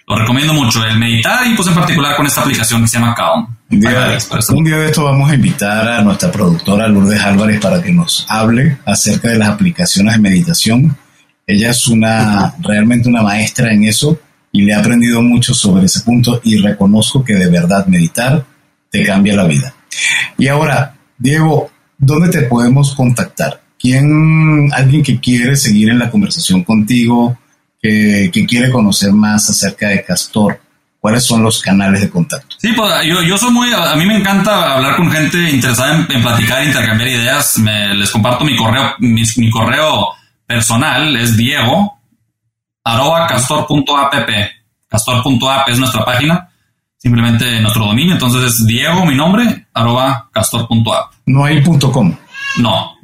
lo 0.07 0.17
recomiendo 0.17 0.53
mucho, 0.53 0.85
el 0.85 0.97
meditar 0.97 1.45
y 1.47 1.53
pues 1.55 1.67
en 1.67 1.75
particular 1.75 2.15
con 2.15 2.25
esta 2.25 2.41
aplicación 2.41 2.81
que 2.81 2.87
se 2.87 2.97
llama 2.97 3.13
Calm. 3.13 3.47
Un 3.69 3.79
día, 3.81 4.17
un 4.49 4.63
día 4.63 4.77
de 4.77 4.85
esto 4.85 5.03
vamos 5.03 5.29
a 5.29 5.35
invitar 5.35 5.85
a 5.85 6.01
nuestra 6.01 6.31
productora 6.31 6.87
Lourdes 6.87 7.21
Álvarez 7.21 7.59
para 7.59 7.81
que 7.81 7.91
nos 7.91 8.25
hable 8.29 8.77
acerca 8.85 9.29
de 9.29 9.37
las 9.37 9.49
aplicaciones 9.49 10.13
de 10.13 10.19
meditación. 10.21 10.95
Ella 11.45 11.71
es 11.71 11.87
una 11.87 12.55
realmente 12.59 13.09
una 13.09 13.21
maestra 13.21 13.73
en 13.73 13.83
eso 13.83 14.17
y 14.51 14.61
le 14.61 14.73
ha 14.73 14.79
aprendido 14.79 15.21
mucho 15.21 15.53
sobre 15.53 15.85
ese 15.85 15.99
punto 16.01 16.39
y 16.43 16.57
reconozco 16.57 17.23
que 17.23 17.35
de 17.35 17.49
verdad 17.49 17.85
meditar 17.87 18.45
te 18.89 19.05
cambia 19.05 19.35
la 19.35 19.43
vida. 19.43 19.73
Y 20.37 20.47
ahora, 20.47 20.95
Diego, 21.17 21.69
¿dónde 21.97 22.29
te 22.29 22.43
podemos 22.43 22.95
contactar? 22.95 23.61
¿Quién, 23.79 24.69
alguien 24.73 25.03
que 25.03 25.19
quiere 25.19 25.55
seguir 25.55 25.89
en 25.89 25.99
la 25.99 26.09
conversación 26.09 26.63
contigo, 26.63 27.37
que, 27.81 28.29
que, 28.33 28.45
quiere 28.45 28.71
conocer 28.71 29.11
más 29.11 29.49
acerca 29.49 29.89
de 29.89 30.03
Castor? 30.03 30.59
¿Cuáles 30.99 31.23
son 31.23 31.43
los 31.43 31.61
canales 31.61 32.01
de 32.01 32.09
contacto? 32.09 32.55
Sí, 32.59 32.73
pues 32.75 32.91
yo, 33.05 33.21
yo 33.21 33.37
soy 33.37 33.51
muy, 33.51 33.71
a 33.71 33.95
mí 33.95 34.05
me 34.05 34.17
encanta 34.17 34.75
hablar 34.75 34.95
con 34.95 35.11
gente 35.11 35.37
interesada 35.49 35.95
en, 35.95 36.11
en 36.11 36.21
platicar, 36.21 36.63
intercambiar 36.63 37.09
ideas. 37.09 37.57
Me, 37.59 37.93
les 37.93 38.09
comparto 38.09 38.43
mi 38.43 38.55
correo, 38.55 38.93
mi, 38.99 39.21
mi 39.37 39.49
correo 39.51 40.07
personal 40.47 41.15
es 41.15 41.37
diego 41.37 41.97
arroba 42.87 43.27
castor.app. 43.27 44.29
Castor.app 44.87 45.69
es 45.69 45.79
nuestra 45.79 46.05
página, 46.05 46.49
simplemente 46.97 47.59
nuestro 47.59 47.85
dominio. 47.85 48.13
Entonces 48.13 48.43
es 48.43 48.65
Diego, 48.65 49.05
mi 49.05 49.15
nombre, 49.15 49.67
arroba 49.73 50.29
castor.app. 50.31 51.13
No 51.25 51.43
hay 51.43 51.61
punto 51.61 51.91
.com. 51.91 52.15
No, 52.59 52.96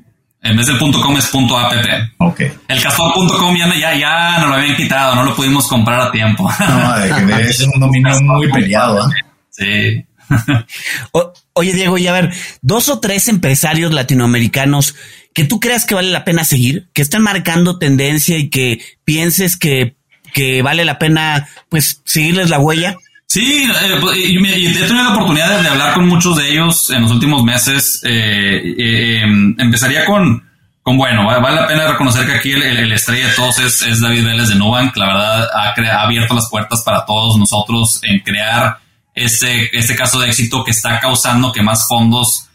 en 0.44 0.58
vez 0.58 0.68
del 0.68 0.78
punto 0.78 1.02
.com 1.02 1.16
es 1.18 1.28
punto 1.28 1.58
.app. 1.58 1.74
Ok. 2.18 2.42
El 2.68 2.84
castor.com 2.84 3.56
ya, 3.56 3.74
ya, 3.80 3.96
ya 3.96 4.40
nos 4.40 4.50
lo 4.50 4.56
habían 4.56 4.76
quitado, 4.76 5.16
no 5.16 5.24
lo 5.24 5.34
pudimos 5.36 5.68
comprar 5.68 6.02
a 6.02 6.12
tiempo. 6.12 6.52
No, 6.60 7.00
de 7.00 7.44
que 7.46 7.54
ser 7.54 7.70
un 7.74 7.80
dominio 7.80 8.20
muy 8.22 8.52
peliado. 8.52 9.10
¿eh? 9.10 9.24
Sí. 9.50 10.06
oye, 11.54 11.74
Diego, 11.74 11.98
y 11.98 12.08
a 12.08 12.12
ver, 12.12 12.34
dos 12.62 12.90
o 12.90 13.00
tres 13.00 13.30
empresarios 13.30 13.94
latinoamericanos 13.94 14.96
que 15.34 15.46
tú 15.46 15.62
creas 15.62 15.86
que 15.86 15.96
vale 15.96 16.12
la 16.12 16.26
pena 16.26 16.44
seguir, 16.44 16.90
que 16.94 17.02
están 17.02 17.24
marcando 17.24 17.80
tendencia 17.80 18.38
y 18.38 18.50
que 18.50 18.82
pienses 19.06 19.56
que, 19.56 19.96
que 20.34 20.62
vale 20.62 20.84
la 20.84 21.00
pena, 21.00 21.48
pues, 21.70 22.02
seguirles 22.04 22.50
la 22.50 22.60
huella. 22.60 22.98
Sí, 23.34 23.64
eh, 23.64 23.98
pues, 24.00 24.16
y, 24.16 24.38
he 24.38 24.74
tenido 24.86 25.06
la 25.06 25.16
oportunidad 25.16 25.60
de 25.60 25.68
hablar 25.68 25.96
con 25.96 26.08
muchos 26.08 26.38
de 26.38 26.52
ellos 26.52 26.92
en 26.92 27.02
los 27.02 27.12
últimos 27.14 27.44
meses. 27.44 28.00
Eh, 28.04 28.76
eh, 28.78 29.22
em, 29.24 29.56
empezaría 29.58 30.06
con, 30.06 30.48
con, 30.84 30.98
bueno, 30.98 31.26
vale 31.26 31.56
la 31.56 31.66
pena 31.66 31.88
reconocer 31.88 32.28
que 32.28 32.34
aquí 32.34 32.52
el, 32.52 32.92
estrella 32.92 33.30
de 33.30 33.34
todos 33.34 33.58
es, 33.58 34.00
David 34.00 34.24
Vélez 34.24 34.50
de 34.50 34.56
Nubank. 34.56 34.96
La 34.98 35.08
verdad, 35.08 35.48
ha, 35.52 35.74
ha, 35.74 36.04
abierto 36.04 36.36
las 36.36 36.48
puertas 36.48 36.84
para 36.84 37.08
todos 37.08 37.40
nosotros 37.40 38.02
en 38.04 38.20
crear 38.20 38.78
ese, 39.16 39.68
este 39.74 39.96
caso 39.96 40.20
de 40.20 40.28
éxito 40.28 40.64
que 40.64 40.70
está 40.70 41.00
causando 41.00 41.52
que 41.52 41.64
más 41.64 41.88
fondos 41.88 42.50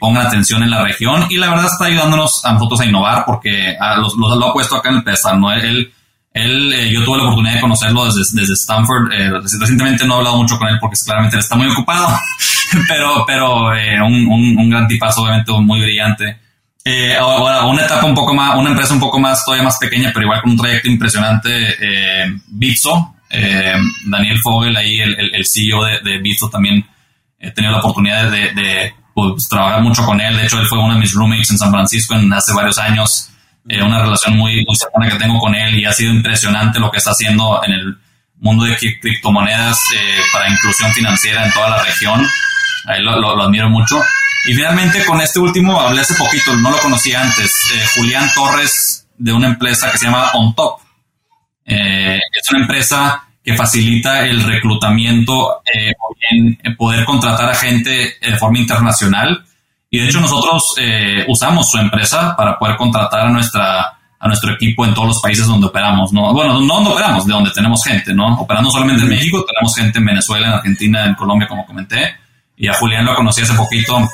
pongan 0.00 0.26
atención 0.26 0.64
en 0.64 0.70
la 0.70 0.82
región 0.82 1.28
y 1.30 1.36
la 1.36 1.48
verdad 1.48 1.66
está 1.66 1.84
ayudándonos 1.84 2.44
a 2.44 2.52
nosotros 2.54 2.80
a 2.80 2.86
innovar 2.86 3.24
porque 3.24 3.76
a 3.80 3.92
ah, 3.92 3.96
los, 3.96 4.16
lo 4.16 4.48
ha 4.48 4.52
puesto 4.52 4.74
acá 4.74 4.90
en 4.90 4.96
el 4.96 5.04
pedestal, 5.04 5.40
¿no? 5.40 5.52
Él, 5.52 5.94
él, 6.34 6.72
eh, 6.72 6.92
yo 6.92 7.04
tuve 7.04 7.18
la 7.18 7.24
oportunidad 7.24 7.54
de 7.54 7.60
conocerlo 7.60 8.06
desde, 8.06 8.40
desde 8.40 8.54
Stanford. 8.54 9.12
Eh, 9.12 9.30
recientemente 9.40 10.04
no 10.04 10.14
he 10.14 10.18
hablado 10.18 10.36
mucho 10.36 10.58
con 10.58 10.68
él 10.68 10.78
porque 10.80 10.98
claramente 11.04 11.36
él 11.36 11.40
está 11.40 11.54
muy 11.54 11.68
ocupado, 11.68 12.08
pero, 12.88 13.24
pero 13.24 13.74
eh, 13.74 14.02
un, 14.02 14.26
un, 14.58 14.68
gran 14.68 14.88
tipazo, 14.88 15.22
obviamente 15.22 15.52
muy 15.52 15.80
brillante. 15.80 16.40
Eh, 16.84 17.14
ahora, 17.14 17.64
una 17.64 17.84
etapa 17.84 18.04
un 18.04 18.16
poco 18.16 18.34
más, 18.34 18.58
una 18.58 18.70
empresa 18.70 18.94
un 18.94 19.00
poco 19.00 19.20
más, 19.20 19.44
todavía 19.44 19.64
más 19.64 19.78
pequeña, 19.78 20.10
pero 20.12 20.26
igual 20.26 20.42
con 20.42 20.50
un 20.50 20.58
trayecto 20.58 20.88
impresionante, 20.88 21.76
Bitso. 22.48 23.14
Daniel 24.06 24.38
Fogel, 24.40 24.76
ahí 24.76 25.00
el, 25.00 25.14
el, 25.18 25.34
el 25.34 25.46
CEO 25.46 25.84
de, 25.84 26.00
de, 26.00 26.18
Bitso, 26.18 26.50
también 26.50 26.84
he 27.40 27.50
tenido 27.52 27.72
la 27.72 27.78
oportunidad 27.78 28.30
de, 28.30 28.52
de 28.52 28.94
pues, 29.14 29.48
trabajar 29.48 29.82
mucho 29.82 30.04
con 30.04 30.20
él. 30.20 30.36
De 30.36 30.44
hecho, 30.44 30.60
él 30.60 30.66
fue 30.66 30.78
uno 30.78 30.94
de 30.94 31.00
mis 31.00 31.14
roommates 31.14 31.50
en 31.50 31.58
San 31.58 31.70
Francisco 31.70 32.14
en, 32.14 32.32
hace 32.32 32.52
varios 32.52 32.78
años. 32.78 33.30
Eh, 33.68 33.82
una 33.82 34.02
relación 34.02 34.36
muy, 34.36 34.64
muy 34.66 34.76
cercana 34.76 35.08
que 35.08 35.16
tengo 35.16 35.38
con 35.38 35.54
él 35.54 35.78
y 35.78 35.84
ha 35.86 35.92
sido 35.92 36.12
impresionante 36.12 36.78
lo 36.78 36.90
que 36.90 36.98
está 36.98 37.12
haciendo 37.12 37.62
en 37.64 37.72
el 37.72 37.98
mundo 38.36 38.64
de 38.64 38.76
criptomonedas 38.76 39.78
eh, 39.96 40.20
para 40.32 40.50
inclusión 40.50 40.92
financiera 40.92 41.46
en 41.46 41.52
toda 41.52 41.70
la 41.70 41.82
región. 41.82 42.26
Ahí 42.86 43.02
lo, 43.02 43.18
lo, 43.18 43.42
admiro 43.42 43.70
mucho. 43.70 44.02
Y 44.46 44.54
finalmente 44.54 45.04
con 45.06 45.20
este 45.22 45.38
último 45.38 45.80
hablé 45.80 46.02
hace 46.02 46.14
poquito, 46.14 46.54
no 46.56 46.70
lo 46.70 46.78
conocía 46.78 47.22
antes, 47.22 47.50
eh, 47.74 47.82
Julián 47.94 48.28
Torres 48.34 49.06
de 49.16 49.32
una 49.32 49.46
empresa 49.46 49.90
que 49.90 49.96
se 49.96 50.04
llama 50.04 50.30
OnTop. 50.34 50.80
Eh, 51.64 52.20
es 52.32 52.50
una 52.50 52.60
empresa 52.60 53.24
que 53.42 53.56
facilita 53.56 54.26
el 54.26 54.42
reclutamiento 54.42 55.62
eh, 55.64 55.92
en 56.30 56.76
poder 56.76 57.06
contratar 57.06 57.48
a 57.48 57.54
gente 57.54 58.16
de 58.20 58.36
forma 58.36 58.58
internacional 58.58 59.44
y 59.94 59.98
de 59.98 60.08
hecho 60.08 60.20
nosotros 60.20 60.74
eh, 60.76 61.24
usamos 61.28 61.70
su 61.70 61.78
empresa 61.78 62.34
para 62.36 62.58
poder 62.58 62.76
contratar 62.76 63.28
a 63.28 63.30
nuestra 63.30 63.96
a 64.18 64.26
nuestro 64.26 64.52
equipo 64.54 64.84
en 64.84 64.92
todos 64.92 65.06
los 65.06 65.20
países 65.20 65.46
donde 65.46 65.68
operamos, 65.68 66.12
¿no? 66.12 66.32
Bueno, 66.32 66.60
no 66.60 66.74
donde 66.76 66.90
operamos, 66.90 67.26
de 67.26 67.32
donde 67.32 67.50
tenemos 67.50 67.84
gente, 67.84 68.12
¿no? 68.12 68.34
Operando 68.40 68.70
solamente 68.70 69.02
en 69.02 69.10
México, 69.10 69.44
tenemos 69.46 69.76
gente 69.76 69.98
en 69.98 70.04
Venezuela, 70.06 70.46
en 70.48 70.52
Argentina, 70.54 71.04
en 71.04 71.14
Colombia, 71.14 71.46
como 71.46 71.64
comenté. 71.66 72.16
Y 72.56 72.66
a 72.66 72.72
Julián 72.72 73.04
lo 73.04 73.14
conocí 73.14 73.42
hace 73.42 73.52
poquito. 73.52 74.08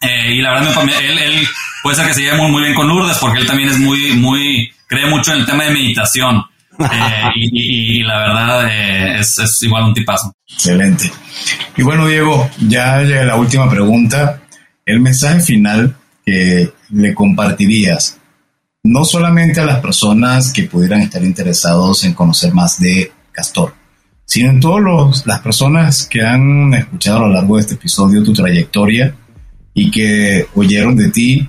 Eh, 0.00 0.34
y 0.34 0.42
la 0.42 0.50
verdad, 0.50 0.74
él, 1.00 1.18
él 1.18 1.46
puede 1.82 1.96
ser 1.96 2.08
que 2.08 2.14
se 2.14 2.22
lleve 2.22 2.38
muy, 2.38 2.50
muy 2.50 2.62
bien 2.62 2.74
con 2.74 2.88
Lourdes, 2.88 3.18
porque 3.18 3.38
él 3.38 3.46
también 3.46 3.68
es 3.70 3.78
muy, 3.78 4.14
muy, 4.14 4.70
cree 4.88 5.08
mucho 5.08 5.32
en 5.32 5.38
el 5.38 5.46
tema 5.46 5.64
de 5.64 5.70
meditación. 5.70 6.44
Eh, 6.78 7.30
y, 7.36 8.00
y, 8.00 8.02
la 8.02 8.18
verdad 8.18 8.68
eh, 8.68 9.20
es, 9.20 9.38
es, 9.38 9.62
igual 9.62 9.84
un 9.84 9.94
tipazo. 9.94 10.34
Excelente. 10.46 11.10
Y 11.76 11.82
bueno, 11.82 12.06
Diego, 12.06 12.50
ya 12.58 13.00
llega 13.00 13.24
la 13.24 13.36
última 13.36 13.70
pregunta 13.70 14.42
el 14.86 15.00
mensaje 15.00 15.40
final 15.40 15.96
que 16.24 16.72
le 16.90 17.14
compartirías, 17.14 18.18
no 18.84 19.04
solamente 19.04 19.60
a 19.60 19.66
las 19.66 19.80
personas 19.80 20.52
que 20.52 20.62
pudieran 20.62 21.00
estar 21.00 21.22
interesados 21.24 22.04
en 22.04 22.14
conocer 22.14 22.54
más 22.54 22.78
de 22.80 23.10
Castor, 23.32 23.74
sino 24.24 24.50
en 24.50 24.60
todas 24.60 25.26
las 25.26 25.40
personas 25.40 26.06
que 26.06 26.22
han 26.22 26.72
escuchado 26.72 27.18
a 27.18 27.28
lo 27.28 27.34
largo 27.34 27.56
de 27.56 27.62
este 27.62 27.74
episodio 27.74 28.22
tu 28.22 28.32
trayectoria 28.32 29.14
y 29.74 29.90
que 29.90 30.46
oyeron 30.54 30.96
de 30.96 31.10
ti 31.10 31.48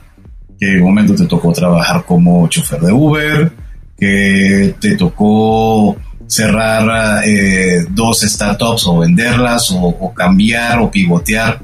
que 0.60 0.74
en 0.74 0.82
un 0.82 0.88
momento 0.88 1.16
te 1.16 1.28
tocó 1.28 1.54
trabajar 1.54 2.04
como 2.06 2.48
chofer 2.48 2.82
de 2.82 2.92
Uber, 2.92 3.52
que 3.96 4.76
te 4.80 4.96
tocó 4.96 5.96
cerrar 6.26 7.24
eh, 7.26 7.86
dos 7.90 8.22
startups 8.22 8.88
o 8.88 8.98
venderlas 8.98 9.72
o, 9.72 9.80
o 9.80 10.14
cambiar 10.14 10.80
o 10.80 10.90
pivotear 10.90 11.62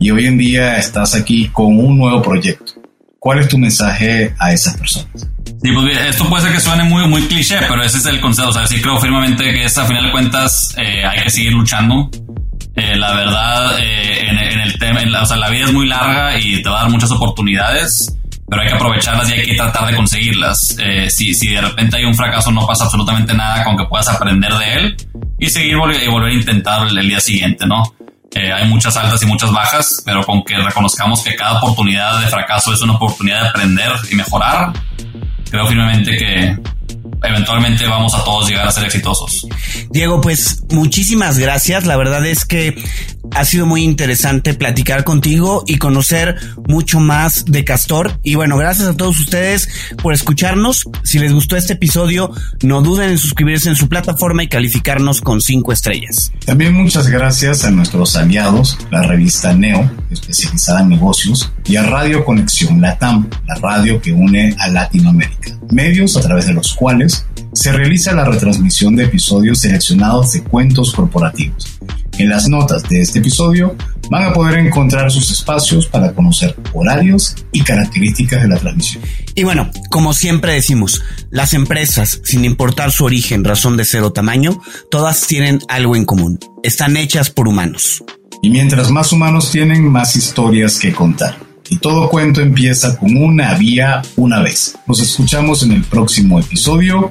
y 0.00 0.10
hoy 0.10 0.26
en 0.26 0.38
día 0.38 0.78
estás 0.78 1.14
aquí 1.14 1.48
con 1.48 1.78
un 1.78 1.98
nuevo 1.98 2.22
proyecto. 2.22 2.72
¿Cuál 3.18 3.40
es 3.40 3.48
tu 3.48 3.58
mensaje 3.58 4.34
a 4.38 4.50
esas 4.50 4.74
personas? 4.78 5.28
Sí, 5.62 5.72
pues 5.72 5.98
esto 5.98 6.26
puede 6.26 6.44
ser 6.44 6.52
que 6.52 6.60
suene 6.60 6.84
muy, 6.84 7.06
muy 7.06 7.20
cliché, 7.26 7.58
pero 7.68 7.84
ese 7.84 7.98
es 7.98 8.06
el 8.06 8.18
consejo. 8.18 8.48
O 8.48 8.52
sea, 8.52 8.66
sí 8.66 8.80
creo 8.80 8.98
firmemente 8.98 9.44
que 9.52 9.66
a 9.66 9.68
final 9.68 10.06
de 10.06 10.10
cuentas 10.10 10.74
eh, 10.78 11.04
hay 11.04 11.22
que 11.24 11.30
seguir 11.30 11.52
luchando. 11.52 12.10
Eh, 12.76 12.96
la 12.96 13.12
verdad, 13.12 13.78
eh, 13.78 14.26
en, 14.26 14.60
el 14.60 14.78
tema, 14.78 15.02
o 15.20 15.26
sea, 15.26 15.36
la 15.36 15.50
vida 15.50 15.66
es 15.66 15.72
muy 15.72 15.86
larga 15.86 16.38
y 16.38 16.62
te 16.62 16.68
va 16.70 16.78
a 16.78 16.82
dar 16.84 16.90
muchas 16.90 17.10
oportunidades, 17.10 18.16
pero 18.48 18.62
hay 18.62 18.68
que 18.68 18.74
aprovecharlas 18.74 19.28
y 19.28 19.32
hay 19.34 19.44
que 19.44 19.54
tratar 19.54 19.86
de 19.86 19.96
conseguirlas. 19.96 20.78
si, 21.08 21.34
si 21.34 21.48
de 21.48 21.60
repente 21.60 21.98
hay 21.98 22.04
un 22.06 22.14
fracaso, 22.14 22.50
no 22.50 22.66
pasa 22.66 22.84
absolutamente 22.84 23.34
nada 23.34 23.64
con 23.64 23.76
que 23.76 23.84
puedas 23.84 24.08
aprender 24.08 24.54
de 24.54 24.74
él 24.74 24.96
y 25.38 25.50
seguir 25.50 25.72
y 25.72 26.08
volver 26.08 26.30
a 26.30 26.34
intentar 26.34 26.88
el 26.88 27.06
día 27.06 27.20
siguiente, 27.20 27.66
¿no? 27.66 27.82
Hay 28.38 28.68
muchas 28.68 28.96
altas 28.96 29.22
y 29.22 29.26
muchas 29.26 29.52
bajas, 29.52 30.02
pero 30.04 30.24
con 30.24 30.44
que 30.44 30.56
reconozcamos 30.56 31.22
que 31.22 31.34
cada 31.34 31.58
oportunidad 31.58 32.20
de 32.20 32.26
fracaso 32.26 32.72
es 32.72 32.80
una 32.80 32.94
oportunidad 32.94 33.42
de 33.42 33.48
aprender 33.48 33.92
y 34.10 34.14
mejorar, 34.14 34.72
creo 35.50 35.66
firmemente 35.66 36.16
que 36.16 36.56
eventualmente 37.22 37.86
vamos 37.86 38.14
a 38.14 38.24
todos 38.24 38.48
llegar 38.48 38.66
a 38.66 38.72
ser 38.72 38.84
exitosos. 38.84 39.46
Diego, 39.90 40.20
pues 40.20 40.62
muchísimas 40.70 41.38
gracias. 41.38 41.86
La 41.86 41.96
verdad 41.96 42.24
es 42.26 42.44
que 42.44 42.74
ha 43.32 43.44
sido 43.44 43.66
muy 43.66 43.82
interesante 43.84 44.54
platicar 44.54 45.04
contigo 45.04 45.64
y 45.66 45.76
conocer 45.76 46.36
mucho 46.66 47.00
más 47.00 47.44
de 47.44 47.64
Castor. 47.64 48.18
Y 48.22 48.34
bueno, 48.34 48.56
gracias 48.56 48.88
a 48.88 48.96
todos 48.96 49.18
ustedes 49.20 49.68
por 50.02 50.14
escucharnos. 50.14 50.88
Si 51.04 51.18
les 51.18 51.32
gustó 51.32 51.56
este 51.56 51.74
episodio, 51.74 52.30
no 52.62 52.82
duden 52.82 53.10
en 53.10 53.18
suscribirse 53.18 53.68
en 53.68 53.76
su 53.76 53.88
plataforma 53.88 54.42
y 54.42 54.48
calificarnos 54.48 55.20
con 55.20 55.40
cinco 55.40 55.72
estrellas. 55.72 56.32
También 56.44 56.74
muchas 56.74 57.08
gracias 57.08 57.64
a 57.64 57.70
nuestros 57.70 58.16
aliados, 58.16 58.78
la 58.90 59.02
revista 59.02 59.52
Neo, 59.52 59.90
especializada 60.10 60.80
en 60.80 60.88
negocios, 60.88 61.52
y 61.64 61.76
a 61.76 61.82
Radio 61.82 62.24
Conexión 62.24 62.80
Latam, 62.80 63.28
la 63.46 63.54
radio 63.56 64.00
que 64.00 64.12
une 64.12 64.56
a 64.58 64.68
Latinoamérica. 64.68 65.58
Medios 65.70 66.16
a 66.16 66.20
través 66.20 66.46
de 66.46 66.54
los 66.54 66.74
cuales 66.74 67.09
se 67.52 67.72
realiza 67.72 68.12
la 68.12 68.24
retransmisión 68.24 68.96
de 68.96 69.04
episodios 69.04 69.60
seleccionados 69.60 70.32
de 70.32 70.42
cuentos 70.42 70.92
corporativos. 70.92 71.78
En 72.18 72.28
las 72.28 72.48
notas 72.48 72.82
de 72.88 73.00
este 73.00 73.20
episodio 73.20 73.76
van 74.10 74.24
a 74.24 74.32
poder 74.32 74.58
encontrar 74.58 75.10
sus 75.10 75.30
espacios 75.30 75.86
para 75.86 76.12
conocer 76.12 76.54
horarios 76.74 77.34
y 77.52 77.62
características 77.62 78.42
de 78.42 78.48
la 78.48 78.58
transmisión. 78.58 79.02
Y 79.34 79.44
bueno, 79.44 79.70
como 79.90 80.12
siempre 80.12 80.52
decimos, 80.52 81.02
las 81.30 81.54
empresas, 81.54 82.20
sin 82.24 82.44
importar 82.44 82.92
su 82.92 83.04
origen, 83.04 83.44
razón 83.44 83.76
de 83.76 83.84
ser 83.84 84.02
o 84.02 84.12
tamaño, 84.12 84.60
todas 84.90 85.26
tienen 85.26 85.60
algo 85.68 85.96
en 85.96 86.04
común. 86.04 86.38
Están 86.62 86.96
hechas 86.96 87.30
por 87.30 87.48
humanos. 87.48 88.04
Y 88.42 88.50
mientras 88.50 88.90
más 88.90 89.12
humanos 89.12 89.50
tienen, 89.50 89.86
más 89.86 90.16
historias 90.16 90.78
que 90.78 90.92
contar. 90.92 91.36
Y 91.68 91.78
todo 91.78 92.08
cuento 92.08 92.40
empieza 92.40 92.96
con 92.98 93.16
una 93.16 93.54
vía 93.54 94.02
una 94.16 94.40
vez. 94.40 94.76
Nos 94.86 95.00
escuchamos 95.00 95.62
en 95.62 95.72
el 95.72 95.84
próximo 95.84 96.40
episodio. 96.40 97.10